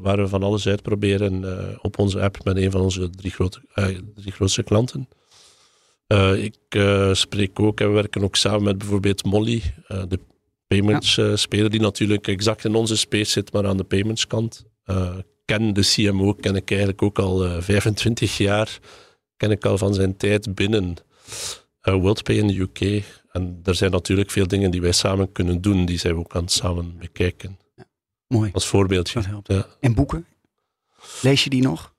waar 0.00 0.16
we 0.16 0.28
van 0.28 0.42
alles 0.42 0.66
uitproberen 0.66 1.44
op 1.82 1.98
onze 1.98 2.20
app 2.20 2.44
met 2.44 2.56
een 2.56 2.70
van 2.70 2.80
onze 2.80 3.10
drie, 3.10 3.30
grote, 3.30 3.60
drie 4.14 4.32
grootste 4.32 4.62
klanten. 4.62 5.08
Uh, 6.08 6.44
ik 6.44 6.56
uh, 6.76 7.14
spreek 7.14 7.60
ook 7.60 7.80
en 7.80 7.88
we 7.88 7.94
werken 7.94 8.22
ook 8.22 8.36
samen 8.36 8.62
met 8.62 8.78
bijvoorbeeld 8.78 9.24
Molly, 9.24 9.62
uh, 9.88 10.02
de 10.08 10.18
payments 10.66 11.20
speler, 11.34 11.70
die 11.70 11.80
natuurlijk 11.80 12.28
exact 12.28 12.64
in 12.64 12.74
onze 12.74 12.96
space 12.96 13.30
zit, 13.30 13.52
maar 13.52 13.66
aan 13.66 13.76
de 13.76 13.84
payments 13.84 14.26
kant. 14.26 14.64
ken 15.44 15.74
de 15.74 15.82
CMO, 15.82 16.32
ken 16.32 16.56
ik 16.56 16.70
eigenlijk 16.70 17.02
ook 17.02 17.18
al 17.18 17.62
25 17.62 18.36
jaar. 18.36 18.78
Ken 19.36 19.50
ik 19.50 19.64
al 19.64 19.78
van 19.78 19.94
zijn 19.94 20.16
tijd 20.16 20.54
binnen 20.54 20.96
WorldPay 21.80 22.36
in 22.36 22.46
de 22.46 22.58
UK. 22.58 23.04
En 23.32 23.60
er 23.64 23.74
zijn 23.74 23.90
natuurlijk 23.90 24.30
veel 24.30 24.46
dingen 24.46 24.70
die 24.70 24.80
wij 24.80 24.92
samen 24.92 25.32
kunnen 25.32 25.60
doen, 25.60 25.86
die 25.86 25.98
zijn 25.98 26.14
we 26.14 26.20
ook 26.20 26.34
aan 26.34 26.42
het 26.42 26.52
samen 26.52 26.98
bekijken. 26.98 27.58
Ja, 27.76 27.84
mooi. 28.26 28.50
Als 28.52 28.66
voorbeeldje. 28.66 29.22
Ja. 29.46 29.66
En 29.80 29.94
boeken? 29.94 30.26
Lees 31.22 31.44
je 31.44 31.50
die 31.50 31.62
nog? 31.62 31.93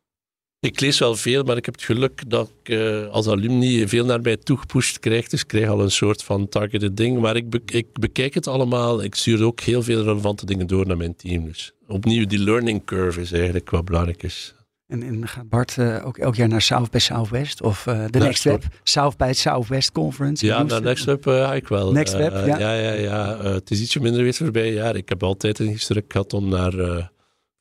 Ik 0.66 0.80
lees 0.80 1.00
wel 1.00 1.16
veel, 1.16 1.44
maar 1.44 1.58
ik 1.58 1.66
heb 1.66 1.74
het 1.74 1.84
geluk 1.84 2.22
dat 2.28 2.52
ik 2.64 2.70
uh, 2.70 3.08
als 3.08 3.28
alumni 3.28 3.88
veel 3.88 4.06
naar 4.06 4.22
mij 4.22 4.38
toegepusht 4.38 5.00
krijg. 5.00 5.28
Dus 5.28 5.42
ik 5.42 5.48
krijg 5.48 5.70
al 5.70 5.82
een 5.82 5.92
soort 5.92 6.24
van 6.24 6.50
targeted 6.50 6.98
ding. 6.98 7.20
Maar 7.20 7.36
ik, 7.36 7.56
ik 7.66 7.88
bekijk 7.94 8.34
het 8.34 8.48
allemaal. 8.48 9.04
Ik 9.04 9.16
stuur 9.16 9.44
ook 9.44 9.60
heel 9.60 9.84
veel 9.84 10.04
relevante 10.04 10.46
dingen 10.46 10.68
door 10.68 10.88
naar 10.88 10.98
mijn 10.98 11.16
team. 11.16 11.46
Dus 11.46 11.74
opnieuw, 11.88 12.26
die 12.26 12.40
learning 12.40 12.86
curve 12.86 13.22
is 13.22 13.32
eigenlijk 13.32 13.70
wat 13.70 13.86
belangrijk 13.86 14.24
is. 14.24 14.56
En, 14.88 15.04
en 15.04 15.28
gaat 15.28 15.50
Bart 15.50 15.76
uh, 15.80 16.06
ook 16.06 16.18
elk 16.18 16.36
jaar 16.36 16.48
naar 16.48 16.62
South 16.62 16.92
by 16.92 16.98
Southwest? 16.98 17.62
Of 17.62 17.86
uh, 17.86 18.06
de 18.10 18.20
Next 18.20 18.44
Web? 18.44 18.64
South 18.84 19.18
by 19.18 19.32
Southwest 19.34 19.92
Conference? 19.92 20.46
Ja, 20.46 20.64
naar 20.64 20.82
Next 20.82 21.06
Web 21.06 21.24
ga 21.24 21.54
ik 21.54 21.68
wel. 21.68 21.92
Next 21.92 22.14
Web, 22.14 22.32
ja. 22.46 22.58
Ja, 22.60 22.74
ja, 22.74 22.92
ja. 22.92 23.44
het 23.44 23.72
is 23.72 23.82
ietsje 23.82 24.00
minder 24.00 24.24
weer 24.24 24.34
voorbij 24.34 24.74
jaar. 24.74 24.96
Ik 24.96 25.10
heb 25.10 25.24
altijd 25.24 25.60
een 25.60 25.76
druk 25.78 26.12
gehad 26.12 26.34
om 26.34 26.50
naar 26.50 27.12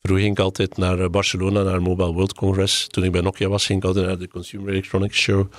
Vroeger 0.07 0.25
ging 0.25 0.39
ik 0.39 0.45
altijd 0.45 0.77
naar 0.77 0.99
eh, 0.99 1.09
Barcelona, 1.09 1.63
naar 1.63 1.83
Mobile 1.83 2.13
World 2.13 2.35
Congress. 2.35 2.87
Toen 2.87 3.05
ik 3.05 3.13
bij 3.13 3.21
Nokia 3.21 3.49
was, 3.49 3.67
ging 3.67 3.79
ik 3.79 3.85
altijd 3.85 4.07
naar 4.07 4.19
de 4.19 4.29
Consumer 4.29 4.69
Electronics 4.69 5.19
Show. 5.19 5.51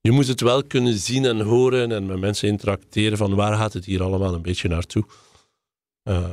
Je 0.00 0.10
moet 0.10 0.26
het 0.26 0.40
wel 0.40 0.64
kunnen 0.64 0.98
zien 0.98 1.24
en 1.24 1.40
horen 1.40 1.92
en 1.92 2.06
met 2.06 2.18
mensen 2.20 2.48
interacteren 2.48 3.18
van 3.18 3.34
waar 3.34 3.56
gaat 3.56 3.72
het 3.72 3.84
hier 3.84 4.02
allemaal 4.02 4.34
een 4.34 4.42
beetje 4.42 4.68
naartoe. 4.68 5.04
Uh, 6.04 6.26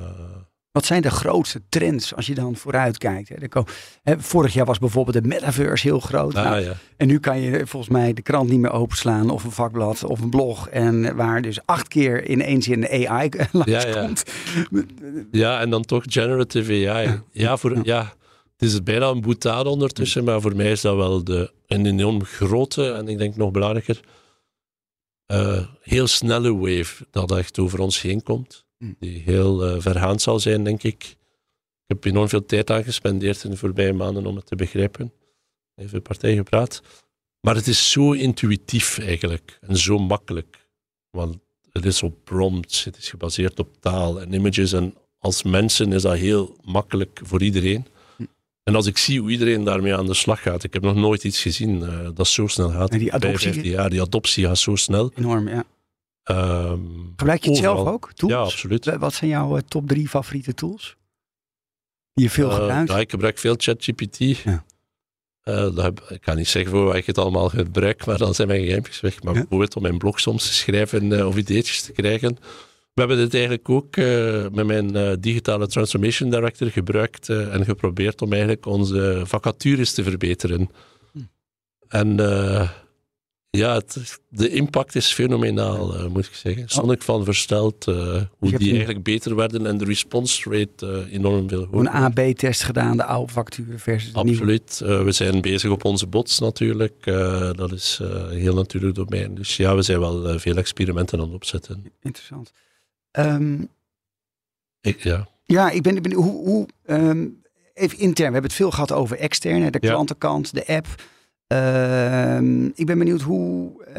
wat 0.76 0.86
zijn 0.86 1.02
de 1.02 1.10
grootste 1.10 1.62
trends 1.70 2.16
als 2.16 2.26
je 2.26 2.34
dan 2.34 2.56
vooruit 2.56 2.98
kijkt? 2.98 3.30
Hè? 4.04 4.20
Vorig 4.20 4.54
jaar 4.54 4.66
was 4.66 4.80
bijvoorbeeld 4.80 5.24
de 5.24 5.28
metaverse 5.28 5.88
heel 5.88 6.00
groot. 6.00 6.36
Ah, 6.36 6.44
nou, 6.44 6.60
ja. 6.60 6.74
En 6.98 7.08
nu 7.08 7.20
kan 7.20 7.40
je 7.40 7.68
volgens 7.68 7.92
mij 7.92 8.14
de 8.14 8.22
krant 8.22 8.50
niet 8.50 8.60
meer 8.60 8.72
openslaan 8.72 9.30
of 9.30 9.44
een 9.44 9.52
vakblad 9.52 10.04
of 10.04 10.20
een 10.20 10.30
blog. 10.30 10.70
En 10.70 11.16
waar 11.16 11.42
dus 11.42 11.60
acht 11.66 11.88
keer 11.88 12.28
in 12.30 12.42
één 12.42 12.62
zin 12.62 12.88
AI 13.08 13.30
langs 13.52 13.72
ja, 13.72 14.02
komt. 14.02 14.24
Ja, 15.32 15.60
en 15.60 15.70
dan 15.70 15.82
toch 15.82 16.04
generative 16.08 16.90
AI. 16.90 17.22
Ja, 17.32 17.58
voor, 17.58 17.80
ja. 17.84 18.14
het 18.58 18.70
is 18.70 18.84
bijna 18.84 19.08
een 19.08 19.22
boetade 19.22 19.70
ondertussen, 19.70 20.24
maar 20.24 20.42
voor 20.42 20.56
mij 20.56 20.72
is 20.72 20.82
dat 20.82 20.96
wel 20.96 21.24
de, 21.24 21.52
een 21.68 21.86
enorm 21.86 22.24
grote 22.24 22.92
en 22.92 23.08
ik 23.08 23.18
denk 23.18 23.36
nog 23.36 23.52
belangrijker, 23.52 24.00
uh, 25.28 25.66
heel 25.82 26.08
snelle 26.08 26.56
wave 26.56 27.06
dat 27.12 27.32
echt 27.32 27.60
over 27.60 27.80
ons 27.80 28.02
heen 28.02 28.24
komt. 28.24 28.65
Hm. 28.78 28.94
die 29.00 29.22
heel 29.22 29.76
uh, 29.76 29.82
vergaand 29.82 30.22
zal 30.22 30.40
zijn, 30.40 30.64
denk 30.64 30.84
ik. 30.84 31.04
Ik 31.88 31.96
heb 31.96 32.06
enorm 32.06 32.30
veel 32.30 32.46
tijd 32.46 32.70
aan 32.70 32.84
gespendeerd 32.84 33.44
in 33.44 33.50
de 33.50 33.58
voorbije 33.58 33.94
maanden 33.94 34.26
om 34.26 34.36
het 34.36 34.46
te 34.46 34.56
begrijpen. 34.56 35.14
Even 35.76 36.02
partij 36.02 36.36
gepraat. 36.36 36.82
Maar 37.42 37.56
het 37.56 37.68
is 37.68 37.92
zo 37.92 38.12
intuïtief 38.12 39.00
eigenlijk 39.00 39.58
en 39.62 39.78
zo 39.78 39.98
makkelijk. 39.98 40.70
Want 41.10 41.38
het 41.72 41.86
is 41.86 42.04
op 42.04 42.16
prompts, 42.24 42.84
het 42.84 42.98
is 42.98 43.10
gebaseerd 43.10 43.60
op 43.60 43.70
taal 43.80 44.22
en 44.22 44.34
images. 44.34 44.74
En 44.74 44.94
als 45.20 45.44
mensen 45.44 45.94
is 45.94 46.02
dat 46.02 46.18
heel 46.18 46.58
makkelijk 46.64 47.20
voor 47.24 47.42
iedereen. 47.42 47.86
Hm. 48.18 48.24
En 48.64 48.76
als 48.76 48.86
ik 48.86 48.98
zie 48.98 49.20
hoe 49.20 49.32
iedereen 49.32 49.64
daarmee 49.64 49.96
aan 49.96 50.06
de 50.06 50.14
slag 50.14 50.42
gaat, 50.42 50.64
ik 50.64 50.74
heb 50.74 50.84
nog 50.84 50.96
nooit 50.96 51.24
iets 51.24 51.42
gezien 51.42 51.80
uh, 51.82 52.10
dat 52.14 52.28
zo 52.28 52.48
snel 52.48 52.70
gaat. 52.70 52.92
En 52.92 53.00
die 53.00 53.14
adoptie? 53.14 53.70
jaar, 53.70 53.90
die 53.90 54.02
adoptie 54.02 54.46
gaat 54.46 54.58
zo 54.58 54.76
snel. 54.76 55.12
Enorm, 55.16 55.48
ja. 55.50 55.66
Um, 56.32 57.14
Gebruik 57.16 57.44
je 57.44 57.50
het 57.50 57.60
zelf 57.60 57.88
ook? 57.88 58.14
Tools? 58.14 58.34
Ja, 58.34 58.40
absoluut. 58.40 58.98
Wat 58.98 59.14
zijn 59.14 59.30
jouw 59.30 59.58
eh, 59.58 59.64
top 59.68 59.88
drie 59.88 60.10
favoriete 60.10 60.54
tools? 60.54 60.96
Die 62.14 62.24
je 62.24 62.30
veel 62.32 62.50
uh, 62.50 62.56
gebruikt? 62.56 62.92
Ja, 62.92 63.00
ik 63.00 63.10
gebruik 63.10 63.38
veel 63.38 63.56
ChatGPT. 63.58 64.18
Ja. 64.18 64.66
Uh, 65.44 65.88
ik 66.10 66.22
kan 66.22 66.38
niet 66.38 66.48
zeggen 66.48 66.72
voor 66.72 66.86
waar 66.86 66.98
ik 66.98 67.06
het 67.06 67.18
allemaal 67.18 67.50
gebruik, 67.50 68.06
maar 68.06 68.18
dan 68.18 68.34
zijn 68.34 68.48
mijn 68.48 68.64
geheimpjes 68.64 69.00
weg. 69.00 69.24
Maar 69.24 69.34
bijvoorbeeld 69.34 69.76
om 69.76 69.82
mijn 69.82 69.98
blog 69.98 70.20
soms 70.20 70.48
te 70.48 70.54
schrijven 70.54 71.28
of 71.28 71.38
ideetjes 71.38 71.82
te 71.82 71.92
krijgen. 71.92 72.38
We 72.94 73.02
hebben 73.02 73.18
dit 73.18 73.34
eigenlijk 73.34 73.70
ook 73.70 73.96
met 74.52 74.66
mijn 74.66 75.22
digitale 75.22 75.68
transformation 75.68 76.30
director 76.30 76.70
gebruikt 76.70 77.30
en 77.30 77.66
geprobeerd 77.66 78.22
om 78.22 78.32
eigenlijk 78.32 78.66
onze 78.66 79.22
vacatures 79.26 79.94
te 79.94 80.04
verbeteren. 80.04 80.70
Hm. 81.12 81.20
En 81.88 82.18
ja, 83.56 83.82
de 84.30 84.50
impact 84.50 84.96
is 84.96 85.14
fenomenaal, 85.14 85.96
uh, 85.96 86.06
moet 86.08 86.26
ik 86.26 86.34
zeggen. 86.34 86.64
Stond 86.70 86.92
ik 86.92 87.02
van 87.02 87.24
versteld 87.24 87.88
uh, 87.88 88.22
hoe 88.38 88.58
die 88.58 88.70
eigenlijk 88.70 89.04
beter 89.04 89.36
werden 89.36 89.66
en 89.66 89.78
de 89.78 89.86
response 89.86 90.50
rate 90.50 91.06
uh, 91.08 91.14
enorm 91.14 91.50
veel 91.50 91.66
hoger. 91.66 91.80
Een 91.80 91.90
AB-test 91.90 92.64
gedaan, 92.64 92.98
de 92.98 93.06
oude 93.06 93.32
facturen 93.32 93.80
versus 93.80 94.14
de 94.14 94.20
Absoluut. 94.20 94.80
we 94.80 95.12
zijn 95.12 95.42
bezig 95.42 95.72
op 95.72 95.86
onze 95.86 96.08
bots 96.08 96.40
natuurlijk. 96.40 97.04
dat 97.56 97.72
is 97.72 98.00
een 98.02 98.40
heel 98.40 98.56
natuurlijk 98.56 98.96
domein. 98.96 99.36
Dus 99.36 99.58
ja, 99.58 99.76
we 99.76 99.82
zijn 99.82 100.00
wel 100.00 100.40
veel 100.40 100.56
experimenten 100.56 101.20
aan 101.20 101.26
het 101.26 101.34
opzetten. 101.34 101.92
Interessant. 102.02 102.52
Um, 103.12 103.70
ik, 104.82 105.04
ja. 105.04 105.28
Ja, 105.44 105.70
ik 105.70 105.82
ben, 105.82 106.02
benieuwd 106.02 106.24
hoe, 106.24 106.48
hoe 106.48 106.68
um, 106.86 107.42
even 107.74 107.98
intern, 107.98 108.28
we 108.28 108.34
hebben 108.34 108.52
het 108.52 108.54
veel 108.54 108.72
gehad 108.72 108.92
over 108.92 109.18
externe, 109.18 109.72
de 109.72 109.80
klantenkant, 109.80 110.54
de 110.54 110.68
app. 110.68 110.88
Ehm, 111.48 112.66
ik 112.66 112.86
ben 112.86 112.98
benieuwd 112.98 113.22
hoe 113.22 113.72
uh, 113.88 113.94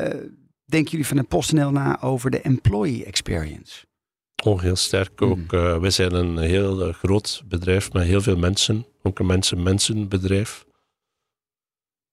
denken 0.65 0.91
jullie 0.91 1.07
van 1.07 1.17
de 1.17 1.23
PostNL 1.23 1.71
na 1.71 2.03
over 2.03 2.31
de 2.31 2.41
employee 2.41 3.05
experience? 3.05 3.85
Oh, 4.45 4.61
heel 4.61 4.77
sterk 4.77 5.23
ook. 5.23 5.37
Mm. 5.37 5.47
Uh, 5.51 5.79
wij 5.79 5.91
zijn 5.91 6.15
een 6.15 6.39
heel 6.39 6.87
eh, 6.87 6.95
groot 6.95 7.43
bedrijf 7.49 7.93
met 7.93 8.05
heel 8.05 8.21
veel 8.21 8.37
mensen. 8.37 8.87
Ook 9.03 9.19
een 9.19 9.27
mensen-mensen 9.27 10.09
bedrijf. 10.09 10.65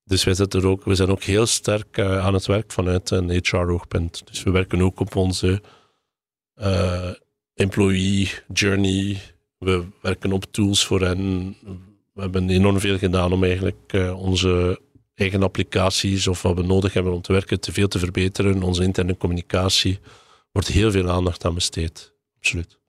Dus 0.04 0.24
wij, 0.24 0.34
zitten 0.34 0.62
er 0.62 0.68
ook, 0.68 0.84
we 0.84 0.96
zijn 0.96 1.10
ook 1.10 1.24
heel 1.24 1.46
sterk 1.46 2.00
aan 2.00 2.34
het 2.34 2.46
werk 2.46 2.72
vanuit 2.72 3.10
een 3.10 3.30
HR-oogpunt. 3.30 4.28
Dus 4.28 4.44
we 4.44 4.52
werken 4.52 4.82
ook 4.82 5.00
op 5.00 5.16
onze 5.16 5.62
employee 7.54 8.32
journey. 8.54 9.22
We 9.58 9.86
werken 10.02 10.32
op 10.32 10.46
tools 10.52 10.86
voor 10.86 11.02
hen. 11.02 11.56
We 12.14 12.22
hebben 12.22 12.50
enorm 12.50 12.80
veel 12.80 12.98
gedaan 12.98 13.32
om 13.32 13.44
eigenlijk 13.44 13.94
eh, 13.94 14.20
onze 14.20 14.82
eigen 15.16 15.44
applicaties 15.44 16.28
of 16.28 16.42
wat 16.42 16.56
we 16.56 16.64
nodig 16.64 16.94
hebben 16.94 17.14
om 17.14 17.22
te 17.22 17.32
werken 17.32 17.60
te 17.60 17.72
veel 17.74 17.88
te 17.88 18.00
verbeteren. 18.00 18.64
Onze 18.64 18.84
interne 18.84 19.18
communicatie 19.18 20.00
wordt 20.52 20.68
heel 20.68 20.92
veel 20.92 21.10
aandacht 21.10 21.46
aan 21.46 21.54
besteed. 21.54 22.14
Absoluut. 22.38 22.80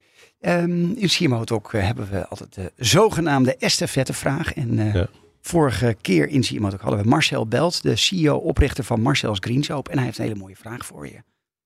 Ehm, 0.41 0.91
in 0.91 1.09
CMO 1.09 1.45
Talk 1.45 1.73
eh, 1.73 1.83
hebben 1.87 2.11
we 2.11 2.29
altijd 2.29 2.55
de 2.55 2.73
zogenaamde 2.77 3.57
estafettevraag. 3.57 4.55
En 4.55 4.79
eh, 4.79 4.95
Ja. 4.95 5.09
vorige 5.41 5.97
keer 6.01 6.29
in 6.29 6.41
CMO 6.41 6.69
Talk 6.69 6.81
hadden 6.81 7.03
we 7.03 7.09
Marcel 7.09 7.47
Belt, 7.47 7.83
de 7.83 7.97
CEO-oprichter 7.97 8.85
van 8.85 9.01
Marcel's 9.01 9.39
Greensoap. 9.41 9.89
En 9.89 9.97
hij 9.97 10.05
heeft 10.07 10.19
een 10.19 10.25
hele 10.25 10.39
mooie 10.39 10.57
vraag 10.57 10.87
voor 10.87 11.07
je. 11.07 11.23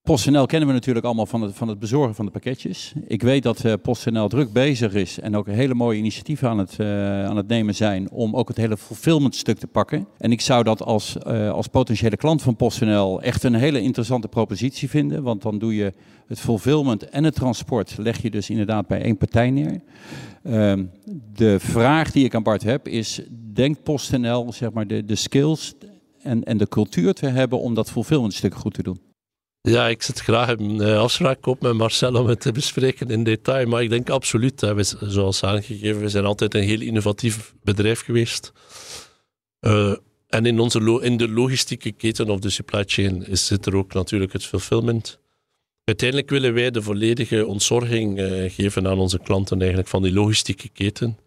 PostNL 0.09 0.47
kennen 0.47 0.68
we 0.68 0.75
natuurlijk 0.75 1.07
allemaal 1.07 1.27
van 1.27 1.42
het, 1.42 1.55
van 1.55 1.68
het 1.68 1.79
bezorgen 1.79 2.14
van 2.14 2.25
de 2.25 2.31
pakketjes. 2.31 2.92
Ik 3.07 3.23
weet 3.23 3.42
dat 3.42 3.64
eh, 3.64 3.73
PostNL 3.83 4.29
druk 4.29 4.53
bezig 4.53 4.94
is 4.94 5.21
en 5.21 5.37
ook 5.37 5.47
hele 5.47 5.75
mooie 5.75 5.99
initiatieven 5.99 6.49
aan 6.49 6.59
het, 6.59 6.79
eh, 6.79 7.25
aan 7.25 7.37
het 7.37 7.49
nemen 7.49 7.75
zijn 7.75 8.11
om 8.11 8.37
ook 8.37 8.49
het 8.49 8.57
hele 8.57 8.77
fulfillment 8.77 9.35
stuk 9.35 9.59
te 9.59 9.66
pakken. 9.66 10.07
En 10.18 10.33
ik 10.33 10.40
zou 10.40 10.64
dat 10.64 10.83
als, 10.83 11.18
eh, 11.18 11.51
als 11.51 11.66
potentiële 11.66 12.16
klant 12.16 12.42
van 12.42 12.57
PostNL 12.57 13.23
echt 13.23 13.42
een 13.42 13.55
hele 13.55 13.81
interessante 13.81 14.29
propositie 14.29 14.90
vinden. 14.90 15.23
Want 15.23 15.42
dan 15.42 15.59
doe 15.59 15.75
je 15.75 15.92
het 16.27 16.40
fulfillment 16.40 17.09
en 17.09 17.25
het 17.25 17.35
transport 17.35 17.94
leg 17.99 18.23
je 18.23 18.31
dus 18.31 18.51
inderdaad 18.51 18.87
bij 18.87 19.03
één 19.03 19.16
partij 19.16 19.51
neer. 19.51 19.81
Ehm, 20.42 20.85
de 21.33 21.61
vraag 21.61 22.11
die 22.11 22.25
ik 22.25 22.35
aan 22.35 22.42
Bart 22.42 22.62
heb 22.62 22.88
is, 22.88 23.21
denkt 23.53 23.83
PostNL 23.83 24.53
zeg 24.53 24.73
maar 24.73 24.87
de, 24.87 25.05
de 25.05 25.16
skills 25.16 25.75
en, 26.23 26.44
en 26.44 26.57
de 26.57 26.68
cultuur 26.68 27.14
te 27.14 27.27
hebben 27.27 27.61
om 27.61 27.75
dat 27.75 27.90
fulfillment 27.90 28.35
stuk 28.35 28.55
goed 28.55 28.75
te 28.75 28.83
doen? 28.83 29.08
Ja, 29.68 29.88
ik 29.88 30.02
zit 30.02 30.20
graag 30.20 30.48
een 30.48 30.81
eh, 30.81 30.98
afspraak 30.98 31.46
op 31.46 31.61
met 31.61 31.72
Marcel 31.72 32.14
om 32.14 32.26
het 32.26 32.40
te 32.40 32.52
bespreken 32.52 33.11
in 33.11 33.24
detail. 33.24 33.66
Maar 33.66 33.83
ik 33.83 33.90
denk 33.90 34.11
absoluut, 34.11 34.61
hè, 34.61 34.74
we, 34.74 34.85
zoals 35.00 35.44
aangegeven, 35.44 36.00
we 36.00 36.09
zijn 36.09 36.24
altijd 36.24 36.54
een 36.54 36.62
heel 36.62 36.81
innovatief 36.81 37.54
bedrijf 37.62 38.00
geweest. 38.00 38.52
Eh, 39.61 39.94
en 40.28 40.46
in, 40.46 40.59
onze 40.59 41.00
in 41.02 41.16
de 41.16 41.28
logistieke 41.28 41.92
keten 41.92 42.31
of 42.31 42.40
de 42.40 42.50
supply 42.50 42.83
chain 42.87 43.26
is, 43.26 43.46
zit 43.46 43.66
er 43.66 43.76
ook 43.76 43.92
natuurlijk 43.92 44.33
het 44.33 44.46
fulfillment. 44.46 45.18
Uiteindelijk 45.85 46.31
willen 46.31 46.54
wij 46.54 46.70
de 46.70 46.83
volledige 46.83 47.46
ontzorging 47.46 48.18
eh, 48.18 48.50
geven 48.50 48.87
aan 48.88 48.98
onze 48.98 49.18
klanten 49.18 49.59
eigenlijk 49.59 49.88
van 49.88 50.02
die 50.02 50.12
logistieke 50.12 50.68
keten. 50.68 51.18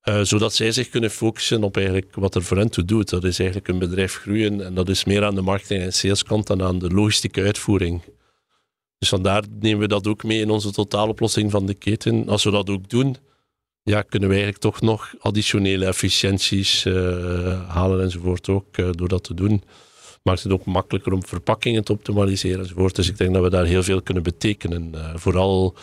Eh, 0.00 0.20
zodat 0.22 0.54
zij 0.54 0.72
zich 0.72 0.88
kunnen 0.88 1.10
focussen 1.10 1.62
op 1.62 1.76
eigenlijk 1.76 2.14
wat 2.14 2.34
er 2.34 2.42
voor 2.42 2.56
hen 2.56 2.70
toe 2.70 2.84
doet. 2.84 3.08
Dat 3.08 3.24
is 3.24 3.38
eigenlijk 3.38 3.68
een 3.68 3.78
bedrijf 3.78 4.14
groeien 4.14 4.64
en 4.64 4.74
dat 4.74 4.88
is 4.88 5.04
meer 5.04 5.24
aan 5.24 5.34
de 5.34 5.40
marketing- 5.40 5.82
en 5.82 5.92
saleskant 5.92 6.46
dan 6.46 6.62
aan 6.62 6.78
de 6.78 6.90
logistieke 6.90 7.42
uitvoering. 7.42 8.02
Dus 8.98 9.08
vandaar 9.08 9.44
nemen 9.60 9.80
we 9.80 9.88
dat 9.88 10.06
ook 10.06 10.24
mee 10.24 10.40
in 10.40 10.50
onze 10.50 10.72
totaaloplossing 10.72 11.50
van 11.50 11.66
de 11.66 11.74
keten. 11.74 12.28
Als 12.28 12.44
we 12.44 12.50
dat 12.50 12.70
ook 12.70 12.88
doen, 12.88 13.16
ja, 13.82 14.02
kunnen 14.02 14.28
we 14.28 14.34
eigenlijk 14.34 14.62
toch 14.62 14.80
nog 14.80 15.14
additionele 15.18 15.86
efficiënties 15.86 16.84
eh, 16.84 17.70
halen 17.70 18.02
enzovoort 18.02 18.48
ook 18.48 18.76
eh, 18.76 18.88
door 18.92 19.08
dat 19.08 19.24
te 19.24 19.34
doen. 19.34 19.62
Maakt 20.22 20.42
het 20.42 20.52
ook 20.52 20.64
makkelijker 20.64 21.12
om 21.12 21.26
verpakkingen 21.26 21.84
te 21.84 21.92
optimaliseren 21.92 22.60
enzovoort. 22.60 22.96
Dus 22.96 23.08
ik 23.08 23.18
denk 23.18 23.34
dat 23.34 23.42
we 23.42 23.50
daar 23.50 23.64
heel 23.64 23.82
veel 23.82 24.02
kunnen 24.02 24.22
betekenen. 24.22 24.94
vooral 25.18 25.74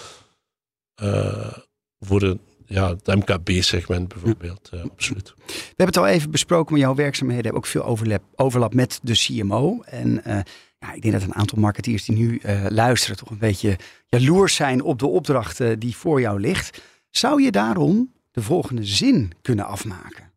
voor 1.99 2.19
de, 2.19 2.37
ja, 2.67 2.89
het 2.89 3.07
MKB-segment 3.07 4.07
bijvoorbeeld. 4.07 4.69
absoluut. 4.91 5.33
We 5.45 5.53
hebben 5.67 5.85
het 5.85 5.97
al 5.97 6.07
even 6.07 6.31
besproken, 6.31 6.71
maar 6.71 6.81
jouw 6.81 6.95
werkzaamheden 6.95 7.43
hebben 7.43 7.61
ook 7.61 7.69
veel 7.69 7.83
overlap, 7.83 8.23
overlap 8.35 8.73
met 8.73 8.99
de 9.03 9.13
CMO. 9.13 9.81
En 9.81 10.23
eh, 10.23 10.39
ja, 10.79 10.93
ik 10.93 11.01
denk 11.01 11.13
dat 11.13 11.23
een 11.23 11.35
aantal 11.35 11.59
marketeers 11.59 12.05
die 12.05 12.15
nu 12.15 12.37
eh, 12.37 12.65
luisteren 12.69 13.17
toch 13.17 13.29
een 13.29 13.37
beetje 13.37 13.77
jaloers 14.07 14.55
zijn 14.55 14.81
op 14.81 14.99
de 14.99 15.07
opdracht 15.07 15.59
eh, 15.59 15.71
die 15.77 15.95
voor 15.95 16.21
jou 16.21 16.39
ligt. 16.39 16.81
Zou 17.09 17.41
je 17.41 17.51
daarom 17.51 18.13
de 18.31 18.41
volgende 18.41 18.85
zin 18.85 19.31
kunnen 19.41 19.65
afmaken? 19.65 20.31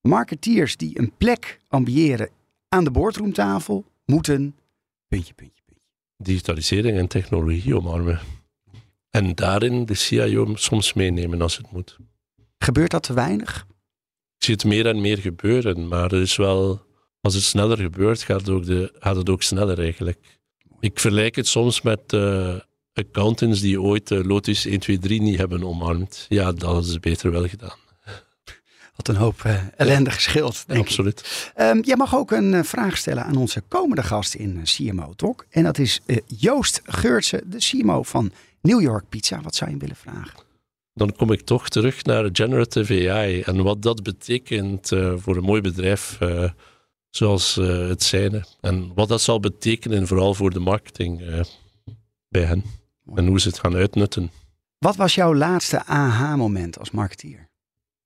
Marketeers 0.00 0.76
die 0.76 0.98
een 0.98 1.12
plek 1.18 1.60
ambiëren 1.68 2.28
aan 2.68 2.84
de 2.84 2.90
boardroomtafel 2.90 3.84
moeten... 4.04 4.56
Puntje, 5.08 5.34
puntje, 5.34 5.62
puntje. 5.66 5.82
digitalisering 6.16 6.98
en 6.98 7.06
technologie 7.06 7.76
omarmen. 7.76 8.20
En 9.14 9.34
daarin 9.34 9.84
de 9.86 9.94
CIO 9.94 10.52
soms 10.54 10.92
meenemen 10.92 11.42
als 11.42 11.56
het 11.56 11.70
moet. 11.70 11.96
Gebeurt 12.58 12.90
dat 12.90 13.02
te 13.02 13.12
weinig? 13.12 13.66
Ik 14.36 14.44
zie 14.44 14.54
het 14.54 14.64
meer 14.64 14.86
en 14.86 15.00
meer 15.00 15.18
gebeuren, 15.18 15.88
maar 15.88 16.12
er 16.12 16.20
is 16.20 16.36
wel, 16.36 16.82
als 17.20 17.34
het 17.34 17.42
sneller 17.42 17.76
gebeurt, 17.76 18.22
gaat 18.22 18.40
het 18.40 18.48
ook, 18.48 18.64
de, 18.66 18.92
gaat 18.98 19.16
het 19.16 19.28
ook 19.28 19.42
sneller 19.42 19.78
eigenlijk. 19.78 20.18
Ik 20.80 21.00
vergelijk 21.00 21.36
het 21.36 21.46
soms 21.46 21.82
met 21.82 22.12
eh, 22.12 22.54
accountants 22.92 23.60
die 23.60 23.80
ooit 23.80 24.10
eh, 24.10 24.24
Lotus 24.24 24.66
1, 24.66 24.78
2, 24.78 24.98
3 24.98 25.22
niet 25.22 25.38
hebben 25.38 25.64
omarmd. 25.64 26.26
Ja, 26.28 26.52
dat 26.52 26.86
ze 26.86 27.00
beter 27.00 27.30
wel 27.30 27.48
gedaan. 27.48 27.78
Wat 28.96 29.08
een 29.08 29.16
hoop 29.16 29.44
eh, 29.44 29.60
ellende 29.76 30.10
denk 30.10 30.66
ik. 30.66 30.76
Absoluut. 30.76 31.50
Ehm, 31.54 31.80
jij 31.80 31.96
mag 31.96 32.16
ook 32.16 32.30
een 32.30 32.64
vraag 32.64 32.96
stellen 32.96 33.24
aan 33.24 33.36
onze 33.36 33.62
komende 33.68 34.02
gast 34.02 34.34
in 34.34 34.62
CMO 34.64 35.12
Talk. 35.16 35.46
En 35.50 35.62
dat 35.62 35.78
is 35.78 36.00
Joost 36.26 36.80
Geurtse, 36.84 37.42
de 37.46 37.58
CMO 37.58 38.02
van 38.02 38.32
New 38.64 38.80
York 38.80 39.08
Pizza. 39.08 39.40
Wat 39.40 39.54
zou 39.54 39.70
je 39.70 39.76
willen 39.76 39.96
vragen? 39.96 40.40
Dan 40.92 41.12
kom 41.16 41.32
ik 41.32 41.40
toch 41.40 41.68
terug 41.68 42.04
naar 42.04 42.28
generative 42.32 43.10
AI 43.10 43.40
en 43.40 43.62
wat 43.62 43.82
dat 43.82 44.02
betekent 44.02 44.92
eh, 44.92 45.14
voor 45.16 45.36
een 45.36 45.44
mooi 45.44 45.60
bedrijf 45.60 46.20
eh, 46.20 46.50
zoals 47.10 47.56
eh, 47.56 47.88
het 47.88 48.02
zijne. 48.02 48.44
En 48.60 48.94
wat 48.94 49.08
dat 49.08 49.20
zal 49.20 49.40
betekenen 49.40 50.06
vooral 50.06 50.34
voor 50.34 50.50
de 50.50 50.60
marketing 50.60 51.44
bij 52.28 52.42
hen. 52.42 52.64
En 53.14 53.26
hoe 53.26 53.40
ze 53.40 53.48
het 53.48 53.58
gaan 53.58 53.74
uitnutten. 53.74 54.30
Wat 54.78 54.96
was 54.96 55.14
jouw 55.14 55.34
laatste 55.34 55.84
aha-moment 55.84 56.78
als 56.78 56.90
marketeer? 56.90 57.48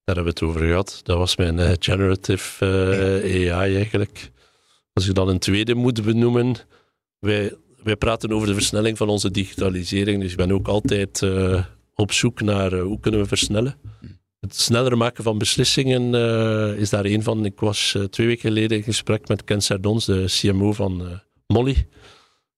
Daar 0.04 0.14
hebben 0.16 0.24
we 0.24 0.40
het 0.40 0.42
over 0.42 0.60
gehad. 0.60 1.00
Dat 1.02 1.18
was 1.18 1.36
mijn 1.36 1.76
generative 1.78 2.64
AI 3.52 3.74
eigenlijk. 3.74 4.30
Als 4.92 5.06
je 5.06 5.12
dan 5.12 5.28
een 5.28 5.38
tweede 5.38 5.74
moet 5.74 6.04
benoemen. 6.04 6.56
Wij, 7.18 7.56
wij 7.82 7.96
praten 7.96 8.32
over 8.32 8.46
de 8.46 8.54
versnelling 8.54 8.96
van 8.96 9.08
onze 9.08 9.30
digitalisering. 9.30 10.22
Dus 10.22 10.30
ik 10.30 10.36
ben 10.36 10.52
ook 10.52 10.68
altijd 10.68 11.22
eh, 11.22 11.64
op 11.94 12.12
zoek 12.12 12.40
naar 12.40 12.72
eh, 12.72 12.82
hoe 12.82 13.00
kunnen 13.00 13.20
we 13.20 13.26
versnellen. 13.26 13.76
Het 14.40 14.56
sneller 14.56 14.96
maken 14.96 15.24
van 15.24 15.38
beslissingen 15.38 16.14
eh, 16.14 16.80
is 16.80 16.90
daar 16.90 17.04
een 17.04 17.22
van. 17.22 17.44
Ik 17.44 17.60
was 17.60 17.96
twee 18.10 18.26
weken 18.26 18.48
geleden 18.48 18.76
in 18.76 18.82
gesprek 18.82 19.28
met 19.28 19.44
Ken 19.44 19.62
Sardons, 19.62 20.04
de 20.04 20.24
CMO 20.26 20.72
van 20.72 21.20
Molly. 21.46 21.86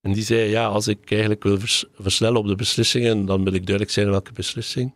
En 0.00 0.12
die 0.12 0.22
zei, 0.22 0.50
ja, 0.50 0.66
als 0.66 0.88
ik 0.88 1.10
eigenlijk 1.10 1.42
wil 1.42 1.58
vers- 1.58 1.84
versnellen 1.94 2.38
op 2.40 2.46
de 2.46 2.54
beslissingen, 2.54 3.26
dan 3.26 3.44
wil 3.44 3.52
ik 3.52 3.66
duidelijk 3.66 3.90
zijn 3.90 4.10
welke 4.10 4.32
beslissing. 4.32 4.94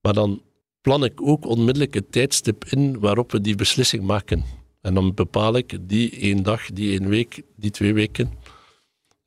Maar 0.00 0.12
dan 0.12 0.42
plan 0.80 1.04
ik 1.04 1.22
ook 1.22 1.46
onmiddellijk 1.46 1.94
het 1.94 2.12
tijdstip 2.12 2.64
in 2.64 2.98
waarop 2.98 3.32
we 3.32 3.40
die 3.40 3.54
beslissing 3.54 4.02
maken. 4.02 4.44
En 4.80 4.94
dan 4.94 5.14
bepaal 5.14 5.56
ik 5.56 5.78
die 5.80 6.10
één 6.10 6.42
dag, 6.42 6.72
die 6.72 6.90
één 6.98 7.08
week, 7.08 7.42
die 7.56 7.70
twee 7.70 7.94
weken. 7.94 8.30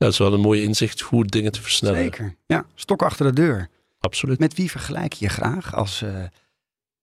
Dat 0.00 0.12
is 0.12 0.18
wel 0.18 0.32
een 0.32 0.40
mooi 0.40 0.62
inzicht 0.62 1.00
hoe 1.00 1.24
dingen 1.24 1.52
te 1.52 1.62
versnellen. 1.62 2.02
Zeker. 2.02 2.34
Ja, 2.46 2.66
stok 2.74 3.02
achter 3.02 3.26
de 3.26 3.32
deur. 3.32 3.68
Absoluut. 3.98 4.38
Met 4.38 4.54
wie 4.54 4.70
vergelijk 4.70 5.12
je 5.12 5.28
graag 5.28 5.74
als, 5.74 6.02
eh, 6.02 6.24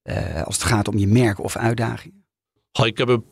eh, 0.02 0.44
als 0.44 0.56
het 0.56 0.64
gaat 0.64 0.88
om 0.88 0.98
je 0.98 1.08
merk 1.08 1.40
of 1.40 1.56
uitdagingen? 1.56 2.26
Ik 2.84 2.98
heb 2.98 3.08
een 3.08 3.26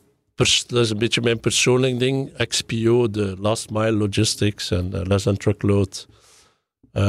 dat 0.66 0.84
is 0.84 0.90
een 0.90 0.98
beetje 0.98 1.20
mijn 1.20 1.40
persoonlijk 1.40 1.98
ding. 1.98 2.46
XPO, 2.46 3.10
de 3.10 3.36
Last 3.38 3.70
Mile 3.70 3.92
Logistics 3.92 4.70
en 4.70 4.94
eh, 4.94 5.00
Less 5.04 5.24
Than 5.24 5.36
Truckload. 5.36 6.06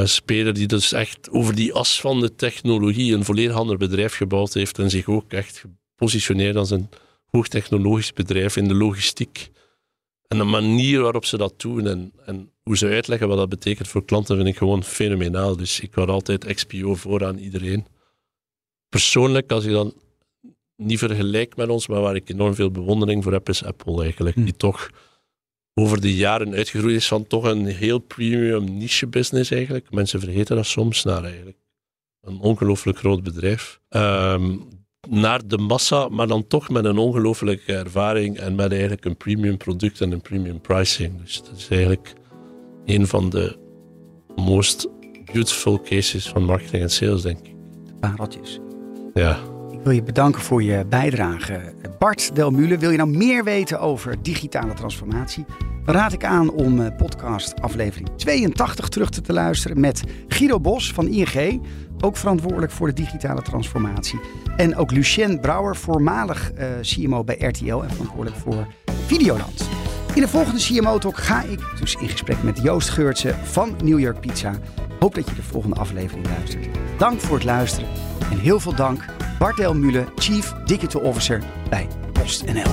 speler 0.04 0.54
die 0.54 0.66
dus 0.66 0.92
echt 0.92 1.30
over 1.30 1.54
die 1.54 1.72
as 1.72 2.00
van 2.00 2.20
de 2.20 2.34
technologie 2.34 3.14
een 3.14 3.24
volledig 3.24 3.56
ander 3.56 3.76
bedrijf 3.76 4.14
gebouwd 4.14 4.54
heeft 4.54 4.78
en 4.78 4.90
zich 4.90 5.08
ook 5.08 5.32
echt 5.32 5.58
gepositioneerd 5.58 6.56
als 6.56 6.70
een 6.70 6.88
hoogtechnologisch 7.26 8.12
bedrijf 8.12 8.56
in 8.56 8.68
de 8.68 8.74
logistiek. 8.74 9.50
En 10.28 10.38
de 10.38 10.44
manier 10.44 11.00
waarop 11.00 11.24
ze 11.24 11.36
dat 11.36 11.60
doen 11.60 11.86
en, 11.86 12.12
en 12.26 12.52
hoe 12.62 12.76
ze 12.76 12.86
uitleggen 12.86 13.28
wat 13.28 13.36
dat 13.36 13.48
betekent 13.48 13.88
voor 13.88 14.04
klanten 14.04 14.36
vind 14.36 14.48
ik 14.48 14.56
gewoon 14.56 14.84
fenomenaal. 14.84 15.56
Dus 15.56 15.80
ik 15.80 15.94
had 15.94 16.08
altijd 16.08 16.54
XPO 16.54 16.94
voor 16.94 17.24
aan 17.24 17.38
iedereen. 17.38 17.86
Persoonlijk, 18.88 19.50
als 19.52 19.64
je 19.64 19.70
dan 19.70 19.94
niet 20.76 20.98
vergelijk 20.98 21.56
met 21.56 21.68
ons, 21.68 21.86
maar 21.86 22.00
waar 22.00 22.16
ik 22.16 22.28
enorm 22.28 22.54
veel 22.54 22.70
bewondering 22.70 23.22
voor 23.22 23.32
heb, 23.32 23.48
is 23.48 23.64
Apple 23.64 24.02
eigenlijk. 24.02 24.36
Hm. 24.36 24.44
Die 24.44 24.56
toch 24.56 24.90
over 25.74 26.00
de 26.00 26.14
jaren 26.14 26.54
uitgegroeid 26.54 26.96
is 26.96 27.08
van 27.08 27.26
toch 27.26 27.44
een 27.44 27.66
heel 27.66 27.98
premium 27.98 28.76
niche 28.78 29.06
business 29.06 29.50
eigenlijk. 29.50 29.90
Mensen 29.90 30.20
vergeten 30.20 30.56
dat 30.56 30.66
soms, 30.66 31.04
naar 31.04 31.24
eigenlijk 31.24 31.58
een 32.20 32.40
ongelooflijk 32.40 32.98
groot 32.98 33.22
bedrijf. 33.22 33.80
Ehm, 33.88 34.56
naar 35.08 35.46
de 35.46 35.58
massa, 35.58 36.08
maar 36.08 36.26
dan 36.26 36.46
toch 36.46 36.68
met 36.68 36.84
een 36.84 36.98
ongelooflijke 36.98 37.72
ervaring 37.72 38.38
en 38.38 38.54
met 38.54 38.70
eigenlijk 38.70 39.04
een 39.04 39.16
premium 39.16 39.56
product 39.56 40.00
en 40.00 40.12
een 40.12 40.20
premium 40.20 40.60
pricing. 40.60 41.20
Dus 41.20 41.42
dat 41.42 41.56
is 41.56 41.68
eigenlijk 41.68 42.12
een 42.84 43.06
van 43.06 43.30
de 43.30 43.56
most 44.36 44.88
beautiful 45.32 45.80
cases 45.82 46.28
van 46.28 46.44
marketing 46.44 46.82
en 46.82 46.90
sales, 46.90 47.22
denk 47.22 47.38
ik. 47.38 47.54
Pareltjes. 48.00 48.58
Ja. 49.14 49.38
Ik 49.70 49.80
wil 49.84 49.92
je 49.92 50.02
bedanken 50.02 50.42
voor 50.42 50.62
je 50.62 50.84
bijdrage. 50.88 51.74
Bart 51.98 52.34
Delmule, 52.34 52.78
wil 52.78 52.90
je 52.90 52.96
nou 52.96 53.10
meer 53.10 53.44
weten 53.44 53.80
over 53.80 54.22
digitale 54.22 54.74
transformatie? 54.74 55.44
Dan 55.84 55.94
raad 55.94 56.12
ik 56.12 56.24
aan 56.24 56.50
om 56.50 56.80
eh, 56.80 56.96
podcast 56.96 57.60
aflevering 57.60 58.08
82 58.16 58.88
terug 58.88 59.10
te, 59.10 59.20
te 59.20 59.32
luisteren 59.32 59.80
met 59.80 60.02
Guido 60.28 60.60
Bos 60.60 60.92
van 60.92 61.08
ING 61.08 61.62
ook 62.00 62.16
verantwoordelijk 62.16 62.72
voor 62.72 62.86
de 62.86 62.92
digitale 62.92 63.42
transformatie. 63.42 64.20
En 64.56 64.76
ook 64.76 64.90
Lucien 64.90 65.40
Brouwer, 65.40 65.76
voormalig 65.76 66.52
uh, 66.58 66.66
CMO 66.80 67.24
bij 67.24 67.36
RTL 67.38 67.82
en 67.82 67.90
verantwoordelijk 67.90 68.36
voor 68.36 68.66
Videoland. 69.06 69.68
In 70.14 70.20
de 70.20 70.28
volgende 70.28 70.60
CMO 70.60 70.98
Talk 70.98 71.16
ga 71.16 71.42
ik 71.42 71.60
dus 71.80 71.94
in 71.94 72.08
gesprek 72.08 72.42
met 72.42 72.62
Joost 72.62 72.88
Geurtsen 72.88 73.36
van 73.46 73.76
New 73.84 73.98
York 73.98 74.20
Pizza. 74.20 74.54
Hoop 74.98 75.14
dat 75.14 75.28
je 75.28 75.34
de 75.34 75.42
volgende 75.42 75.76
aflevering 75.76 76.26
luistert. 76.26 76.66
Dank 76.98 77.20
voor 77.20 77.36
het 77.36 77.44
luisteren 77.44 77.88
en 78.30 78.38
heel 78.38 78.60
veel 78.60 78.74
dank 78.74 79.04
Bart 79.38 79.56
Delmule, 79.56 80.04
Chief 80.14 80.52
Digital 80.64 81.00
Officer 81.00 81.42
bij 81.68 81.86
PostNL. 82.12 82.72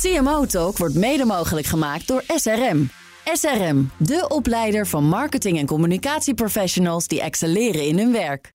CMO 0.00 0.46
Talk 0.46 0.78
wordt 0.78 0.94
mede 0.94 1.24
mogelijk 1.24 1.66
gemaakt 1.66 2.08
door 2.08 2.22
SRM. 2.26 2.99
SRM, 3.24 3.90
de 3.96 4.24
opleider 4.28 4.86
van 4.86 5.04
marketing- 5.04 5.58
en 5.58 5.66
communicatieprofessionals 5.66 7.06
die 7.06 7.20
excelleren 7.20 7.86
in 7.86 7.98
hun 7.98 8.12
werk. 8.12 8.52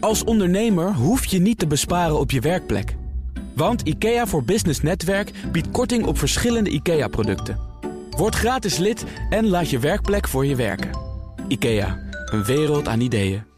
Als 0.00 0.24
ondernemer 0.24 0.94
hoef 0.94 1.24
je 1.24 1.38
niet 1.38 1.58
te 1.58 1.66
besparen 1.66 2.18
op 2.18 2.30
je 2.30 2.40
werkplek. 2.40 2.96
Want 3.54 3.80
IKEA 3.80 4.26
voor 4.26 4.44
Business 4.44 4.80
Netwerk 4.80 5.30
biedt 5.52 5.70
korting 5.70 6.06
op 6.06 6.18
verschillende 6.18 6.70
IKEA-producten. 6.70 7.58
Word 8.10 8.34
gratis 8.34 8.76
lid 8.76 9.04
en 9.30 9.46
laat 9.46 9.70
je 9.70 9.78
werkplek 9.78 10.28
voor 10.28 10.46
je 10.46 10.56
werken. 10.56 10.90
IKEA, 11.48 11.98
een 12.24 12.44
wereld 12.44 12.88
aan 12.88 13.00
ideeën. 13.00 13.53